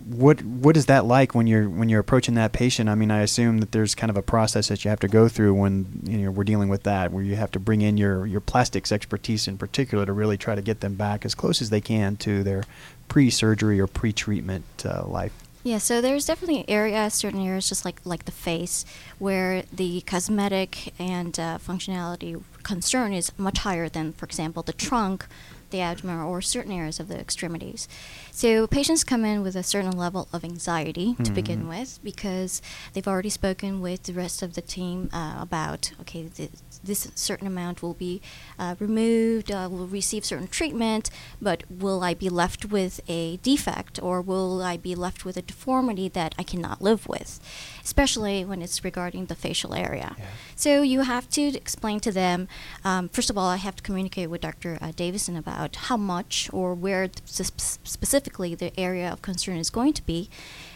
What 0.08 0.42
what 0.42 0.76
is 0.76 0.86
that 0.86 1.04
like 1.04 1.32
when 1.32 1.46
you're 1.46 1.68
when 1.68 1.88
you're 1.88 2.00
approaching 2.00 2.34
that 2.34 2.52
patient? 2.52 2.88
I 2.88 2.96
mean, 2.96 3.12
I 3.12 3.20
assume 3.20 3.58
that 3.58 3.70
there's 3.70 3.94
kind 3.94 4.10
of 4.10 4.16
a 4.16 4.22
process 4.22 4.66
that 4.66 4.84
you 4.84 4.88
have 4.88 4.98
to 4.98 5.06
go 5.06 5.28
through 5.28 5.54
when 5.54 6.00
you 6.02 6.18
know 6.18 6.32
we're 6.32 6.42
dealing 6.42 6.68
with 6.68 6.82
that, 6.82 7.12
where 7.12 7.22
you 7.22 7.36
have 7.36 7.52
to 7.52 7.60
bring 7.60 7.80
in 7.80 7.96
your 7.96 8.26
your 8.26 8.40
plastics 8.40 8.90
expertise 8.90 9.46
in 9.46 9.58
particular 9.58 10.04
to 10.04 10.12
really 10.12 10.36
try 10.36 10.56
to 10.56 10.60
get 10.60 10.80
them 10.80 10.96
back 10.96 11.24
as 11.24 11.36
close 11.36 11.62
as 11.62 11.70
they 11.70 11.80
can 11.80 12.16
to 12.16 12.42
their 12.42 12.64
pre-surgery 13.06 13.78
or 13.78 13.86
pre-treatment 13.86 14.64
uh, 14.84 15.04
life. 15.06 15.32
Yeah, 15.62 15.76
so 15.78 16.00
there's 16.00 16.24
definitely 16.24 16.64
areas, 16.68 17.12
certain 17.12 17.46
areas, 17.46 17.68
just 17.68 17.84
like 17.84 18.00
like 18.04 18.24
the 18.24 18.32
face, 18.32 18.86
where 19.18 19.62
the 19.70 20.00
cosmetic 20.02 20.94
and 20.98 21.38
uh, 21.38 21.58
functionality 21.58 22.42
concern 22.62 23.12
is 23.12 23.30
much 23.38 23.58
higher 23.58 23.88
than, 23.88 24.12
for 24.14 24.24
example, 24.24 24.62
the 24.62 24.72
trunk, 24.72 25.26
the 25.68 25.82
abdomen, 25.82 26.18
or 26.20 26.40
certain 26.40 26.72
areas 26.72 26.98
of 26.98 27.08
the 27.08 27.18
extremities. 27.18 27.88
So 28.30 28.66
patients 28.66 29.04
come 29.04 29.24
in 29.24 29.42
with 29.42 29.54
a 29.54 29.62
certain 29.62 29.96
level 29.96 30.28
of 30.32 30.44
anxiety 30.44 31.14
to 31.22 31.30
begin 31.30 31.68
with 31.68 31.98
because 32.02 32.62
they've 32.94 33.06
already 33.06 33.30
spoken 33.30 33.82
with 33.82 34.04
the 34.04 34.14
rest 34.14 34.42
of 34.42 34.54
the 34.54 34.62
team 34.62 35.10
uh, 35.12 35.36
about 35.40 35.92
okay, 36.00 36.28
th- 36.34 36.50
this 36.82 37.10
certain 37.14 37.46
amount 37.46 37.82
will 37.82 37.94
be 37.94 38.20
uh, 38.58 38.74
removed, 38.78 39.50
uh, 39.50 39.68
will 39.70 39.86
receive 39.86 40.24
certain 40.24 40.48
treatment, 40.48 41.10
but 41.40 41.64
will 41.70 42.02
I 42.02 42.14
be 42.14 42.28
left 42.28 42.66
with 42.66 43.00
a 43.08 43.36
defect 43.38 44.02
or 44.02 44.20
will 44.20 44.62
I 44.62 44.76
be 44.76 44.94
left 44.94 45.24
with 45.24 45.36
a 45.36 45.42
deformity 45.42 46.08
that 46.08 46.34
I 46.38 46.42
cannot 46.42 46.82
live 46.82 47.06
with, 47.08 47.40
especially 47.84 48.44
when 48.44 48.62
it's 48.62 48.84
regarding 48.84 49.26
the 49.26 49.34
facial 49.34 49.74
area. 49.74 50.14
Yeah. 50.18 50.24
So 50.56 50.82
you 50.82 51.02
have 51.02 51.28
to 51.30 51.42
explain 51.56 52.00
to 52.00 52.12
them. 52.12 52.48
Um, 52.84 53.08
first 53.08 53.30
of 53.30 53.38
all, 53.38 53.48
I 53.48 53.56
have 53.56 53.76
to 53.76 53.82
communicate 53.82 54.30
with 54.30 54.40
Dr. 54.40 54.78
Uh, 54.80 54.92
Davison 54.94 55.36
about 55.36 55.76
how 55.76 55.96
much 55.96 56.50
or 56.52 56.74
where 56.74 57.10
sp- 57.24 57.60
specifically 57.84 58.54
the 58.54 58.78
area 58.78 59.10
of 59.10 59.22
concern 59.22 59.56
is 59.56 59.70
going 59.70 59.92
to 59.94 60.04
be. 60.04 60.30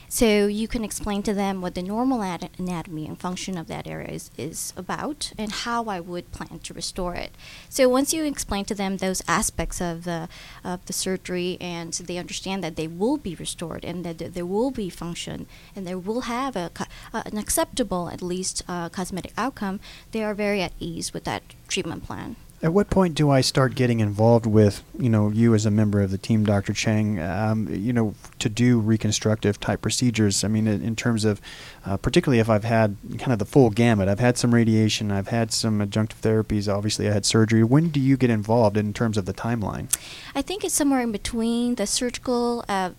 So 0.09 0.47
you 0.47 0.69
can 0.69 0.85
explain 0.85 1.23
to 1.25 1.35
them 1.35 1.61
what 1.61 1.75
the 1.75 1.83
normal 1.83 2.23
ad- 2.23 2.51
anatomy 2.59 3.07
and 3.07 3.19
function 3.19 3.59
of 3.59 3.67
that 3.69 3.87
area 3.87 4.11
is, 4.11 4.31
is 4.37 4.73
about 4.77 5.33
and 5.37 5.51
how 5.51 5.85
I 5.87 6.01
would 6.01 6.31
plan 6.33 6.61
to 6.61 6.75
restore 6.75 7.15
it. 7.15 7.33
So 7.69 7.89
once 7.89 8.13
you 8.13 8.25
explain 8.25 8.65
to 8.67 8.75
them 8.75 8.99
those 8.99 9.23
aspects 9.27 9.81
of 9.81 10.05
the 10.05 10.29
of 10.63 10.85
the 10.87 10.93
surgery 10.93 11.57
and 11.61 11.93
they 11.95 12.19
understand 12.19 12.63
that 12.63 12.77
they 12.77 12.87
will 12.87 13.17
be 13.17 13.35
restored 13.35 13.85
and 13.85 14.05
that 14.05 14.19
th- 14.19 14.33
there 14.33 14.47
will 14.47 14.71
be 14.71 14.89
function 14.91 15.47
and 15.75 15.87
they 15.87 15.95
will 15.95 16.23
have 16.23 16.57
a 16.57 16.71
uh, 17.13 17.23
an 17.27 17.39
acceptable 17.39 18.09
at 18.09 18.23
least 18.23 18.63
uh, 18.69 18.89
cosmetic 18.89 19.33
outcome, 19.37 19.81
they 20.13 20.23
are 20.23 20.35
very 20.35 20.63
at 20.63 20.73
ease 20.79 21.13
with 21.13 21.25
that 21.25 21.43
treatment 21.69 22.05
plan. 22.05 22.37
At 22.63 22.73
what 22.73 22.89
point 22.89 23.15
do 23.15 23.29
I 23.31 23.43
start 23.43 23.75
getting 23.75 24.01
involved 24.01 24.47
with, 24.47 24.83
you 24.99 25.11
know, 25.11 25.29
you 25.29 25.55
as 25.55 25.67
a 25.67 25.71
member 25.71 26.01
of 26.01 26.11
the 26.11 26.17
team, 26.17 26.45
Dr. 26.45 26.73
Chang, 26.73 27.21
um, 27.21 27.69
you 27.69 27.93
know, 27.93 28.15
to 28.39 28.49
do 28.49 28.81
reconstructive 28.81 29.61
type 29.61 29.83
procedures? 29.83 30.43
I 30.45 30.49
mean, 30.49 30.67
in, 30.67 30.83
in 30.83 30.97
terms 30.97 31.27
of, 31.27 31.43
uh, 31.85 31.99
particularly 31.99 32.39
if 32.39 32.49
I've 32.49 32.65
had 32.65 32.97
kind 33.19 33.33
of 33.33 33.39
the 33.39 33.45
full 33.45 33.69
gamut, 33.69 34.09
I've 34.09 34.21
had 34.21 34.39
some 34.39 34.55
radiation, 34.55 35.13
I've 35.13 35.29
had 35.29 35.53
some 35.53 35.81
adjunctive 35.81 36.21
therapies, 36.23 36.73
obviously 36.73 37.07
I 37.07 37.13
had 37.13 37.27
surgery. 37.27 37.63
When 37.63 37.91
do 37.91 38.01
you 38.01 38.17
get 38.17 38.31
involved 38.31 38.79
in 38.79 38.95
terms 38.95 39.19
of 39.19 39.27
the 39.27 39.35
timeline? 39.35 39.95
I 40.35 40.41
think 40.41 40.65
it's 40.65 40.75
somewhere 40.75 41.03
in 41.03 41.13
between 41.13 41.75
the 41.75 41.87
surgical 41.87 42.65
uh, 42.67 42.91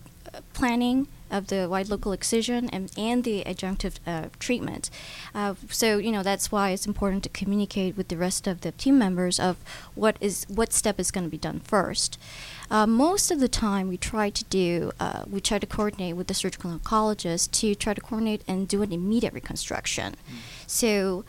planning 0.54 1.08
of 1.30 1.48
the 1.48 1.68
wide 1.70 1.90
local 1.90 2.12
excision 2.12 2.70
and, 2.70 2.92
and 2.98 3.24
the 3.24 3.44
adjunctive 3.46 3.96
uh, 4.06 4.30
treatment. 4.40 4.90
Uh, 5.34 5.56
so 5.70 5.98
you 5.98 6.12
know 6.12 6.24
that's 6.24 6.52
why 6.52 6.72
it's 6.72 6.86
important 6.86 7.24
to 7.24 7.30
communicate 7.30 7.98
with 7.98 8.08
the 8.08 8.18
rest 8.18 8.48
of 8.48 8.62
the 8.62 8.72
team 8.72 8.98
members 8.98 9.40
of 9.40 9.58
what 9.96 10.18
is 10.22 10.46
what 10.50 10.74
step 10.74 11.00
is 11.00 11.12
going 11.12 11.26
to 11.26 11.32
be 11.32 11.38
done 11.38 11.60
first. 11.60 12.18
Uh, 12.72 12.88
most 12.88 13.30
of 13.30 13.40
the 13.40 13.48
time, 13.48 13.88
we 13.88 13.98
try 13.98 14.30
to 14.30 14.44
do 14.46 14.92
uh, 15.00 15.24
we 15.30 15.40
try 15.40 15.60
to 15.60 15.68
coordinate 15.68 16.16
with 16.16 16.28
the 16.28 16.34
surgical 16.34 16.72
oncologist 16.72 17.52
to 17.52 17.76
try 17.76 17.94
to 17.94 18.02
coordinate 18.02 18.44
and 18.48 18.68
do 18.68 18.82
an 18.82 18.92
immediate 18.92 19.34
reconstruction. 19.34 20.16
So 20.68 21.26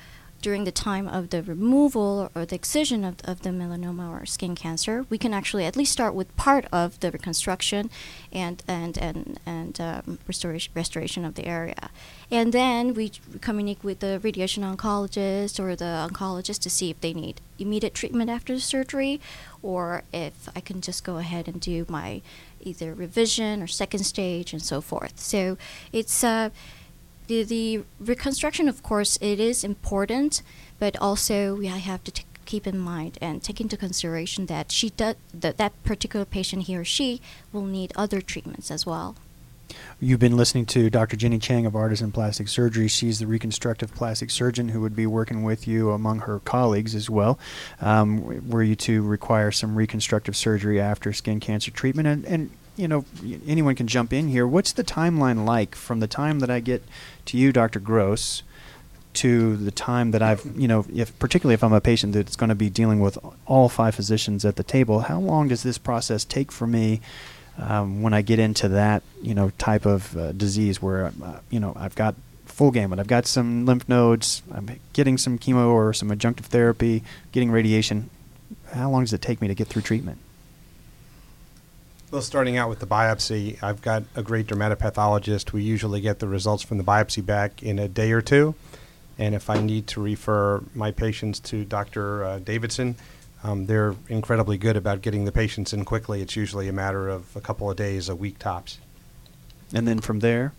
during 0.46 0.62
the 0.62 0.70
time 0.70 1.08
of 1.08 1.30
the 1.30 1.42
removal 1.42 2.30
or 2.32 2.46
the 2.46 2.54
excision 2.54 3.02
of, 3.02 3.16
of 3.24 3.42
the 3.42 3.50
melanoma 3.50 4.08
or 4.08 4.24
skin 4.24 4.54
cancer, 4.54 5.04
we 5.10 5.18
can 5.18 5.34
actually 5.34 5.64
at 5.64 5.74
least 5.74 5.90
start 5.90 6.14
with 6.14 6.28
part 6.36 6.64
of 6.70 7.00
the 7.00 7.10
reconstruction 7.10 7.90
and 8.32 8.62
and 8.68 8.96
and 8.96 9.40
and 9.44 9.80
um, 9.80 10.20
restoration 10.28 10.72
restoration 10.72 11.24
of 11.24 11.34
the 11.34 11.46
area, 11.46 11.90
and 12.30 12.52
then 12.52 12.94
we 12.94 13.10
communicate 13.40 13.82
with 13.82 13.98
the 13.98 14.20
radiation 14.22 14.62
oncologist 14.62 15.58
or 15.58 15.74
the 15.74 15.92
oncologist 16.08 16.60
to 16.60 16.70
see 16.70 16.90
if 16.90 17.00
they 17.00 17.12
need 17.12 17.40
immediate 17.58 17.94
treatment 17.94 18.30
after 18.30 18.54
the 18.54 18.60
surgery, 18.60 19.20
or 19.62 20.04
if 20.12 20.48
I 20.54 20.60
can 20.60 20.80
just 20.80 21.02
go 21.02 21.16
ahead 21.16 21.48
and 21.48 21.60
do 21.60 21.86
my 21.88 22.22
either 22.60 22.94
revision 22.94 23.62
or 23.62 23.66
second 23.66 24.04
stage 24.04 24.52
and 24.52 24.62
so 24.62 24.80
forth. 24.80 25.18
So 25.18 25.56
it's 25.92 26.22
uh, 26.22 26.50
the, 27.26 27.42
the 27.42 27.82
reconstruction, 28.00 28.68
of 28.68 28.82
course, 28.82 29.18
it 29.20 29.40
is 29.40 29.64
important, 29.64 30.42
but 30.78 30.96
also 31.00 31.54
we 31.54 31.66
have 31.66 32.04
to 32.04 32.10
t- 32.10 32.24
keep 32.44 32.66
in 32.66 32.78
mind 32.78 33.18
and 33.20 33.42
take 33.42 33.60
into 33.60 33.76
consideration 33.76 34.46
that 34.46 34.70
she 34.70 34.90
does 34.90 35.16
that 35.34 35.56
that 35.56 35.82
particular 35.82 36.24
patient, 36.24 36.64
he 36.64 36.76
or 36.76 36.84
she, 36.84 37.20
will 37.52 37.64
need 37.64 37.92
other 37.96 38.20
treatments 38.20 38.70
as 38.70 38.86
well. 38.86 39.16
You've 39.98 40.20
been 40.20 40.36
listening 40.36 40.66
to 40.66 40.90
Dr. 40.90 41.16
Jenny 41.16 41.38
Chang 41.38 41.66
of 41.66 41.74
Artisan 41.74 42.12
Plastic 42.12 42.48
Surgery. 42.48 42.86
She's 42.86 43.18
the 43.18 43.26
reconstructive 43.26 43.94
plastic 43.94 44.30
surgeon 44.30 44.68
who 44.68 44.80
would 44.80 44.94
be 44.94 45.06
working 45.06 45.42
with 45.42 45.66
you 45.66 45.90
among 45.90 46.20
her 46.20 46.38
colleagues 46.40 46.94
as 46.94 47.10
well. 47.10 47.38
Um, 47.80 48.48
were 48.48 48.62
you 48.62 48.76
to 48.76 49.02
require 49.02 49.50
some 49.50 49.74
reconstructive 49.74 50.36
surgery 50.36 50.80
after 50.80 51.12
skin 51.12 51.40
cancer 51.40 51.70
treatment? 51.70 52.06
And, 52.08 52.24
and 52.26 52.50
you 52.76 52.88
know, 52.88 53.04
anyone 53.46 53.74
can 53.74 53.86
jump 53.86 54.12
in 54.12 54.28
here. 54.28 54.46
What's 54.46 54.72
the 54.72 54.84
timeline 54.84 55.44
like 55.44 55.74
from 55.74 56.00
the 56.00 56.06
time 56.06 56.40
that 56.40 56.50
I 56.50 56.60
get 56.60 56.82
to 57.26 57.36
you, 57.36 57.52
Dr. 57.52 57.80
Gross, 57.80 58.42
to 59.14 59.56
the 59.56 59.70
time 59.70 60.10
that 60.10 60.22
I've, 60.22 60.44
you 60.56 60.68
know, 60.68 60.84
if 60.94 61.18
particularly 61.18 61.54
if 61.54 61.64
I'm 61.64 61.72
a 61.72 61.80
patient 61.80 62.12
that's 62.12 62.36
going 62.36 62.50
to 62.50 62.54
be 62.54 62.68
dealing 62.68 63.00
with 63.00 63.18
all 63.46 63.68
five 63.68 63.94
physicians 63.94 64.44
at 64.44 64.56
the 64.56 64.62
table, 64.62 65.00
how 65.00 65.18
long 65.18 65.48
does 65.48 65.62
this 65.62 65.78
process 65.78 66.24
take 66.24 66.52
for 66.52 66.66
me? 66.66 67.00
um, 67.58 68.02
when 68.02 68.12
I 68.12 68.22
get 68.22 68.38
into 68.38 68.68
that 68.68 69.02
you 69.22 69.34
know 69.34 69.50
type 69.58 69.86
of 69.86 70.16
uh, 70.16 70.32
disease 70.32 70.82
where 70.82 71.12
uh, 71.22 71.40
you 71.50 71.60
know 71.60 71.72
I've 71.76 71.94
got 71.94 72.14
full 72.44 72.70
gamut. 72.70 72.98
I've 72.98 73.06
got 73.06 73.26
some 73.26 73.66
lymph 73.66 73.88
nodes. 73.88 74.42
I'm 74.52 74.78
getting 74.92 75.18
some 75.18 75.38
chemo 75.38 75.68
or 75.68 75.92
some 75.92 76.10
adjunctive 76.10 76.46
therapy, 76.46 77.02
getting 77.32 77.50
radiation. 77.50 78.10
How 78.72 78.90
long 78.90 79.02
does 79.02 79.12
it 79.12 79.20
take 79.20 79.40
me 79.40 79.48
to 79.48 79.54
get 79.54 79.68
through 79.68 79.82
treatment? 79.82 80.18
Well, 82.16 82.22
starting 82.22 82.56
out 82.56 82.70
with 82.70 82.78
the 82.78 82.86
biopsy, 82.86 83.62
I've 83.62 83.82
got 83.82 84.04
a 84.14 84.22
great 84.22 84.46
dermatopathologist. 84.46 85.52
We 85.52 85.62
usually 85.62 86.00
get 86.00 86.18
the 86.18 86.26
results 86.26 86.62
from 86.62 86.78
the 86.78 86.82
biopsy 86.82 87.22
back 87.22 87.62
in 87.62 87.78
a 87.78 87.88
day 87.88 88.10
or 88.12 88.22
two. 88.22 88.54
And 89.18 89.34
if 89.34 89.50
I 89.50 89.60
need 89.60 89.86
to 89.88 90.00
refer 90.00 90.62
my 90.74 90.92
patients 90.92 91.40
to 91.40 91.66
Dr. 91.66 92.24
Uh, 92.24 92.38
Davidson, 92.38 92.96
um, 93.44 93.66
they're 93.66 93.96
incredibly 94.08 94.56
good 94.56 94.78
about 94.78 95.02
getting 95.02 95.26
the 95.26 95.30
patients 95.30 95.74
in 95.74 95.84
quickly. 95.84 96.22
It's 96.22 96.36
usually 96.36 96.68
a 96.68 96.72
matter 96.72 97.06
of 97.06 97.36
a 97.36 97.42
couple 97.42 97.70
of 97.70 97.76
days, 97.76 98.08
a 98.08 98.16
week 98.16 98.38
tops. 98.38 98.78
And 99.74 99.86
then 99.86 99.98
from 99.98 100.20
there, 100.20 100.54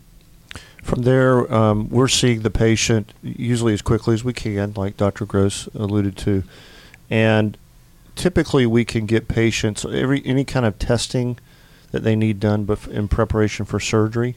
From 0.84 1.02
there, 1.02 1.52
um, 1.52 1.90
we're 1.90 2.08
seeing 2.08 2.44
the 2.44 2.52
patient 2.52 3.14
usually 3.24 3.74
as 3.74 3.82
quickly 3.82 4.14
as 4.14 4.24
we 4.24 4.32
can, 4.32 4.74
like 4.76 4.96
Dr. 4.96 5.26
Gross 5.26 5.66
alluded 5.74 6.18
to, 6.18 6.44
and 7.10 7.58
typically 8.14 8.68
we 8.68 8.86
can 8.86 9.08
get 9.08 9.28
patients 9.28 9.86
every 9.86 10.22
any 10.24 10.46
kind 10.46 10.64
of 10.64 10.78
testing 10.78 11.40
that 11.98 12.04
they 12.04 12.16
need 12.16 12.40
done, 12.40 12.68
in 12.92 13.08
preparation 13.08 13.66
for 13.66 13.80
surgery. 13.80 14.36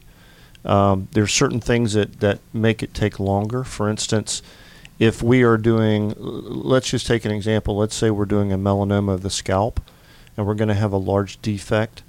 Um, 0.65 1.07
there's 1.11 1.33
certain 1.33 1.59
things 1.59 1.93
that, 1.93 2.19
that 2.19 2.39
make 2.53 2.83
it 2.83 2.93
take 2.93 3.19
longer. 3.19 3.63
For 3.63 3.89
instance, 3.89 4.41
if 4.99 5.23
we 5.23 5.43
are 5.43 5.57
doing, 5.57 6.13
let's 6.17 6.89
just 6.89 7.07
take 7.07 7.25
an 7.25 7.31
example. 7.31 7.77
Let's 7.77 7.95
say 7.95 8.11
we're 8.11 8.25
doing 8.25 8.51
a 8.51 8.57
melanoma 8.57 9.13
of 9.13 9.21
the 9.21 9.29
scalp, 9.29 9.79
and 10.35 10.45
we're 10.45 10.55
going 10.55 10.67
to 10.67 10.75
have 10.75 10.93
a 10.93 10.97
large 10.97 11.41
defect 11.41 12.03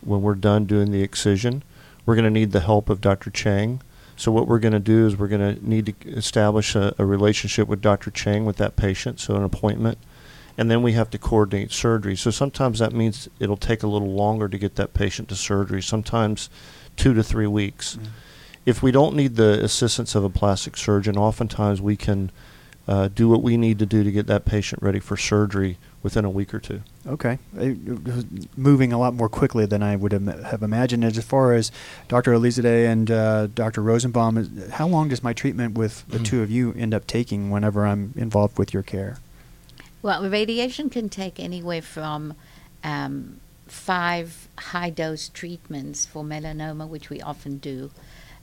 when 0.00 0.22
we're 0.22 0.34
done 0.34 0.64
doing 0.64 0.90
the 0.90 1.02
excision. 1.02 1.62
We're 2.06 2.14
going 2.14 2.24
to 2.24 2.30
need 2.30 2.52
the 2.52 2.60
help 2.60 2.88
of 2.88 3.00
Dr. 3.00 3.30
Chang 3.30 3.80
So 4.16 4.32
what 4.32 4.48
we're 4.48 4.58
going 4.58 4.72
to 4.72 4.80
do 4.80 5.06
is 5.06 5.16
we're 5.16 5.28
going 5.28 5.56
to 5.56 5.68
need 5.68 5.86
to 5.86 6.08
establish 6.08 6.74
a, 6.74 6.94
a 6.98 7.04
relationship 7.04 7.68
with 7.68 7.80
Dr. 7.80 8.10
Chang 8.10 8.44
with 8.44 8.56
that 8.56 8.74
patient, 8.74 9.20
so 9.20 9.36
an 9.36 9.44
appointment, 9.44 9.98
and 10.58 10.68
then 10.68 10.82
we 10.82 10.92
have 10.92 11.08
to 11.10 11.18
coordinate 11.18 11.70
surgery. 11.70 12.16
So 12.16 12.32
sometimes 12.32 12.80
that 12.80 12.92
means 12.92 13.28
it'll 13.38 13.56
take 13.56 13.84
a 13.84 13.86
little 13.86 14.12
longer 14.12 14.48
to 14.48 14.58
get 14.58 14.74
that 14.74 14.92
patient 14.92 15.28
to 15.28 15.36
surgery. 15.36 15.80
Sometimes 15.80 16.50
two 16.96 17.14
to 17.14 17.22
three 17.22 17.46
weeks. 17.46 17.96
Mm. 17.96 18.06
If 18.66 18.82
we 18.82 18.90
don't 18.90 19.14
need 19.14 19.36
the 19.36 19.62
assistance 19.62 20.16
of 20.16 20.24
a 20.24 20.28
plastic 20.28 20.76
surgeon, 20.76 21.16
oftentimes 21.16 21.80
we 21.80 21.96
can 21.96 22.32
uh, 22.88 23.06
do 23.08 23.28
what 23.28 23.40
we 23.40 23.56
need 23.56 23.78
to 23.78 23.86
do 23.86 24.02
to 24.02 24.10
get 24.10 24.26
that 24.26 24.44
patient 24.44 24.82
ready 24.82 24.98
for 24.98 25.16
surgery 25.16 25.78
within 26.02 26.24
a 26.24 26.30
week 26.30 26.52
or 26.52 26.58
two. 26.58 26.80
Okay, 27.06 27.38
was 27.52 28.26
moving 28.56 28.92
a 28.92 28.98
lot 28.98 29.14
more 29.14 29.28
quickly 29.28 29.64
than 29.64 29.82
I 29.82 29.94
would 29.94 30.12
have 30.12 30.62
imagined. 30.62 31.04
As 31.04 31.22
far 31.22 31.52
as 31.52 31.70
Dr. 32.08 32.32
Elizalde 32.32 32.86
and 32.86 33.10
uh, 33.10 33.46
Dr. 33.46 33.82
Rosenbaum, 33.82 34.70
how 34.70 34.88
long 34.88 35.08
does 35.08 35.22
my 35.22 35.32
treatment 35.32 35.78
with 35.78 36.06
the 36.08 36.18
two 36.18 36.42
of 36.42 36.50
you 36.50 36.72
end 36.74 36.94
up 36.94 37.06
taking 37.06 37.50
whenever 37.50 37.86
I'm 37.86 38.12
involved 38.16 38.58
with 38.58 38.74
your 38.74 38.82
care? 38.82 39.18
Well, 40.02 40.28
radiation 40.28 40.90
can 40.90 41.08
take 41.08 41.40
anywhere 41.40 41.82
from 41.82 42.34
um, 42.84 43.40
five 43.66 44.48
high 44.58 44.90
dose 44.90 45.28
treatments 45.28 46.06
for 46.06 46.22
melanoma, 46.22 46.88
which 46.88 47.10
we 47.10 47.20
often 47.20 47.58
do, 47.58 47.90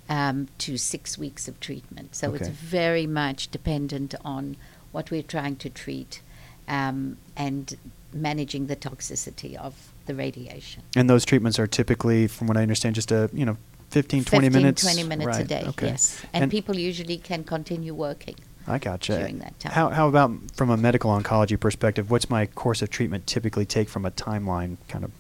um, 0.10 0.48
to 0.60 0.78
six 0.78 1.18
weeks 1.18 1.48
of 1.48 1.60
treatment. 1.60 2.16
So 2.16 2.34
it's 2.34 2.50
very 2.50 3.08
much 3.08 3.50
dependent 3.50 4.14
on 4.24 4.58
what 4.92 5.12
we're 5.12 5.24
trying 5.24 5.56
to 5.58 5.70
treat 5.70 6.22
um, 6.68 7.18
and 7.36 7.76
managing 8.14 8.68
the 8.68 8.76
toxicity 8.76 9.56
of 9.56 9.92
the 10.06 10.16
radiation. 10.16 10.84
And 10.96 11.10
those 11.10 11.26
treatments 11.26 11.60
are 11.60 11.68
typically, 11.68 12.28
from 12.28 12.48
what 12.48 12.58
I 12.58 12.62
understand, 12.62 12.96
just 12.96 13.12
a 13.12 13.30
you 13.34 13.46
know 13.46 13.58
15, 13.90 14.26
20 14.26 14.48
15, 14.48 14.62
minutes. 14.62 14.82
20 14.82 15.04
minutes 15.04 15.38
a 15.38 15.44
day, 15.44 15.64
Okay. 15.68 15.88
yes. 15.88 16.22
And, 16.34 16.52
people 16.52 16.78
usually 16.78 17.18
can 17.18 17.44
continue 17.44 17.94
working. 17.94 18.36
I 18.68 18.80
gotcha. 18.80 19.18
during 19.18 19.40
that 19.40 19.60
time. 19.60 19.72
How, 19.72 19.90
how 19.90 20.08
about 20.08 20.32
from 20.54 20.70
a 20.70 20.78
medical 20.78 21.12
oncology 21.12 21.60
perspective? 21.60 22.10
What's 22.10 22.30
my 22.30 22.46
course 22.48 22.82
of 22.82 22.90
treatment 22.90 23.28
typically 23.28 23.66
take 23.66 23.90
from 23.90 24.06
a 24.06 24.12
timeline 24.12 24.78
kind 24.88 25.04
of? 25.04 25.12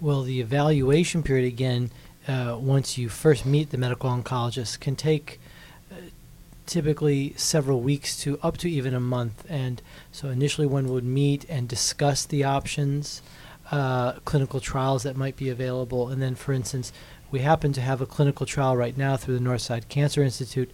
Well, 0.00 0.22
the 0.22 0.40
evaluation 0.40 1.22
period, 1.22 1.46
again, 1.46 1.90
uh, 2.26 2.56
once 2.58 2.96
you 2.96 3.08
first 3.08 3.44
meet 3.44 3.70
the 3.70 3.78
medical 3.78 4.10
oncologist, 4.10 4.80
can 4.80 4.96
take 4.96 5.40
uh, 5.90 5.96
typically 6.66 7.34
several 7.36 7.80
weeks 7.80 8.18
to 8.22 8.38
up 8.42 8.56
to 8.58 8.70
even 8.70 8.94
a 8.94 9.00
month. 9.00 9.44
And 9.48 9.82
so 10.10 10.28
initially, 10.28 10.66
one 10.66 10.88
would 10.88 11.04
meet 11.04 11.44
and 11.50 11.68
discuss 11.68 12.24
the 12.24 12.44
options, 12.44 13.20
uh, 13.70 14.12
clinical 14.24 14.60
trials 14.60 15.02
that 15.02 15.16
might 15.16 15.36
be 15.36 15.50
available. 15.50 16.08
And 16.08 16.22
then, 16.22 16.34
for 16.34 16.54
instance, 16.54 16.92
we 17.30 17.40
happen 17.40 17.72
to 17.74 17.80
have 17.80 18.00
a 18.00 18.06
clinical 18.06 18.46
trial 18.46 18.76
right 18.76 18.96
now 18.96 19.16
through 19.16 19.38
the 19.38 19.44
Northside 19.44 19.88
Cancer 19.88 20.22
Institute 20.22 20.70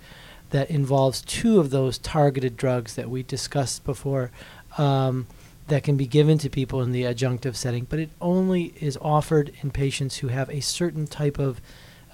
that 0.56 0.70
involves 0.70 1.20
two 1.20 1.60
of 1.60 1.68
those 1.68 1.98
targeted 1.98 2.56
drugs 2.56 2.94
that 2.94 3.10
we 3.10 3.22
discussed 3.22 3.84
before. 3.84 4.30
Um, 4.78 5.26
that 5.68 5.82
can 5.82 5.96
be 5.96 6.06
given 6.06 6.38
to 6.38 6.48
people 6.48 6.80
in 6.80 6.92
the 6.92 7.02
adjunctive 7.02 7.56
setting, 7.56 7.86
but 7.90 7.98
it 7.98 8.08
only 8.20 8.72
is 8.80 8.96
offered 9.02 9.52
in 9.62 9.70
patients 9.70 10.18
who 10.18 10.28
have 10.28 10.48
a 10.48 10.60
certain 10.60 11.06
type 11.06 11.38
of 11.38 11.60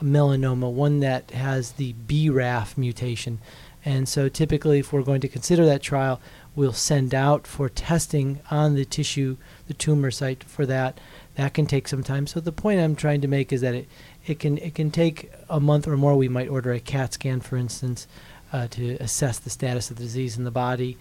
melanoma, 0.02 0.72
one 0.72 1.00
that 1.00 1.30
has 1.30 1.72
the 1.72 1.92
BRAF 2.08 2.76
mutation. 2.76 3.38
And 3.84 4.08
so 4.08 4.28
typically, 4.28 4.78
if 4.78 4.92
we're 4.92 5.02
going 5.02 5.20
to 5.20 5.28
consider 5.28 5.64
that 5.66 5.82
trial, 5.82 6.20
we'll 6.56 6.72
send 6.72 7.14
out 7.14 7.46
for 7.46 7.68
testing 7.68 8.40
on 8.50 8.74
the 8.74 8.84
tissue, 8.84 9.36
the 9.66 9.74
tumor 9.74 10.10
site 10.10 10.42
for 10.44 10.66
that. 10.66 10.98
That 11.34 11.54
can 11.54 11.66
take 11.66 11.88
some 11.88 12.02
time. 12.02 12.26
So 12.26 12.40
the 12.40 12.52
point 12.52 12.80
I'm 12.80 12.96
trying 12.96 13.20
to 13.20 13.28
make 13.28 13.52
is 13.52 13.60
that 13.60 13.74
it, 13.74 13.88
it 14.26 14.38
can 14.38 14.58
it 14.58 14.74
can 14.74 14.90
take 14.90 15.32
a 15.48 15.58
month 15.58 15.88
or 15.88 15.96
more. 15.96 16.14
We 16.14 16.28
might 16.28 16.48
order 16.48 16.72
a 16.72 16.80
CAT 16.80 17.14
scan, 17.14 17.40
for 17.40 17.56
instance, 17.56 18.06
uh, 18.52 18.68
to 18.68 18.96
assess 19.00 19.38
the 19.38 19.50
status 19.50 19.90
of 19.90 19.96
the 19.96 20.02
disease 20.02 20.36
in 20.36 20.44
the 20.44 20.50
body 20.50 20.98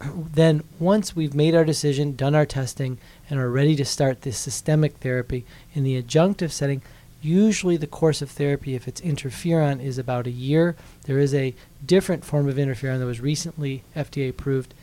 then 0.14 0.62
once 0.78 1.14
we've 1.14 1.34
made 1.34 1.54
our 1.54 1.64
decision, 1.64 2.16
done 2.16 2.34
our 2.34 2.46
testing, 2.46 2.98
and 3.28 3.38
are 3.38 3.50
ready 3.50 3.76
to 3.76 3.84
start 3.84 4.22
this 4.22 4.38
systemic 4.38 4.96
therapy 4.98 5.44
in 5.74 5.84
the 5.84 6.00
adjunctive 6.00 6.50
setting, 6.50 6.82
usually 7.22 7.76
the 7.76 7.86
course 7.86 8.20
of 8.20 8.30
therapy, 8.30 8.74
if 8.74 8.86
it's 8.86 9.00
interferon, 9.00 9.82
is 9.82 9.98
about 9.98 10.26
a 10.26 10.30
year. 10.30 10.76
There 11.06 11.18
is 11.18 11.34
a 11.34 11.54
different 11.84 12.24
form 12.24 12.48
of 12.48 12.56
interferon 12.56 12.98
that 12.98 13.06
was 13.06 13.20
recently 13.20 13.82
FDA 13.96 14.28
approved 14.28 14.74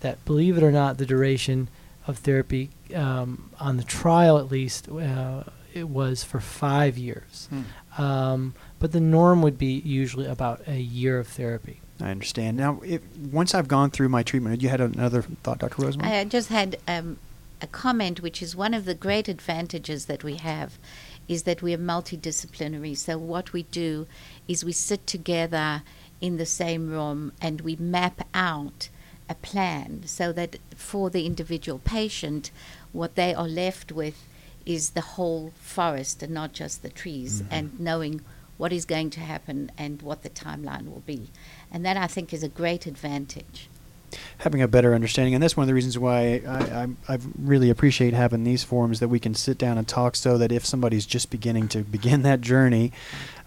that, 0.00 0.24
believe 0.24 0.56
it 0.56 0.62
or 0.62 0.72
not, 0.72 0.98
the 0.98 1.06
duration 1.06 1.68
of 2.06 2.18
therapy 2.18 2.70
um, 2.94 3.50
on 3.60 3.76
the 3.76 3.84
trial 3.84 4.38
at 4.38 4.50
least, 4.50 4.88
uh, 4.88 5.44
it 5.74 5.88
was 5.88 6.24
for 6.24 6.40
five 6.40 6.96
years. 6.96 7.48
Um, 7.98 8.54
but 8.80 8.92
the 8.92 9.00
norm 9.00 9.42
would 9.42 9.58
be 9.58 9.80
usually 9.84 10.26
about 10.26 10.66
a 10.66 10.80
year 10.80 11.18
of 11.18 11.28
therapy. 11.28 11.80
I 12.00 12.10
understand. 12.10 12.56
Now, 12.56 12.80
if, 12.84 13.02
once 13.16 13.54
I've 13.54 13.68
gone 13.68 13.90
through 13.90 14.08
my 14.08 14.22
treatment, 14.22 14.62
you 14.62 14.70
had 14.70 14.80
another 14.80 15.22
thought, 15.22 15.58
Dr. 15.58 15.82
Rosenbaum? 15.82 16.10
I 16.10 16.24
just 16.24 16.48
had 16.48 16.78
um, 16.88 17.18
a 17.60 17.66
comment, 17.66 18.20
which 18.20 18.42
is 18.42 18.56
one 18.56 18.72
of 18.72 18.86
the 18.86 18.94
great 18.94 19.28
advantages 19.28 20.06
that 20.06 20.24
we 20.24 20.36
have, 20.36 20.78
is 21.28 21.42
that 21.42 21.60
we 21.60 21.74
are 21.74 21.78
multidisciplinary. 21.78 22.96
So 22.96 23.18
what 23.18 23.52
we 23.52 23.64
do 23.64 24.06
is 24.48 24.64
we 24.64 24.72
sit 24.72 25.06
together 25.06 25.82
in 26.22 26.38
the 26.38 26.46
same 26.46 26.90
room 26.90 27.32
and 27.40 27.60
we 27.60 27.76
map 27.76 28.26
out 28.32 28.88
a 29.28 29.34
plan 29.34 30.02
so 30.06 30.32
that 30.32 30.56
for 30.74 31.10
the 31.10 31.26
individual 31.26 31.78
patient, 31.78 32.50
what 32.92 33.14
they 33.14 33.34
are 33.34 33.46
left 33.46 33.92
with 33.92 34.26
is 34.66 34.90
the 34.90 35.00
whole 35.00 35.52
forest 35.60 36.22
and 36.22 36.32
not 36.32 36.52
just 36.52 36.82
the 36.82 36.88
trees, 36.88 37.42
and 37.50 37.78
knowing 37.80 38.20
what 38.60 38.72
is 38.72 38.84
going 38.84 39.08
to 39.08 39.20
happen 39.20 39.72
and 39.78 40.02
what 40.02 40.22
the 40.22 40.28
timeline 40.28 40.86
will 40.92 41.02
be. 41.06 41.20
And 41.72 41.84
that 41.86 41.96
I 41.96 42.06
think 42.06 42.34
is 42.34 42.42
a 42.42 42.48
great 42.48 42.86
advantage. 42.86 43.68
having 44.38 44.62
a 44.62 44.68
better 44.68 44.94
understanding, 44.94 45.34
and 45.34 45.42
that's 45.42 45.56
one 45.56 45.64
of 45.64 45.68
the 45.68 45.74
reasons 45.74 45.98
why 45.98 46.42
I, 46.46 46.58
I, 46.82 47.14
I 47.14 47.18
really 47.38 47.70
appreciate 47.70 48.14
having 48.14 48.44
these 48.44 48.64
forums 48.64 49.00
that 49.00 49.08
we 49.08 49.20
can 49.20 49.34
sit 49.34 49.58
down 49.58 49.78
and 49.78 49.86
talk, 49.86 50.16
so 50.16 50.38
that 50.38 50.52
if 50.52 50.64
somebody's 50.64 51.06
just 51.06 51.30
beginning 51.30 51.68
to 51.68 51.82
begin 51.82 52.22
that 52.22 52.40
journey, 52.40 52.92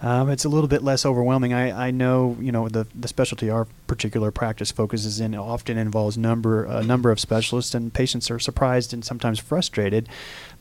um, 0.01 0.29
it's 0.29 0.45
a 0.45 0.49
little 0.49 0.67
bit 0.67 0.83
less 0.83 1.05
overwhelming. 1.05 1.53
I, 1.53 1.87
I 1.87 1.91
know 1.91 2.37
you 2.39 2.51
know 2.51 2.69
the 2.69 2.87
the 2.93 3.07
specialty 3.07 3.49
our 3.49 3.67
particular 3.87 4.31
practice 4.31 4.71
focuses 4.71 5.19
in 5.19 5.35
often 5.35 5.77
involves 5.77 6.17
number 6.17 6.65
a 6.65 6.83
number 6.83 7.11
of 7.11 7.19
specialists, 7.19 7.73
and 7.73 7.93
patients 7.93 8.29
are 8.29 8.39
surprised 8.39 8.93
and 8.93 9.03
sometimes 9.03 9.39
frustrated 9.39 10.07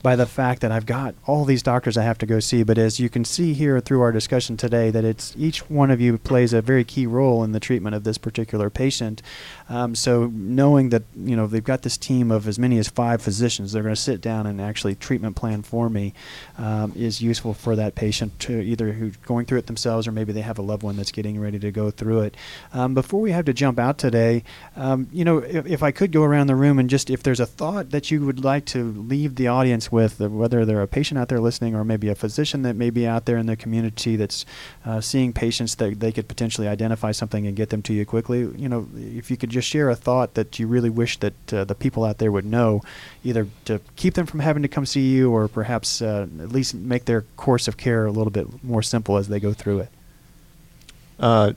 by 0.03 0.17
the 0.17 0.27
fact 0.27 0.61
that 0.63 0.73
I've 0.73 0.87
got 0.87 1.15
all 1.27 1.45
these 1.45 1.63
doctors 1.63 1.97
I 1.97 2.03
have 2.03 2.19
to 2.19 2.27
go 2.27 2.41
see. 2.41 2.63
But 2.63 2.77
as 2.77 2.99
you 2.99 3.09
can 3.09 3.25
see 3.25 3.55
here 3.55 3.79
through 3.81 4.01
our 4.01 4.13
discussion 4.13 4.57
today, 4.57 4.91
that 4.91 5.05
it's 5.05 5.35
each 5.39 5.71
one 5.71 5.91
of 5.91 6.01
you 6.01 6.19
plays 6.19 6.53
a 6.53 6.61
very 6.61 6.85
key 6.85 7.07
role 7.07 7.45
in 7.45 7.53
the 7.53 7.61
treatment 7.61 7.95
of 7.95 8.05
this 8.05 8.19
particular 8.19 8.69
patient. 8.69 9.23
Um, 9.69 9.95
so 9.95 10.27
knowing 10.33 10.89
that 10.89 11.05
you 11.17 11.37
know 11.37 11.47
they've 11.47 11.63
got 11.63 11.83
this 11.83 11.97
team 11.97 12.31
of 12.31 12.49
as 12.49 12.59
many 12.59 12.79
as 12.79 12.89
five 12.89 13.23
physicians, 13.23 13.73
they're 13.73 13.83
going 13.83 13.95
to 13.95 14.01
sit 14.01 14.21
down 14.21 14.47
and 14.47 14.61
actually 14.61 14.95
treatment 14.97 15.37
plan 15.37 15.63
for 15.63 15.89
me 15.89 16.13
um, 16.59 16.93
is 16.97 17.23
useful 17.23 17.55
for 17.55 17.77
that 17.77 17.95
patient 17.95 18.39
to 18.41 18.61
either 18.61 18.93
who's 18.93 19.17
going 19.19 19.47
through 19.47 19.59
it 19.59 19.67
themselves 19.67 20.09
or 20.09 20.13
maybe 20.13 20.33
they 20.33 20.41
have 20.41 20.59
a 20.59 20.63
loved 20.63 20.83
one 20.83 20.97
that's 20.97 21.13
getting 21.13 21.39
ready 21.39 21.59
to 21.59 21.71
go 21.71 21.91
through 21.91 22.21
it. 22.21 22.37
Um, 22.73 22.95
before 22.95 23.21
we 23.21 23.31
have 23.31 23.45
to 23.45 23.53
jump 23.53 23.79
out 23.79 23.99
today, 23.99 24.43
um, 24.77 25.09
you 25.13 25.25
know, 25.25 25.39
if, 25.39 25.67
if 25.67 25.83
I 25.83 25.93
could 25.93 26.11
go 26.11 26.23
around 26.23 26.49
the 26.49 26.57
room 26.57 26.79
and 26.79 26.91
just 26.91 27.09
if 27.09 27.23
there's 27.23 27.41
a 27.41 27.47
thought 27.47 27.91
that 27.91 28.11
you 28.11 28.25
would 28.27 28.45
like 28.45 28.65
to 28.67 28.93
leave 28.93 29.37
the 29.37 29.47
audience 29.47 29.92
with, 29.93 30.21
uh, 30.21 30.29
whether 30.29 30.65
they're 30.65 30.83
a 30.83 30.89
patient 30.89 31.19
out 31.19 31.29
there 31.29 31.39
listening 31.39 31.75
or 31.75 31.85
maybe 31.85 32.09
a 32.09 32.15
physician 32.15 32.63
that 32.63 32.75
may 32.75 32.91
be 32.91 33.07
out 33.07 33.27
there 33.27 33.37
in 33.37 33.47
the 33.47 33.55
community 33.57 34.17
that's 34.17 34.45
uh, 34.85 35.01
seeing 35.01 35.33
patients 35.33 35.75
that 35.77 36.01
they 36.01 36.11
could 36.11 36.27
potentially 36.27 36.67
identify 36.67 37.13
something 37.13 37.47
and 37.47 37.55
get 37.55 37.69
them 37.69 37.83
to 37.83 37.93
you 37.93 38.05
quickly, 38.07 38.41
you 38.57 38.69
know, 38.69 38.89
if 38.97 39.31
you 39.31 39.37
could 39.37 39.51
just 39.51 39.69
share 39.69 39.91
a 39.91 39.95
thought 39.95 40.35
that 40.35 40.59
you 40.59 40.67
really 40.67 40.91
wish 40.91 41.19
that 41.19 41.53
uh, 41.53 41.65
the 41.65 41.75
people 41.75 42.05
out 42.05 42.19
there 42.19 42.33
would 42.33 42.47
know, 42.47 42.81
either 43.23 43.47
to 43.67 43.81
keep 43.97 44.15
them 44.15 44.27
from 44.27 44.41
having 44.41 44.63
to 44.63 44.69
come 44.69 44.87
see 44.87 45.11
you 45.13 45.31
or 45.31 45.47
perhaps 45.47 46.01
uh, 46.01 46.27
at 46.41 46.51
least 46.51 46.75
make 46.75 47.05
their 47.05 47.23
course 47.37 47.69
of 47.69 47.77
care 47.77 48.07
a 48.07 48.11
little 48.11 48.33
bit 48.33 48.65
more 48.65 48.83
simple 48.83 49.17
as 49.19 49.29
they 49.29 49.39
go 49.39 49.53
through 49.53 49.81
it. 49.81 49.89
Uh, 51.21 51.53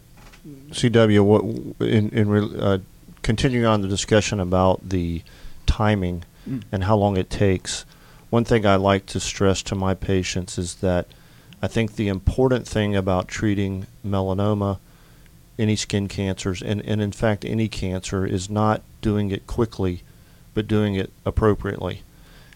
CW, 0.71 1.23
what 1.23 1.87
in 1.87 2.09
in 2.09 2.59
uh, 2.59 2.77
continuing 3.23 3.65
on 3.65 3.81
the 3.81 3.87
discussion 3.87 4.39
about 4.39 4.87
the 4.87 5.23
timing 5.65 6.23
Mm. 6.47 6.61
and 6.71 6.83
how 6.83 6.95
long 6.95 7.17
it 7.17 7.29
takes, 7.29 7.85
one 8.35 8.43
thing 8.43 8.65
I 8.65 8.75
like 8.75 9.05
to 9.05 9.21
stress 9.21 9.61
to 9.61 9.75
my 9.75 9.93
patients 9.93 10.57
is 10.57 10.75
that 10.75 11.07
I 11.61 11.67
think 11.67 11.95
the 11.95 12.09
important 12.09 12.67
thing 12.67 12.93
about 12.93 13.29
treating 13.29 13.87
melanoma, 14.05 14.79
any 15.57 15.77
skin 15.77 16.09
cancers, 16.09 16.61
and, 16.61 16.81
and 16.81 17.01
in 17.01 17.13
fact 17.13 17.45
any 17.45 17.69
cancer, 17.69 18.25
is 18.25 18.49
not 18.49 18.81
doing 18.99 19.31
it 19.31 19.47
quickly, 19.47 20.01
but 20.53 20.67
doing 20.67 20.95
it 20.95 21.13
appropriately. 21.25 22.01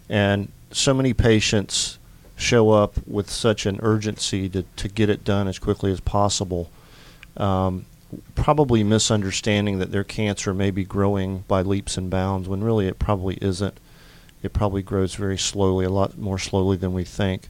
And 0.10 0.52
so 0.70 0.94
many 0.94 1.14
patients 1.14 1.98
show 2.36 2.72
up 2.72 2.96
with 3.08 3.30
such 3.30 3.66
an 3.66 3.80
urgency 3.82 4.50
to, 4.50 4.64
to 4.76 4.90
get 4.90 5.10
it 5.10 5.24
done 5.24 5.48
as 5.48 5.60
quickly 5.60 5.94
as 5.94 6.02
possible 6.02 6.70
um, 7.38 7.86
probably 8.36 8.84
misunderstanding 8.84 9.80
that 9.80 9.94
their 9.94 10.04
cancer 10.04 10.54
may 10.54 10.72
be 10.72 10.84
growing 10.84 11.46
by 11.48 11.62
leaps 11.62 11.98
and 11.98 12.10
bounds 12.10 12.50
when 12.50 12.66
really 12.66 12.86
it 12.86 13.00
probably 13.00 13.38
isn't. 13.42 13.80
It 14.42 14.54
probably 14.54 14.82
grows 14.82 15.16
very 15.16 15.38
slowly, 15.38 15.86
a 15.86 15.90
lot 15.90 16.18
more 16.18 16.40
slowly 16.40 16.78
than 16.78 16.94
we 16.94 17.04
think. 17.04 17.50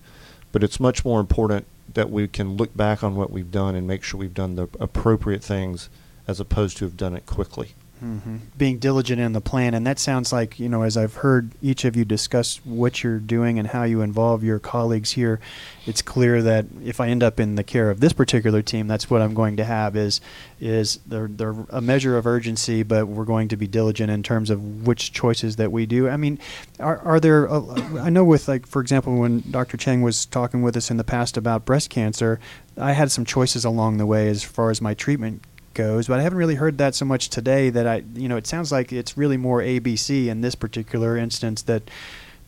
But 0.52 0.64
it's 0.64 0.80
much 0.80 1.06
more 1.06 1.20
important 1.20 1.66
that 1.94 2.10
we 2.10 2.28
can 2.28 2.58
look 2.58 2.76
back 2.76 3.04
on 3.04 3.16
what 3.16 3.32
we've 3.32 3.52
done 3.52 3.76
and 3.76 3.88
make 3.88 4.04
sure 4.04 4.20
we've 4.20 4.34
done 4.34 4.56
the 4.56 4.68
appropriate 4.80 5.44
things 5.44 5.90
as 6.28 6.40
opposed 6.40 6.78
to 6.78 6.86
have 6.86 6.98
done 6.98 7.16
it 7.16 7.26
quickly. 7.26 7.74
Hmm 8.00 8.38
Being 8.58 8.80
diligent 8.80 9.20
in 9.20 9.34
the 9.34 9.42
plan, 9.42 9.74
and 9.74 9.86
that 9.86 10.00
sounds 10.00 10.32
like 10.32 10.60
you 10.60 10.70
know, 10.70 10.84
as 10.84 10.96
I've 10.96 11.16
heard 11.16 11.52
each 11.62 11.84
of 11.84 11.96
you 11.96 12.06
discuss 12.06 12.58
what 12.64 13.04
you're 13.04 13.20
doing 13.20 13.60
and 13.60 13.68
how 13.68 13.84
you 13.84 14.02
involve 14.02 14.44
your 14.44 14.58
colleagues 14.58 15.12
here, 15.12 15.40
it's 15.86 16.02
clear 16.02 16.42
that 16.42 16.66
if 16.84 17.02
I 17.02 17.10
end 17.10 17.24
up 17.24 17.40
in 17.40 17.56
the 17.56 17.64
care 17.64 17.90
of 17.90 18.00
this 18.00 18.14
particular 18.14 18.62
team, 18.62 18.88
that's 18.88 19.10
what 19.10 19.22
I'm 19.22 19.34
going 19.34 19.58
to 19.58 19.66
have 19.66 19.98
is 19.98 20.22
is 20.62 21.00
there 21.06 21.28
there 21.28 21.54
a 21.70 21.82
measure 21.82 22.18
of 22.18 22.26
urgency, 22.26 22.84
but 22.84 23.08
we're 23.08 23.26
going 23.26 23.50
to 23.50 23.58
be 23.58 23.68
diligent 23.68 24.10
in 24.10 24.24
terms 24.24 24.50
of 24.50 24.88
which 24.88 25.12
choices 25.12 25.58
that 25.58 25.72
we 25.72 25.86
do. 25.86 26.08
I 26.08 26.16
mean, 26.16 26.40
are 26.80 27.00
are 27.00 27.20
there? 27.20 27.52
Uh, 27.52 28.00
I 28.00 28.10
know 28.10 28.24
with 28.24 28.48
like 28.48 28.66
for 28.66 28.82
example, 28.82 29.18
when 29.18 29.44
Dr. 29.52 29.76
Cheng 29.76 30.02
was 30.02 30.26
talking 30.26 30.62
with 30.62 30.78
us 30.78 30.90
in 30.90 30.96
the 30.96 31.04
past 31.04 31.36
about 31.36 31.66
breast 31.66 31.90
cancer, 31.90 32.40
I 32.78 32.94
had 32.94 33.12
some 33.12 33.26
choices 33.26 33.66
along 33.66 33.98
the 33.98 34.06
way 34.06 34.30
as 34.30 34.44
far 34.44 34.70
as 34.70 34.82
my 34.82 34.94
treatment 34.94 35.44
goes, 35.80 36.08
but 36.08 36.20
I 36.20 36.24
haven't 36.24 36.38
really 36.38 36.56
heard 36.56 36.78
that 36.80 36.94
so 36.94 37.06
much 37.06 37.30
today 37.30 37.70
that 37.70 37.88
I, 37.88 38.04
you 38.14 38.28
know, 38.28 38.36
it 38.36 38.46
sounds 38.46 38.70
like 38.70 38.92
it's 38.92 39.18
really 39.18 39.38
more 39.38 39.62
ABC 39.62 40.28
in 40.28 40.42
this 40.42 40.54
particular 40.54 41.16
instance 41.16 41.62
that 41.64 41.84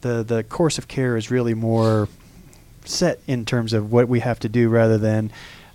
the 0.01 0.21
the 0.21 0.43
course 0.43 0.77
of 0.77 0.89
care 0.89 1.15
is 1.15 1.31
really 1.31 1.53
more 1.53 2.09
set 2.83 3.21
in 3.27 3.45
terms 3.45 3.71
of 3.71 3.89
what 3.89 4.09
we 4.09 4.19
have 4.19 4.37
to 4.39 4.49
do 4.49 4.67
rather 4.67 4.97
than 4.97 5.31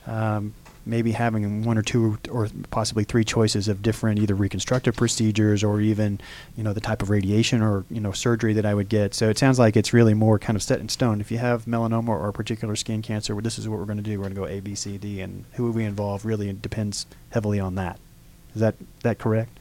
um, 0.06 0.52
maybe 0.86 1.12
having 1.12 1.64
one 1.64 1.76
or 1.76 1.82
two 1.82 2.18
or 2.30 2.48
possibly 2.70 3.04
three 3.04 3.24
choices 3.24 3.68
of 3.68 3.82
different 3.82 4.20
either 4.20 4.34
reconstructive 4.34 4.96
procedures 4.96 5.64
or 5.64 5.80
even 5.80 6.20
you 6.56 6.62
know 6.62 6.72
the 6.72 6.80
type 6.80 7.02
of 7.02 7.10
radiation 7.10 7.60
or 7.60 7.84
you 7.90 8.00
know 8.00 8.12
surgery 8.12 8.52
that 8.54 8.64
I 8.64 8.74
would 8.74 8.88
get. 8.88 9.12
So 9.12 9.28
it 9.28 9.38
sounds 9.38 9.58
like 9.58 9.76
it's 9.76 9.92
really 9.92 10.14
more 10.14 10.38
kind 10.38 10.56
of 10.56 10.62
set 10.62 10.80
in 10.80 10.88
stone. 10.88 11.20
If 11.20 11.30
you 11.30 11.38
have 11.38 11.64
melanoma 11.64 12.08
or 12.08 12.28
a 12.28 12.32
particular 12.32 12.76
skin 12.76 13.02
cancer, 13.02 13.34
well, 13.34 13.42
this 13.42 13.58
is 13.58 13.68
what 13.68 13.78
we're 13.78 13.84
going 13.84 13.98
to 13.98 14.02
do. 14.02 14.18
We're 14.18 14.30
going 14.30 14.34
to 14.34 14.40
go 14.40 14.46
A, 14.46 14.60
B, 14.60 14.74
C, 14.74 14.96
D, 14.96 15.20
and 15.20 15.44
who 15.52 15.70
we 15.70 15.84
involve 15.84 16.24
really 16.24 16.52
depends 16.52 17.06
heavily 17.30 17.60
on 17.60 17.74
that. 17.74 17.98
Is 18.54 18.60
that 18.60 18.74
that 19.02 19.18
correct? 19.18 19.58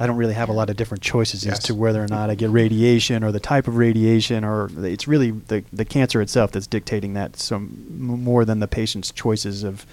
I 0.00 0.06
don't 0.06 0.16
really 0.16 0.34
have 0.34 0.48
a 0.48 0.52
lot 0.52 0.70
of 0.70 0.76
different 0.76 1.02
choices 1.02 1.46
as 1.46 1.58
to 1.60 1.74
whether 1.74 2.02
or 2.02 2.08
not 2.08 2.30
I 2.30 2.34
get 2.34 2.48
radiation 2.48 3.22
or 3.22 3.32
the 3.32 3.38
type 3.38 3.68
of 3.68 3.76
radiation, 3.76 4.44
or 4.44 4.70
it's 4.78 5.06
really 5.06 5.30
the 5.30 5.62
the 5.72 5.84
cancer 5.84 6.22
itself 6.22 6.52
that's 6.52 6.66
dictating 6.66 7.12
that 7.14 7.36
some 7.36 7.86
m- 7.90 8.24
more 8.24 8.46
than 8.46 8.60
the 8.60 8.66
patient's 8.66 9.12
choices 9.12 9.62
of 9.62 9.84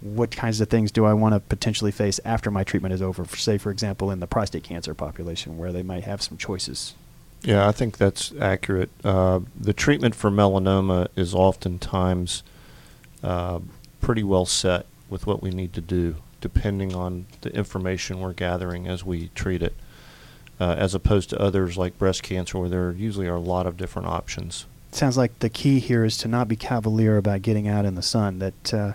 what 0.00 0.30
kinds 0.30 0.60
of 0.60 0.68
things 0.68 0.92
do 0.92 1.04
I 1.04 1.12
want 1.12 1.34
to 1.34 1.40
potentially 1.40 1.90
face 1.90 2.20
after 2.24 2.50
my 2.50 2.62
treatment 2.64 2.94
is 2.94 3.02
over. 3.02 3.24
For, 3.24 3.36
say, 3.36 3.58
for 3.58 3.70
example, 3.70 4.10
in 4.12 4.20
the 4.20 4.26
prostate 4.28 4.62
cancer 4.62 4.94
population, 4.94 5.58
where 5.58 5.72
they 5.72 5.82
might 5.82 6.04
have 6.04 6.22
some 6.22 6.38
choices. 6.38 6.94
Yeah, 7.42 7.66
I 7.66 7.72
think 7.72 7.98
that's 7.98 8.32
accurate. 8.40 8.90
Uh, 9.02 9.40
the 9.58 9.72
treatment 9.72 10.14
for 10.14 10.30
melanoma 10.30 11.08
is 11.16 11.34
oftentimes 11.34 12.44
uh, 13.24 13.58
pretty 14.00 14.22
well 14.22 14.46
set 14.46 14.86
with 15.10 15.26
what 15.26 15.42
we 15.42 15.50
need 15.50 15.72
to 15.72 15.80
do, 15.80 16.14
depending 16.42 16.94
on 16.94 17.24
the 17.40 17.50
information 17.54 18.20
we're 18.20 18.34
gathering 18.34 18.86
as 18.86 19.02
we 19.02 19.28
treat 19.34 19.62
it, 19.62 19.74
uh, 20.60 20.74
as 20.76 20.94
opposed 20.94 21.30
to 21.30 21.40
others 21.40 21.78
like 21.78 21.96
breast 21.96 22.22
cancer, 22.22 22.58
where 22.58 22.68
there 22.68 22.92
usually 22.92 23.28
are 23.28 23.36
a 23.36 23.40
lot 23.40 23.66
of 23.66 23.78
different 23.78 24.08
options. 24.08 24.66
sounds 24.90 25.16
like 25.16 25.38
the 25.38 25.48
key 25.48 25.78
here 25.78 26.04
is 26.04 26.18
to 26.18 26.28
not 26.28 26.48
be 26.48 26.56
cavalier 26.56 27.16
about 27.16 27.40
getting 27.40 27.66
out 27.66 27.86
in 27.86 27.94
the 27.94 28.02
sun. 28.02 28.40
That 28.40 28.74
uh, 28.74 28.92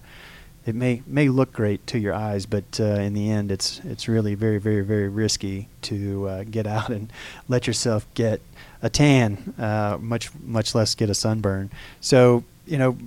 it 0.68 0.76
may 0.76 1.02
may 1.08 1.30
look 1.30 1.54
great 1.54 1.88
to 1.88 1.98
your 1.98 2.14
eyes, 2.14 2.46
but 2.46 2.80
uh, 2.80 2.84
in 2.84 3.14
the 3.14 3.32
end, 3.32 3.52
it's 3.52 3.80
it's 3.86 4.08
really 4.08 4.36
very 4.36 4.60
very 4.60 4.82
very 4.82 5.08
risky 5.08 5.70
to 5.84 6.28
uh, 6.28 6.44
get 6.44 6.68
out 6.68 6.90
and 6.90 7.12
let 7.48 7.66
yourself 7.66 8.06
get 8.14 8.42
a 8.82 8.90
tan, 8.90 9.56
uh, 9.58 9.98
much 10.00 10.30
much 10.44 10.76
less 10.76 10.94
get 10.94 11.10
a 11.10 11.16
sunburn. 11.16 11.72
So 12.02 12.44
you 12.66 12.78
know, 12.78 12.98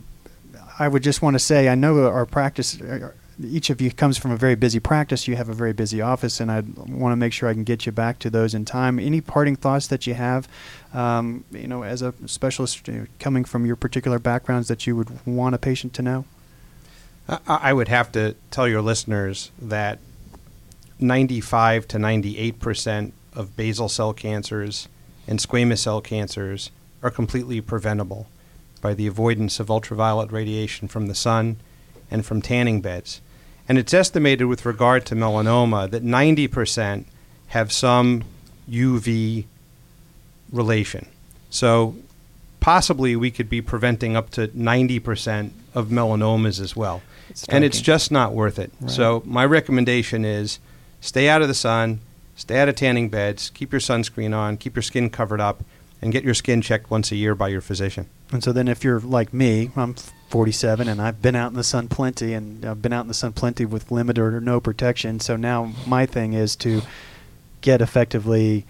I 0.78 0.88
would 0.88 1.02
just 1.02 1.20
want 1.20 1.34
to 1.34 1.38
say 1.38 1.68
I 1.68 1.74
know 1.74 2.06
our 2.06 2.26
practice. 2.26 2.80
Each 3.42 3.70
of 3.70 3.80
you 3.80 3.90
comes 3.90 4.18
from 4.18 4.32
a 4.32 4.36
very 4.36 4.54
busy 4.54 4.80
practice. 4.80 5.26
You 5.26 5.36
have 5.36 5.48
a 5.48 5.54
very 5.54 5.72
busy 5.72 6.00
office, 6.00 6.40
and 6.40 6.50
I 6.50 6.60
want 6.76 7.12
to 7.12 7.16
make 7.16 7.32
sure 7.32 7.48
I 7.48 7.54
can 7.54 7.64
get 7.64 7.86
you 7.86 7.92
back 7.92 8.18
to 8.20 8.30
those 8.30 8.54
in 8.54 8.64
time. 8.64 8.98
Any 8.98 9.20
parting 9.20 9.56
thoughts 9.56 9.86
that 9.86 10.06
you 10.06 10.14
have, 10.14 10.48
um, 10.92 11.44
you 11.50 11.66
know, 11.66 11.82
as 11.82 12.02
a 12.02 12.12
specialist 12.26 12.88
uh, 12.88 13.06
coming 13.18 13.44
from 13.44 13.64
your 13.64 13.76
particular 13.76 14.18
backgrounds 14.18 14.68
that 14.68 14.86
you 14.86 14.94
would 14.96 15.26
want 15.26 15.54
a 15.54 15.58
patient 15.58 15.94
to 15.94 16.02
know? 16.02 16.24
I, 17.28 17.38
I 17.46 17.72
would 17.72 17.88
have 17.88 18.12
to 18.12 18.34
tell 18.50 18.68
your 18.68 18.82
listeners 18.82 19.50
that 19.60 19.98
95 20.98 21.88
to 21.88 21.98
98 21.98 22.60
percent 22.60 23.14
of 23.34 23.56
basal 23.56 23.88
cell 23.88 24.12
cancers 24.12 24.88
and 25.26 25.38
squamous 25.38 25.78
cell 25.78 26.00
cancers 26.00 26.70
are 27.02 27.10
completely 27.10 27.60
preventable 27.60 28.26
by 28.80 28.94
the 28.94 29.06
avoidance 29.06 29.60
of 29.60 29.70
ultraviolet 29.70 30.32
radiation 30.32 30.88
from 30.88 31.06
the 31.06 31.14
sun 31.14 31.56
and 32.10 32.26
from 32.26 32.42
tanning 32.42 32.80
beds. 32.80 33.20
And 33.70 33.78
it's 33.78 33.94
estimated 33.94 34.48
with 34.48 34.66
regard 34.66 35.06
to 35.06 35.14
melanoma 35.14 35.88
that 35.92 36.02
90 36.02 36.48
percent 36.48 37.06
have 37.50 37.70
some 37.70 38.24
UV 38.68 39.44
relation. 40.50 41.06
So 41.50 41.94
possibly 42.58 43.14
we 43.14 43.30
could 43.30 43.48
be 43.48 43.62
preventing 43.62 44.16
up 44.16 44.30
to 44.30 44.48
90% 44.48 45.52
of 45.72 45.86
melanomas 45.86 46.60
as 46.60 46.74
well. 46.74 47.00
And 47.48 47.62
it's 47.62 47.80
just 47.80 48.10
not 48.10 48.32
worth 48.32 48.58
it. 48.58 48.72
Right. 48.80 48.90
So 48.90 49.22
my 49.24 49.44
recommendation 49.44 50.24
is 50.24 50.58
stay 51.00 51.28
out 51.28 51.40
of 51.40 51.46
the 51.46 51.54
sun, 51.54 52.00
stay 52.34 52.58
out 52.58 52.68
of 52.68 52.74
tanning 52.74 53.08
beds, 53.08 53.50
keep 53.50 53.70
your 53.70 53.80
sunscreen 53.80 54.34
on, 54.34 54.56
keep 54.56 54.74
your 54.74 54.82
skin 54.82 55.10
covered 55.10 55.40
up, 55.40 55.62
and 56.02 56.10
get 56.10 56.24
your 56.24 56.34
skin 56.34 56.60
checked 56.60 56.90
once 56.90 57.12
a 57.12 57.16
year 57.16 57.36
by 57.36 57.46
your 57.46 57.60
physician. 57.60 58.08
And 58.32 58.42
so 58.42 58.52
then, 58.52 58.66
if 58.66 58.82
you're 58.82 58.98
like 58.98 59.32
me, 59.32 59.70
I'm 59.76 59.94
47 60.30 60.88
and 60.88 61.02
I've 61.02 61.20
been 61.20 61.34
out 61.34 61.50
in 61.50 61.56
the 61.56 61.64
sun 61.64 61.88
plenty, 61.88 62.34
and 62.34 62.64
I've 62.64 62.80
been 62.80 62.92
out 62.92 63.02
in 63.02 63.08
the 63.08 63.14
sun 63.14 63.32
plenty 63.32 63.64
with 63.64 63.90
limited 63.90 64.22
or 64.22 64.40
no 64.40 64.60
protection. 64.60 65.18
So 65.18 65.36
now 65.36 65.72
my 65.86 66.06
thing 66.06 66.32
is 66.32 66.54
to 66.56 66.82
get 67.60 67.82
effectively 67.82 68.64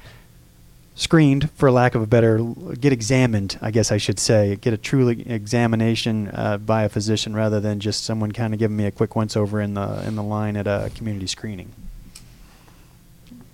screened, 0.95 1.51
for 1.53 1.71
lack 1.71 1.95
of 1.95 2.03
a 2.03 2.07
better, 2.07 2.39
get 2.81 2.93
examined. 2.93 3.59
I 3.61 3.71
guess 3.71 3.93
I 3.93 3.99
should 3.99 4.19
say, 4.19 4.57
get 4.57 4.73
a 4.73 4.79
truly 4.79 5.31
examination 5.31 6.29
uh, 6.29 6.59
by 6.59 6.85
a 6.85 6.89
physician 6.89 7.35
rather 7.35 7.61
than 7.61 7.79
just 7.79 8.05
someone 8.05 8.33
kind 8.33 8.53
of 8.55 8.59
giving 8.59 8.77
me 8.77 8.87
a 8.87 8.91
quick 8.91 9.15
once 9.15 9.37
over 9.37 9.61
in 9.61 9.75
the 9.75 10.03
in 10.07 10.17
the 10.17 10.23
line 10.23 10.57
at 10.57 10.67
a 10.67 10.91
community 10.95 11.27
screening. 11.27 11.73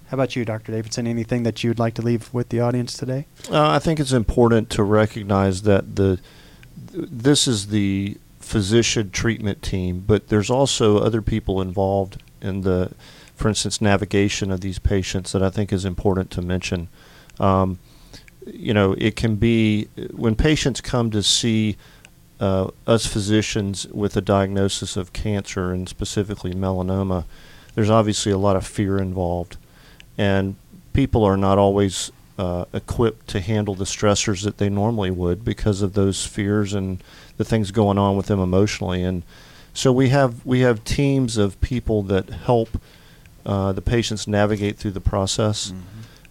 How 0.08 0.14
about 0.14 0.36
you, 0.36 0.44
Dr. 0.44 0.70
Davidson? 0.70 1.08
Anything 1.08 1.42
that 1.42 1.64
you'd 1.64 1.80
like 1.80 1.94
to 1.94 2.02
leave 2.02 2.32
with 2.32 2.50
the 2.50 2.60
audience 2.60 2.96
today? 2.96 3.26
Uh, 3.50 3.70
I 3.70 3.80
think 3.80 3.98
it's 3.98 4.12
important 4.12 4.70
to 4.70 4.84
recognize 4.84 5.62
that 5.62 5.96
the 5.96 6.16
th- 6.16 6.28
this 6.92 7.48
is 7.48 7.68
the 7.68 8.16
physician 8.40 9.10
treatment 9.10 9.62
team, 9.62 10.04
but 10.06 10.28
there's 10.28 10.50
also 10.50 10.98
other 10.98 11.22
people 11.22 11.60
involved 11.60 12.22
in 12.40 12.62
the, 12.62 12.92
for 13.34 13.48
instance, 13.48 13.80
navigation 13.80 14.50
of 14.50 14.60
these 14.60 14.78
patients 14.78 15.32
that 15.32 15.42
I 15.42 15.50
think 15.50 15.72
is 15.72 15.84
important 15.84 16.30
to 16.32 16.42
mention. 16.42 16.88
Um, 17.40 17.78
you 18.46 18.72
know, 18.72 18.94
it 18.98 19.16
can 19.16 19.36
be 19.36 19.88
when 20.12 20.36
patients 20.36 20.80
come 20.80 21.10
to 21.10 21.22
see 21.22 21.76
uh, 22.38 22.70
us 22.86 23.06
physicians 23.06 23.86
with 23.88 24.16
a 24.16 24.20
diagnosis 24.20 24.96
of 24.96 25.12
cancer 25.12 25.72
and 25.72 25.88
specifically 25.88 26.52
melanoma, 26.52 27.24
there's 27.74 27.90
obviously 27.90 28.32
a 28.32 28.38
lot 28.38 28.56
of 28.56 28.66
fear 28.66 28.98
involved, 28.98 29.56
and 30.16 30.56
people 30.92 31.24
are 31.24 31.36
not 31.36 31.58
always 31.58 32.12
uh, 32.38 32.66
equipped 32.72 33.28
to 33.28 33.40
handle 33.40 33.74
the 33.74 33.84
stressors 33.84 34.44
that 34.44 34.58
they 34.58 34.68
normally 34.68 35.10
would 35.10 35.44
because 35.44 35.82
of 35.82 35.94
those 35.94 36.26
fears 36.26 36.74
and 36.74 37.02
the 37.36 37.44
things 37.44 37.70
going 37.70 37.98
on 37.98 38.16
with 38.16 38.26
them 38.26 38.40
emotionally. 38.40 39.02
And 39.02 39.22
so 39.72 39.92
we 39.92 40.10
have 40.10 40.44
we 40.44 40.60
have 40.60 40.84
teams 40.84 41.36
of 41.36 41.60
people 41.60 42.02
that 42.04 42.28
help 42.30 42.80
uh, 43.44 43.72
the 43.72 43.82
patients 43.82 44.26
navigate 44.26 44.76
through 44.76 44.92
the 44.92 45.00
process. 45.00 45.72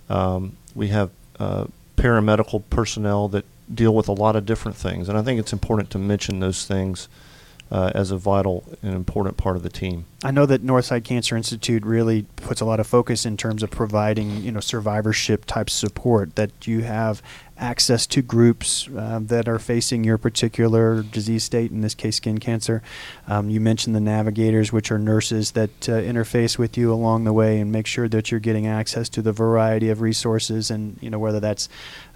Um, 0.09 0.57
we 0.75 0.89
have 0.89 1.09
uh, 1.39 1.65
paramedical 1.95 2.63
personnel 2.69 3.27
that 3.29 3.45
deal 3.73 3.95
with 3.95 4.07
a 4.07 4.11
lot 4.11 4.35
of 4.35 4.45
different 4.45 4.77
things, 4.77 5.09
and 5.09 5.17
I 5.17 5.23
think 5.23 5.39
it's 5.39 5.53
important 5.53 5.89
to 5.91 5.97
mention 5.97 6.39
those 6.39 6.65
things 6.65 7.07
uh, 7.72 7.91
as 7.95 8.11
a 8.11 8.18
vital 8.18 8.63
and 8.82 8.93
important 8.93 9.38
part 9.38 9.55
of 9.55 9.63
the 9.63 9.70
team. 9.70 10.05
I 10.24 10.32
know 10.32 10.45
that 10.45 10.63
Northside 10.63 11.03
Cancer 11.03 11.36
Institute 11.36 11.86
really 11.86 12.26
puts 12.36 12.61
a 12.61 12.66
lot 12.66 12.80
of 12.80 12.88
focus 12.88 13.26
in 13.26 13.38
terms 13.38 13.63
of 13.63 13.72
providing, 13.72 14.43
you 14.43 14.51
know, 14.51 14.59
survivorship 14.59 15.45
type 15.45 15.70
support. 15.70 16.36
That 16.36 16.68
you 16.68 16.82
have 16.82 17.22
access 17.57 18.05
to 18.07 18.21
groups 18.21 18.87
uh, 18.95 19.19
that 19.21 19.47
are 19.47 19.59
facing 19.59 20.03
your 20.03 20.17
particular 20.17 21.01
disease 21.03 21.43
state, 21.43 21.71
in 21.71 21.81
this 21.81 21.95
case, 21.95 22.17
skin 22.17 22.37
cancer. 22.37 22.81
Um, 23.27 23.49
you 23.49 23.59
mentioned 23.59 23.95
the 23.95 24.01
navigators, 24.01 24.73
which 24.73 24.91
are 24.91 24.99
nurses 24.99 25.51
that 25.51 25.89
uh, 25.89 25.93
interface 25.93 26.57
with 26.57 26.77
you 26.77 26.91
along 26.93 27.23
the 27.23 27.33
way 27.33 27.59
and 27.59 27.71
make 27.71 27.87
sure 27.87 28.07
that 28.09 28.31
you're 28.31 28.39
getting 28.39 28.67
access 28.67 29.07
to 29.09 29.21
the 29.21 29.31
variety 29.31 29.89
of 29.89 30.01
resources, 30.01 30.69
and 30.69 30.97
you 31.01 31.09
know 31.09 31.19
whether 31.19 31.39
that's 31.39 31.69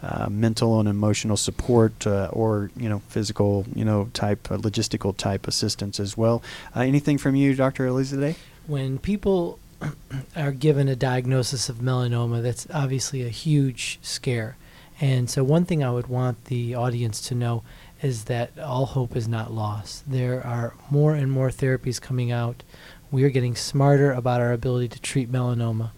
uh, 0.04 0.28
mental 0.30 0.80
and 0.80 0.90
emotional 0.90 1.38
support 1.38 2.06
uh, 2.06 2.30
or 2.34 2.72
you 2.76 2.90
know 2.90 3.00
physical, 3.08 3.66
you 3.74 3.86
know 3.86 4.10
type 4.14 4.52
uh, 4.52 4.58
logistical 4.58 5.16
type 5.16 5.48
assistance 5.48 6.00
as 6.00 6.18
well. 6.18 6.44
Uh, 6.76 6.82
anything 6.82 7.18
from 7.18 7.36
you, 7.36 7.56
Dr. 7.56 7.88
Elizalde? 7.88 8.36
when 8.70 9.00
people 9.00 9.60
are 10.36 10.52
given 10.52 10.88
a 10.88 10.96
diagnosis 10.96 11.68
of 11.68 11.78
melanoma, 11.78 12.42
that's 12.42 12.68
obviously 12.74 13.26
a 13.26 13.30
huge 13.30 14.00
scare. 14.02 14.56
And 15.02 15.30
so, 15.30 15.44
one 15.44 15.66
thing 15.66 15.84
I 15.84 15.92
would 15.92 16.08
want 16.08 16.46
the 16.46 16.76
audience 16.76 17.22
to 17.30 17.36
know 17.36 17.64
is 18.02 18.26
that 18.26 18.58
all 18.60 18.86
hope 18.86 19.16
is 19.16 19.28
not 19.28 19.54
lost. 19.54 20.10
There 20.10 20.46
are 20.46 20.76
more 20.90 21.16
and 21.16 21.32
more 21.32 21.50
therapies 21.50 22.02
coming 22.02 22.32
out. 22.32 22.64
We 23.12 23.24
are 23.24 23.30
getting 23.30 23.56
smarter 23.56 24.12
about 24.12 24.42
our 24.42 24.52
ability 24.52 24.90
to 24.90 25.02
treat 25.02 25.32
melanoma. 25.32 25.92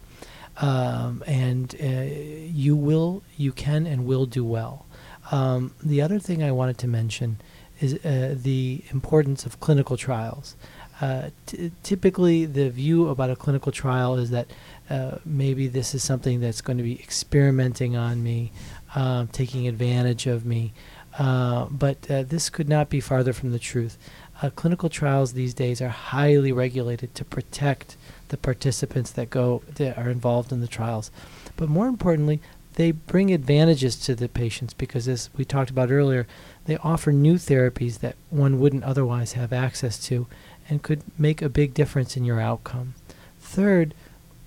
Um, 0.57 1.23
and 1.25 1.75
uh, 1.81 1.87
you 1.87 2.75
will, 2.75 3.23
you 3.37 3.51
can, 3.51 3.87
and 3.87 4.05
will 4.05 4.25
do 4.25 4.45
well. 4.45 4.85
Um, 5.31 5.73
the 5.81 6.01
other 6.01 6.19
thing 6.19 6.43
I 6.43 6.51
wanted 6.51 6.77
to 6.79 6.87
mention 6.87 7.39
is 7.79 7.95
uh, 8.05 8.35
the 8.37 8.83
importance 8.91 9.45
of 9.45 9.59
clinical 9.59 9.97
trials. 9.97 10.55
Uh, 11.01 11.31
t- 11.47 11.71
typically, 11.81 12.45
the 12.45 12.69
view 12.69 13.09
about 13.09 13.31
a 13.31 13.35
clinical 13.35 13.71
trial 13.71 14.15
is 14.15 14.29
that 14.29 14.47
uh, 14.89 15.17
maybe 15.25 15.67
this 15.67 15.95
is 15.95 16.03
something 16.03 16.39
that's 16.39 16.61
going 16.61 16.77
to 16.77 16.83
be 16.83 16.99
experimenting 16.99 17.95
on 17.95 18.21
me, 18.21 18.51
um, 18.95 19.27
taking 19.27 19.67
advantage 19.67 20.27
of 20.27 20.45
me. 20.45 20.73
Uh, 21.17 21.65
but 21.69 22.09
uh, 22.09 22.23
this 22.23 22.49
could 22.49 22.69
not 22.69 22.89
be 22.89 23.01
farther 23.01 23.33
from 23.33 23.51
the 23.51 23.59
truth. 23.59 23.97
Uh, 24.41 24.49
clinical 24.49 24.89
trials 24.89 25.33
these 25.33 25.53
days 25.53 25.81
are 25.81 25.89
highly 25.89 26.51
regulated 26.51 27.13
to 27.13 27.25
protect 27.25 27.97
the 28.29 28.37
participants 28.37 29.11
that 29.11 29.29
go 29.29 29.61
that 29.75 29.97
are 29.97 30.09
involved 30.09 30.51
in 30.51 30.61
the 30.61 30.67
trials. 30.67 31.11
But 31.57 31.69
more 31.69 31.87
importantly, 31.87 32.39
they 32.75 32.91
bring 32.91 33.31
advantages 33.31 33.97
to 33.97 34.15
the 34.15 34.29
patients 34.29 34.73
because, 34.73 35.07
as 35.07 35.29
we 35.35 35.43
talked 35.43 35.69
about 35.69 35.91
earlier, 35.91 36.25
they 36.65 36.77
offer 36.77 37.11
new 37.11 37.35
therapies 37.35 37.99
that 37.99 38.15
one 38.29 38.59
wouldn't 38.59 38.85
otherwise 38.85 39.33
have 39.33 39.51
access 39.51 39.99
to 40.05 40.27
and 40.69 40.81
could 40.81 41.03
make 41.19 41.41
a 41.41 41.49
big 41.49 41.73
difference 41.73 42.15
in 42.15 42.23
your 42.23 42.39
outcome. 42.39 42.95
Third, 43.39 43.93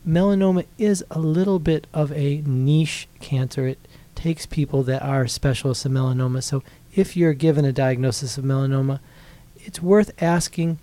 melanoma 0.09 0.65
is 0.79 1.05
a 1.11 1.19
little 1.19 1.59
bit 1.59 1.87
of 1.93 2.11
a 2.13 2.43
niche 2.47 3.07
cancer. 3.21 3.67
It 3.69 3.79
takes 4.25 4.47
people 4.47 4.83
that 4.83 5.03
are 5.03 5.27
specialists 5.27 5.85
in 5.85 5.93
melanoma. 5.93 6.43
So 6.43 6.63
if 6.95 7.15
you're 7.15 7.35
given 7.35 7.67
a 7.67 7.73
diagnosis 7.73 8.39
of 8.39 8.45
melanoma, 8.45 9.01
it's 9.59 9.83
worth 9.83 10.11
asking 10.23 10.79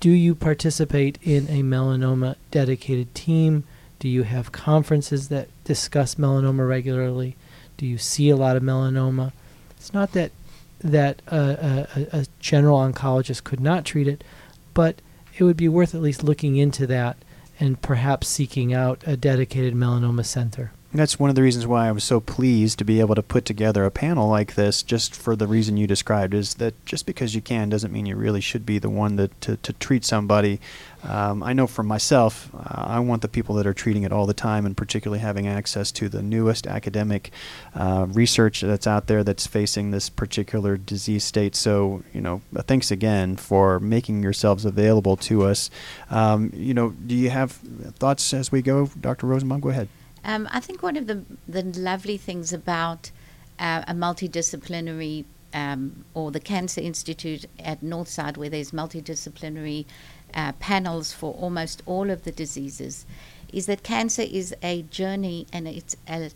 do 0.00 0.08
you 0.10 0.34
participate 0.34 1.18
in 1.22 1.48
a 1.48 1.62
melanoma 1.62 2.36
dedicated 2.50 3.14
team? 3.14 3.64
Do 3.98 4.08
you 4.08 4.22
have 4.22 4.52
conferences 4.52 5.28
that 5.28 5.48
discuss 5.64 6.14
melanoma 6.14 6.66
regularly? 6.66 7.36
Do 7.76 7.84
you 7.84 7.98
see 7.98 8.30
a 8.30 8.36
lot 8.36 8.56
of 8.56 8.62
melanoma? 8.62 9.32
It's 9.76 9.92
not 9.92 10.12
that 10.12 10.32
that 10.80 11.20
uh, 11.30 11.34
uh, 11.34 11.86
a, 11.94 12.20
a, 12.20 12.26
general 12.40 12.78
oncologist 12.78 13.44
could 13.44 13.60
not 13.60 13.84
treat 13.84 14.08
it, 14.08 14.24
but 14.72 15.02
it 15.36 15.44
would 15.44 15.56
be 15.58 15.68
worth 15.68 15.94
at 15.94 16.00
least 16.00 16.24
looking 16.24 16.56
into 16.56 16.86
that 16.86 17.18
and 17.60 17.82
perhaps 17.82 18.28
seeking 18.28 18.72
out 18.72 19.02
a 19.06 19.14
dedicated 19.16 19.74
melanoma 19.74 20.24
center. 20.24 20.72
And 20.96 21.02
that's 21.02 21.18
one 21.18 21.28
of 21.28 21.36
the 21.36 21.42
reasons 21.42 21.66
why 21.66 21.88
I 21.88 21.92
was 21.92 22.04
so 22.04 22.20
pleased 22.20 22.78
to 22.78 22.84
be 22.86 23.00
able 23.00 23.14
to 23.16 23.22
put 23.22 23.44
together 23.44 23.84
a 23.84 23.90
panel 23.90 24.30
like 24.30 24.54
this, 24.54 24.82
just 24.82 25.14
for 25.14 25.36
the 25.36 25.46
reason 25.46 25.76
you 25.76 25.86
described, 25.86 26.32
is 26.32 26.54
that 26.54 26.86
just 26.86 27.04
because 27.04 27.34
you 27.34 27.42
can 27.42 27.68
doesn't 27.68 27.92
mean 27.92 28.06
you 28.06 28.16
really 28.16 28.40
should 28.40 28.64
be 28.64 28.78
the 28.78 28.88
one 28.88 29.16
that, 29.16 29.38
to, 29.42 29.58
to 29.58 29.74
treat 29.74 30.06
somebody. 30.06 30.58
Um, 31.04 31.42
I 31.42 31.52
know 31.52 31.66
for 31.66 31.82
myself, 31.82 32.48
uh, 32.54 32.86
I 32.86 33.00
want 33.00 33.20
the 33.20 33.28
people 33.28 33.56
that 33.56 33.66
are 33.66 33.74
treating 33.74 34.04
it 34.04 34.10
all 34.10 34.24
the 34.24 34.32
time, 34.32 34.64
and 34.64 34.74
particularly 34.74 35.18
having 35.18 35.46
access 35.46 35.92
to 35.92 36.08
the 36.08 36.22
newest 36.22 36.66
academic 36.66 37.30
uh, 37.74 38.06
research 38.08 38.62
that's 38.62 38.86
out 38.86 39.06
there 39.06 39.22
that's 39.22 39.46
facing 39.46 39.90
this 39.90 40.08
particular 40.08 40.78
disease 40.78 41.24
state. 41.24 41.54
So, 41.54 42.04
you 42.14 42.22
know, 42.22 42.40
uh, 42.56 42.62
thanks 42.62 42.90
again 42.90 43.36
for 43.36 43.78
making 43.80 44.22
yourselves 44.22 44.64
available 44.64 45.18
to 45.18 45.44
us. 45.44 45.68
Um, 46.08 46.50
you 46.54 46.72
know, 46.72 46.92
do 46.92 47.14
you 47.14 47.28
have 47.28 47.52
thoughts 47.52 48.32
as 48.32 48.50
we 48.50 48.62
go, 48.62 48.86
Dr. 48.98 49.26
Rosenbaum? 49.26 49.60
Go 49.60 49.68
ahead. 49.68 49.90
Um, 50.26 50.48
I 50.50 50.58
think 50.58 50.82
one 50.82 50.96
of 50.96 51.06
the 51.06 51.22
the 51.46 51.62
lovely 51.62 52.16
things 52.16 52.52
about 52.52 53.12
uh, 53.60 53.84
a 53.86 53.94
multidisciplinary 53.94 55.24
um, 55.54 56.04
or 56.14 56.32
the 56.32 56.40
Cancer 56.40 56.80
Institute 56.80 57.46
at 57.60 57.80
Northside, 57.80 58.36
where 58.36 58.50
there's 58.50 58.72
multidisciplinary 58.72 59.86
uh, 60.34 60.52
panels 60.58 61.12
for 61.12 61.32
almost 61.34 61.80
all 61.86 62.10
of 62.10 62.24
the 62.24 62.32
diseases, 62.32 63.06
is 63.52 63.66
that 63.66 63.84
cancer 63.84 64.22
is 64.22 64.54
a 64.62 64.82
journey 64.82 65.46
and 65.52 65.68
it's 65.68 65.96
a 66.08 66.32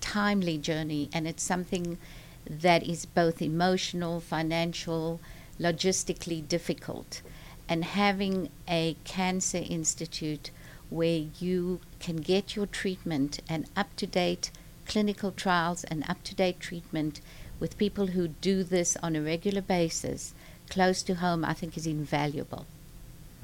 timely 0.00 0.56
journey, 0.56 1.10
and 1.12 1.26
it's 1.26 1.42
something 1.42 1.98
that 2.46 2.84
is 2.84 3.06
both 3.06 3.42
emotional, 3.42 4.20
financial, 4.20 5.20
logistically 5.58 6.46
difficult. 6.46 7.22
And 7.68 7.84
having 7.84 8.50
a 8.68 8.96
cancer 9.04 9.62
institute 9.68 10.50
where 10.92 11.24
you 11.38 11.80
can 12.00 12.16
get 12.16 12.54
your 12.54 12.66
treatment 12.66 13.40
and 13.48 13.66
up 13.76 13.94
to 13.96 14.06
date 14.06 14.50
clinical 14.86 15.30
trials 15.30 15.84
and 15.84 16.04
up 16.08 16.22
to 16.24 16.34
date 16.34 16.60
treatment 16.60 17.20
with 17.58 17.78
people 17.78 18.08
who 18.08 18.28
do 18.28 18.62
this 18.62 18.96
on 19.02 19.16
a 19.16 19.22
regular 19.22 19.62
basis 19.62 20.34
close 20.68 21.02
to 21.02 21.14
home, 21.14 21.44
I 21.44 21.52
think 21.54 21.76
is 21.76 21.86
invaluable. 21.86 22.66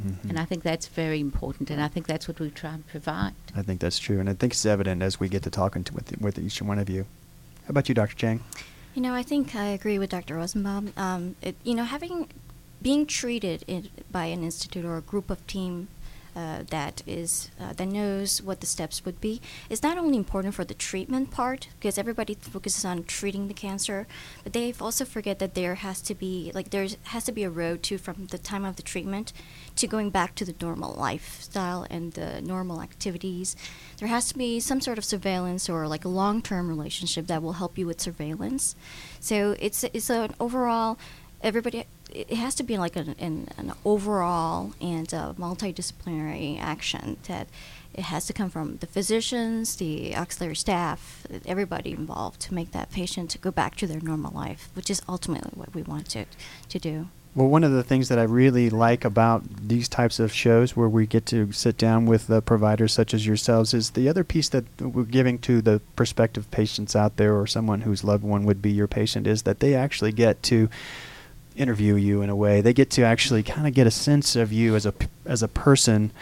Mm-hmm. 0.05 0.31
And 0.31 0.39
I 0.39 0.45
think 0.45 0.63
that's 0.63 0.87
very 0.87 1.21
important, 1.21 1.71
and 1.71 1.81
I 1.81 1.89
think 1.89 2.07
that's 2.07 2.29
what 2.29 2.39
we 2.39 2.51
try 2.51 2.75
and 2.75 2.87
provide. 2.87 3.35
I 3.55 3.63
think 3.63 3.81
that's 3.81 3.99
true, 3.99 4.21
and 4.21 4.29
I 4.31 4.35
think 4.35 4.53
it's 4.53 4.65
evident 4.65 5.03
as 5.03 5.19
we 5.19 5.29
get 5.29 5.43
to 5.43 5.51
talking 5.51 5.85
to 5.85 5.95
with, 5.95 6.21
with 6.21 6.39
each 6.39 6.63
one 6.63 6.79
of 6.79 6.89
you. 6.89 7.07
How 7.65 7.71
about 7.71 7.89
you, 7.89 7.95
Dr. 7.95 8.15
Chang? 8.15 8.45
You 8.95 9.03
know, 9.03 9.13
I 9.13 9.23
think 9.23 9.55
I 9.55 9.67
agree 9.67 9.99
with 9.99 10.11
Dr. 10.11 10.37
Rosenbaum. 10.37 10.93
Um, 10.97 11.37
it, 11.43 11.57
you 11.65 11.75
know, 11.75 11.85
having 11.85 12.29
being 12.81 13.07
treated 13.07 13.65
in, 13.67 13.89
by 14.11 14.27
an 14.27 14.43
institute 14.45 14.85
or 14.85 14.97
a 14.97 15.01
group 15.01 15.31
of 15.31 15.45
team 15.47 15.89
uh, 16.39 16.63
that 16.71 17.03
is 17.05 17.51
uh, 17.61 17.73
that 17.73 17.89
knows 17.89 18.41
what 18.41 18.61
the 18.61 18.67
steps 18.67 19.05
would 19.05 19.21
be 19.21 19.41
is 19.69 19.83
not 19.83 19.99
only 19.99 20.17
important 20.17 20.55
for 20.55 20.65
the 20.65 20.75
treatment 20.75 21.33
part 21.33 21.67
because 21.75 21.99
everybody 21.99 22.35
focuses 22.41 22.85
on 22.85 23.03
treating 23.03 23.49
the 23.49 23.55
cancer, 23.55 24.07
but 24.45 24.53
they 24.53 24.73
also 24.81 25.05
forget 25.05 25.41
that 25.41 25.55
there 25.55 25.75
has 25.77 26.01
to 26.01 26.15
be 26.15 26.53
like 26.55 26.71
there 26.71 26.87
has 27.15 27.25
to 27.25 27.33
be 27.33 27.43
a 27.43 27.51
road 27.51 27.83
to 27.83 27.99
from 27.99 28.27
the 28.27 28.39
time 28.39 28.65
of 28.65 28.77
the 28.77 28.83
treatment 28.83 29.33
to 29.75 29.89
going 29.89 30.11
back 30.11 30.37
to 30.37 30.45
the 30.45 30.55
normal 30.61 30.95
lifestyle 30.95 31.85
and 31.91 32.13
the 32.13 32.41
normal 32.41 32.81
activities. 32.83 33.57
There 33.99 34.09
has 34.09 34.29
to 34.29 34.39
be 34.39 34.61
some 34.61 34.81
sort 34.81 34.99
of 34.99 35.05
surveillance 35.05 35.69
or 35.69 35.89
like 35.89 36.05
a 36.05 36.09
long-term 36.09 36.69
relationship 36.69 37.27
that 37.27 37.43
will 37.43 37.55
help 37.55 37.77
you 37.77 37.87
with 37.87 38.01
surveillance. 38.01 38.77
So 39.19 39.57
it's 39.59 39.83
it's 39.83 40.09
an 40.09 40.35
overall 40.39 40.99
everybody 41.43 41.85
it 42.11 42.31
has 42.31 42.55
to 42.57 42.63
be 42.63 42.79
like 42.79 42.97
an, 42.97 43.15
an, 43.19 43.49
an 43.57 43.73
overall 43.85 44.73
and 44.81 45.09
multidisciplinary 45.09 46.61
action 46.61 47.19
that 47.29 47.49
it 47.95 48.05
has 48.05 48.27
to 48.27 48.33
come 48.33 48.51
from 48.51 48.77
the 48.77 48.87
physicians, 48.87 49.77
the 49.77 50.17
auxiliary 50.17 50.57
staff, 50.57 51.27
everybody 51.47 51.93
involved 51.93 52.41
to 52.43 52.55
make 52.55 52.73
that 52.73 52.91
patient 52.91 53.37
go 53.41 53.51
back 53.51 53.77
to 53.77 53.87
their 53.87 54.01
normal 54.01 54.33
life, 54.33 54.69
which 54.75 54.91
is 54.91 55.03
ultimately 55.09 55.51
what 55.55 55.75
we 55.75 55.83
want 55.83 56.09
to, 56.11 56.25
to 56.69 56.79
do. 56.79 57.09
Well, 57.35 57.49
one 57.49 57.63
of 57.63 57.73
the 57.73 57.83
things 57.83 58.09
that 58.09 58.19
I 58.19 58.25
really 58.25 58.71
like 58.71 59.05
about 59.05 59.69
these 59.69 59.89
types 59.89 60.19
of 60.19 60.33
shows 60.33 60.77
where 60.77 60.89
we 60.89 61.07
get 61.07 61.27
to 61.27 61.53
sit 61.53 61.77
down 61.77 62.07
with 62.07 62.27
the 62.27 62.43
providers 62.43 62.93
such 62.93 63.15
as 63.15 63.27
yourselves 63.27 63.75
is 63.75 63.91
the 63.91 64.09
other 64.09 64.25
piece 64.25 64.49
that 64.49 64.65
we're 64.81 65.05
giving 65.05 65.39
to 65.41 65.61
the 65.61 65.81
prospective 65.95 66.51
patients 66.51 66.97
out 66.97 67.17
there 67.17 67.39
or 67.39 67.47
someone 67.47 67.83
whose 67.83 68.03
loved 68.03 68.25
one 68.25 68.45
would 68.45 68.63
be 68.63 68.73
your 68.73 68.89
patient 68.89 69.27
is 69.27 69.43
that 69.43 69.61
they 69.61 69.75
actually 69.75 70.13
get 70.13 70.43
to 70.45 70.69
interview 71.59 71.97
you 71.97 72.23
in 72.23 72.31
a 72.31 72.37
way. 72.37 72.61
They 72.61 72.73
get 72.73 72.91
to 72.93 73.03
actually 73.03 73.43
kind 73.43 73.67
of 73.67 73.75
get 73.75 73.87
a 73.87 73.91
sense 73.91 74.37
of 74.37 74.53
you 74.53 74.77
as 74.77 74.87
a 74.87 74.95
as 75.27 75.43
a 75.43 75.49
person. 75.49 76.13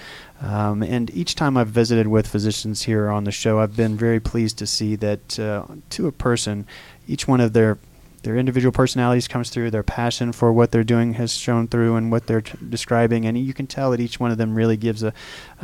Um, 0.41 0.83
and 0.83 1.11
each 1.15 1.35
time 1.35 1.57
I've 1.57 1.69
visited 1.69 2.09
with 2.09 2.27
physicians 2.27 2.83
here 2.83 3.09
on 3.09 3.25
the 3.25 3.33
show, 3.33 3.61
I've 3.61 3.77
been 3.77 3.97
very 3.97 4.21
pleased 4.21 4.59
to 4.59 4.67
see 4.67 4.97
that 4.97 5.39
uh, 5.39 5.67
to 5.91 6.07
a 6.07 6.13
person, 6.13 6.67
each 7.07 7.27
one 7.27 7.41
of 7.41 7.53
their 7.53 7.79
their 8.27 8.37
individual 8.37 8.73
personalities 8.73 9.29
comes 9.29 9.51
through 9.51 9.71
their 9.71 9.85
passion 9.85 10.33
for 10.33 10.53
what 10.53 10.73
they're 10.73 10.83
doing 10.83 11.15
has 11.15 11.33
shown 11.33 11.69
through 11.69 11.95
and 11.95 12.11
what 12.11 12.27
they're 12.27 12.41
t- 12.41 12.59
describing. 12.69 13.25
And 13.25 13.39
you 13.39 13.55
can 13.55 13.69
tell 13.69 13.93
that 13.93 14.01
each 14.01 14.19
one 14.19 14.33
of 14.33 14.37
them 14.37 14.57
really 14.57 14.77
gives 14.77 15.05
a 15.05 15.15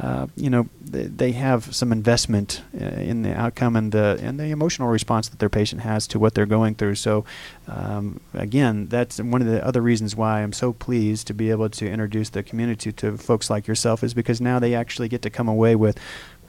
uh, 0.00 0.28
you 0.36 0.48
know 0.48 0.68
they, 0.80 1.06
they, 1.06 1.32
have 1.32 1.74
some 1.74 1.90
investment 1.90 2.62
uh, 2.80 2.84
in 2.84 3.22
the 3.22 3.34
outcome 3.36 3.74
and 3.74 3.90
the 3.90 4.16
and 4.22 4.38
the 4.38 4.46
emotional 4.46 4.88
response 4.88 5.28
that 5.28 5.40
their 5.40 5.48
patient 5.48 5.80
has 5.82 6.06
to 6.06 6.20
what 6.20 6.34
they're 6.34 6.46
going 6.46 6.76
through. 6.76 6.94
So 6.94 7.24
um, 7.66 8.20
again 8.32 8.86
that's 8.86 9.20
one 9.20 9.42
of 9.42 9.48
the 9.48 9.64
other 9.66 9.82
reasons 9.82 10.14
why 10.14 10.42
I'm 10.42 10.52
so 10.52 10.72
pleased 10.72 11.26
to 11.26 11.34
be 11.34 11.50
able 11.50 11.68
to 11.68 11.90
introduce 11.90 12.30
the 12.30 12.44
community 12.44 12.92
to 12.92 13.18
folks 13.18 13.50
like 13.50 13.66
yourself 13.66 14.04
is 14.04 14.14
because 14.14 14.40
now 14.40 14.60
they 14.60 14.72
actually 14.72 15.08
get 15.08 15.22
to 15.22 15.30
come 15.30 15.48
away 15.48 15.74
with 15.74 15.98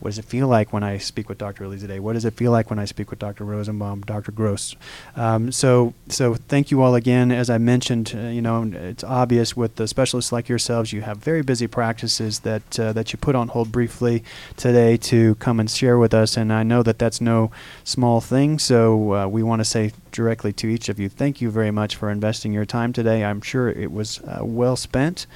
what 0.03 0.09
does 0.09 0.19
it 0.19 0.25
feel 0.25 0.49
like 0.49 0.73
when 0.73 0.83
I 0.83 0.97
speak 0.97 1.29
with 1.29 1.37
Dr. 1.37 1.63
Elizalde? 1.63 2.01
What 2.01 2.11
does 2.11 2.25
it 2.25 2.33
feel 2.33 2.51
like 2.51 2.69
when 2.69 2.77
I 2.77 2.83
speak 2.83 3.09
with 3.09 3.19
Dr. 3.19 3.45
Rosenbaum, 3.45 4.01
Dr. 4.01 4.33
Gross? 4.33 4.75
Um, 5.15 5.49
so, 5.49 5.93
so 6.09 6.35
thank 6.35 6.71
you 6.71 6.81
all 6.81 6.93
again. 6.93 7.31
As 7.31 7.49
I 7.49 7.57
mentioned, 7.57 8.13
uh, 8.13 8.23
you 8.23 8.41
know, 8.41 8.69
it's 8.73 9.05
obvious 9.05 9.55
with 9.55 9.77
the 9.77 9.87
specialists 9.87 10.33
like 10.33 10.49
yourselves, 10.49 10.91
you 10.91 11.03
have 11.03 11.19
very 11.19 11.41
busy 11.41 11.67
practices 11.67 12.39
that 12.39 12.77
uh, 12.77 12.91
that 12.91 13.13
you 13.13 13.17
put 13.17 13.33
on 13.33 13.47
hold 13.47 13.71
briefly 13.71 14.25
today 14.57 14.97
to 14.97 15.35
come 15.35 15.57
and 15.57 15.71
share 15.71 15.97
with 15.97 16.13
us. 16.13 16.35
And 16.35 16.51
I 16.51 16.63
know 16.63 16.83
that 16.83 16.99
that's 16.99 17.21
no 17.21 17.51
small 17.85 18.19
thing. 18.19 18.59
So 18.59 19.13
uh, 19.13 19.27
we 19.27 19.41
want 19.41 19.61
to 19.61 19.65
say 19.65 19.93
directly 20.11 20.51
to 20.51 20.67
each 20.67 20.89
of 20.89 20.99
you, 20.99 21.07
thank 21.07 21.39
you 21.39 21.49
very 21.49 21.71
much 21.71 21.95
for 21.95 22.09
investing 22.09 22.51
your 22.51 22.65
time 22.65 22.91
today. 22.91 23.23
I'm 23.23 23.39
sure 23.39 23.69
it 23.69 23.93
was 23.93 24.19
uh, 24.23 24.39
well 24.41 24.75
spent. 24.75 25.27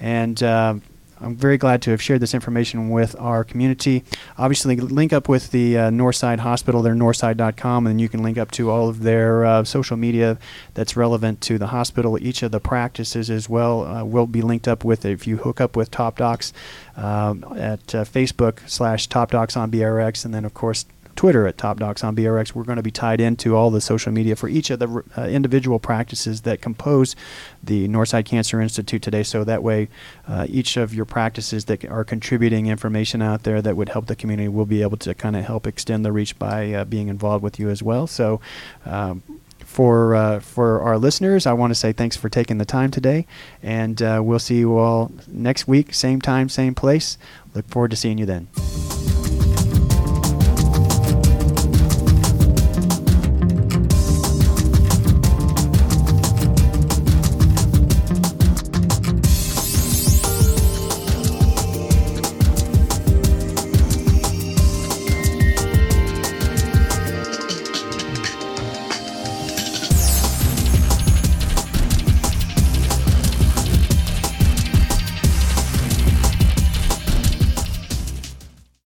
And 0.00 0.42
uh, 0.42 0.76
I'm 1.24 1.36
very 1.36 1.56
glad 1.56 1.80
to 1.82 1.90
have 1.90 2.02
shared 2.02 2.20
this 2.20 2.34
information 2.34 2.90
with 2.90 3.18
our 3.18 3.44
community. 3.44 4.04
Obviously, 4.36 4.76
link 4.76 5.12
up 5.12 5.28
with 5.28 5.50
the 5.50 5.78
uh, 5.78 5.90
Northside 5.90 6.40
Hospital, 6.40 6.82
their 6.82 6.94
northside.com, 6.94 7.86
and 7.86 8.00
you 8.00 8.08
can 8.08 8.22
link 8.22 8.36
up 8.36 8.50
to 8.52 8.70
all 8.70 8.88
of 8.88 9.02
their 9.02 9.44
uh, 9.44 9.64
social 9.64 9.96
media 9.96 10.38
that's 10.74 10.96
relevant 10.96 11.40
to 11.42 11.58
the 11.58 11.68
hospital. 11.68 12.18
Each 12.22 12.42
of 12.42 12.50
the 12.50 12.60
practices 12.60 13.30
as 13.30 13.48
well 13.48 13.86
uh, 13.86 14.04
will 14.04 14.26
be 14.26 14.42
linked 14.42 14.68
up 14.68 14.84
with 14.84 15.04
if 15.04 15.26
you 15.26 15.38
hook 15.38 15.60
up 15.60 15.76
with 15.76 15.90
Top 15.90 16.18
Docs 16.18 16.52
um, 16.96 17.44
at 17.56 17.94
uh, 17.94 18.04
Facebook 18.04 18.68
slash 18.68 19.06
Top 19.06 19.30
Docs 19.30 19.56
on 19.56 19.70
BRX, 19.70 20.24
and 20.24 20.34
then 20.34 20.44
of 20.44 20.52
course 20.52 20.84
Twitter 21.16 21.46
at 21.46 21.58
Top 21.58 21.78
Docs 21.78 22.04
on 22.04 22.16
BRX. 22.16 22.54
We're 22.54 22.64
going 22.64 22.76
to 22.76 22.82
be 22.82 22.90
tied 22.90 23.20
into 23.20 23.56
all 23.56 23.70
the 23.70 23.80
social 23.80 24.12
media 24.12 24.36
for 24.36 24.48
each 24.48 24.70
of 24.70 24.78
the 24.78 25.02
uh, 25.16 25.26
individual 25.26 25.78
practices 25.78 26.42
that 26.42 26.60
compose 26.60 27.16
the 27.62 27.88
Northside 27.88 28.24
Cancer 28.24 28.60
Institute 28.60 29.02
today. 29.02 29.22
So 29.22 29.44
that 29.44 29.62
way, 29.62 29.88
uh, 30.28 30.46
each 30.48 30.76
of 30.76 30.94
your 30.94 31.04
practices 31.04 31.66
that 31.66 31.84
are 31.86 32.04
contributing 32.04 32.66
information 32.66 33.22
out 33.22 33.42
there 33.44 33.62
that 33.62 33.76
would 33.76 33.90
help 33.90 34.06
the 34.06 34.16
community 34.16 34.48
will 34.48 34.66
be 34.66 34.82
able 34.82 34.96
to 34.98 35.14
kind 35.14 35.36
of 35.36 35.44
help 35.44 35.66
extend 35.66 36.04
the 36.04 36.12
reach 36.12 36.38
by 36.38 36.72
uh, 36.72 36.84
being 36.84 37.08
involved 37.08 37.42
with 37.42 37.58
you 37.58 37.68
as 37.70 37.82
well. 37.82 38.06
So. 38.06 38.40
Um, 38.84 39.22
for 39.64 40.14
uh, 40.14 40.40
for 40.40 40.80
our 40.82 40.98
listeners, 40.98 41.46
I 41.46 41.52
want 41.52 41.72
to 41.72 41.74
say 41.74 41.92
thanks 41.92 42.16
for 42.16 42.28
taking 42.28 42.58
the 42.58 42.64
time 42.64 42.90
today, 42.90 43.26
and 43.62 44.00
uh, 44.00 44.20
we'll 44.22 44.38
see 44.38 44.58
you 44.58 44.78
all 44.78 45.10
next 45.26 45.66
week, 45.66 45.92
same 45.92 46.20
time, 46.20 46.48
same 46.48 46.74
place. 46.74 47.18
Look 47.54 47.68
forward 47.68 47.90
to 47.90 47.96
seeing 47.96 48.18
you 48.18 48.26
then. 48.26 48.48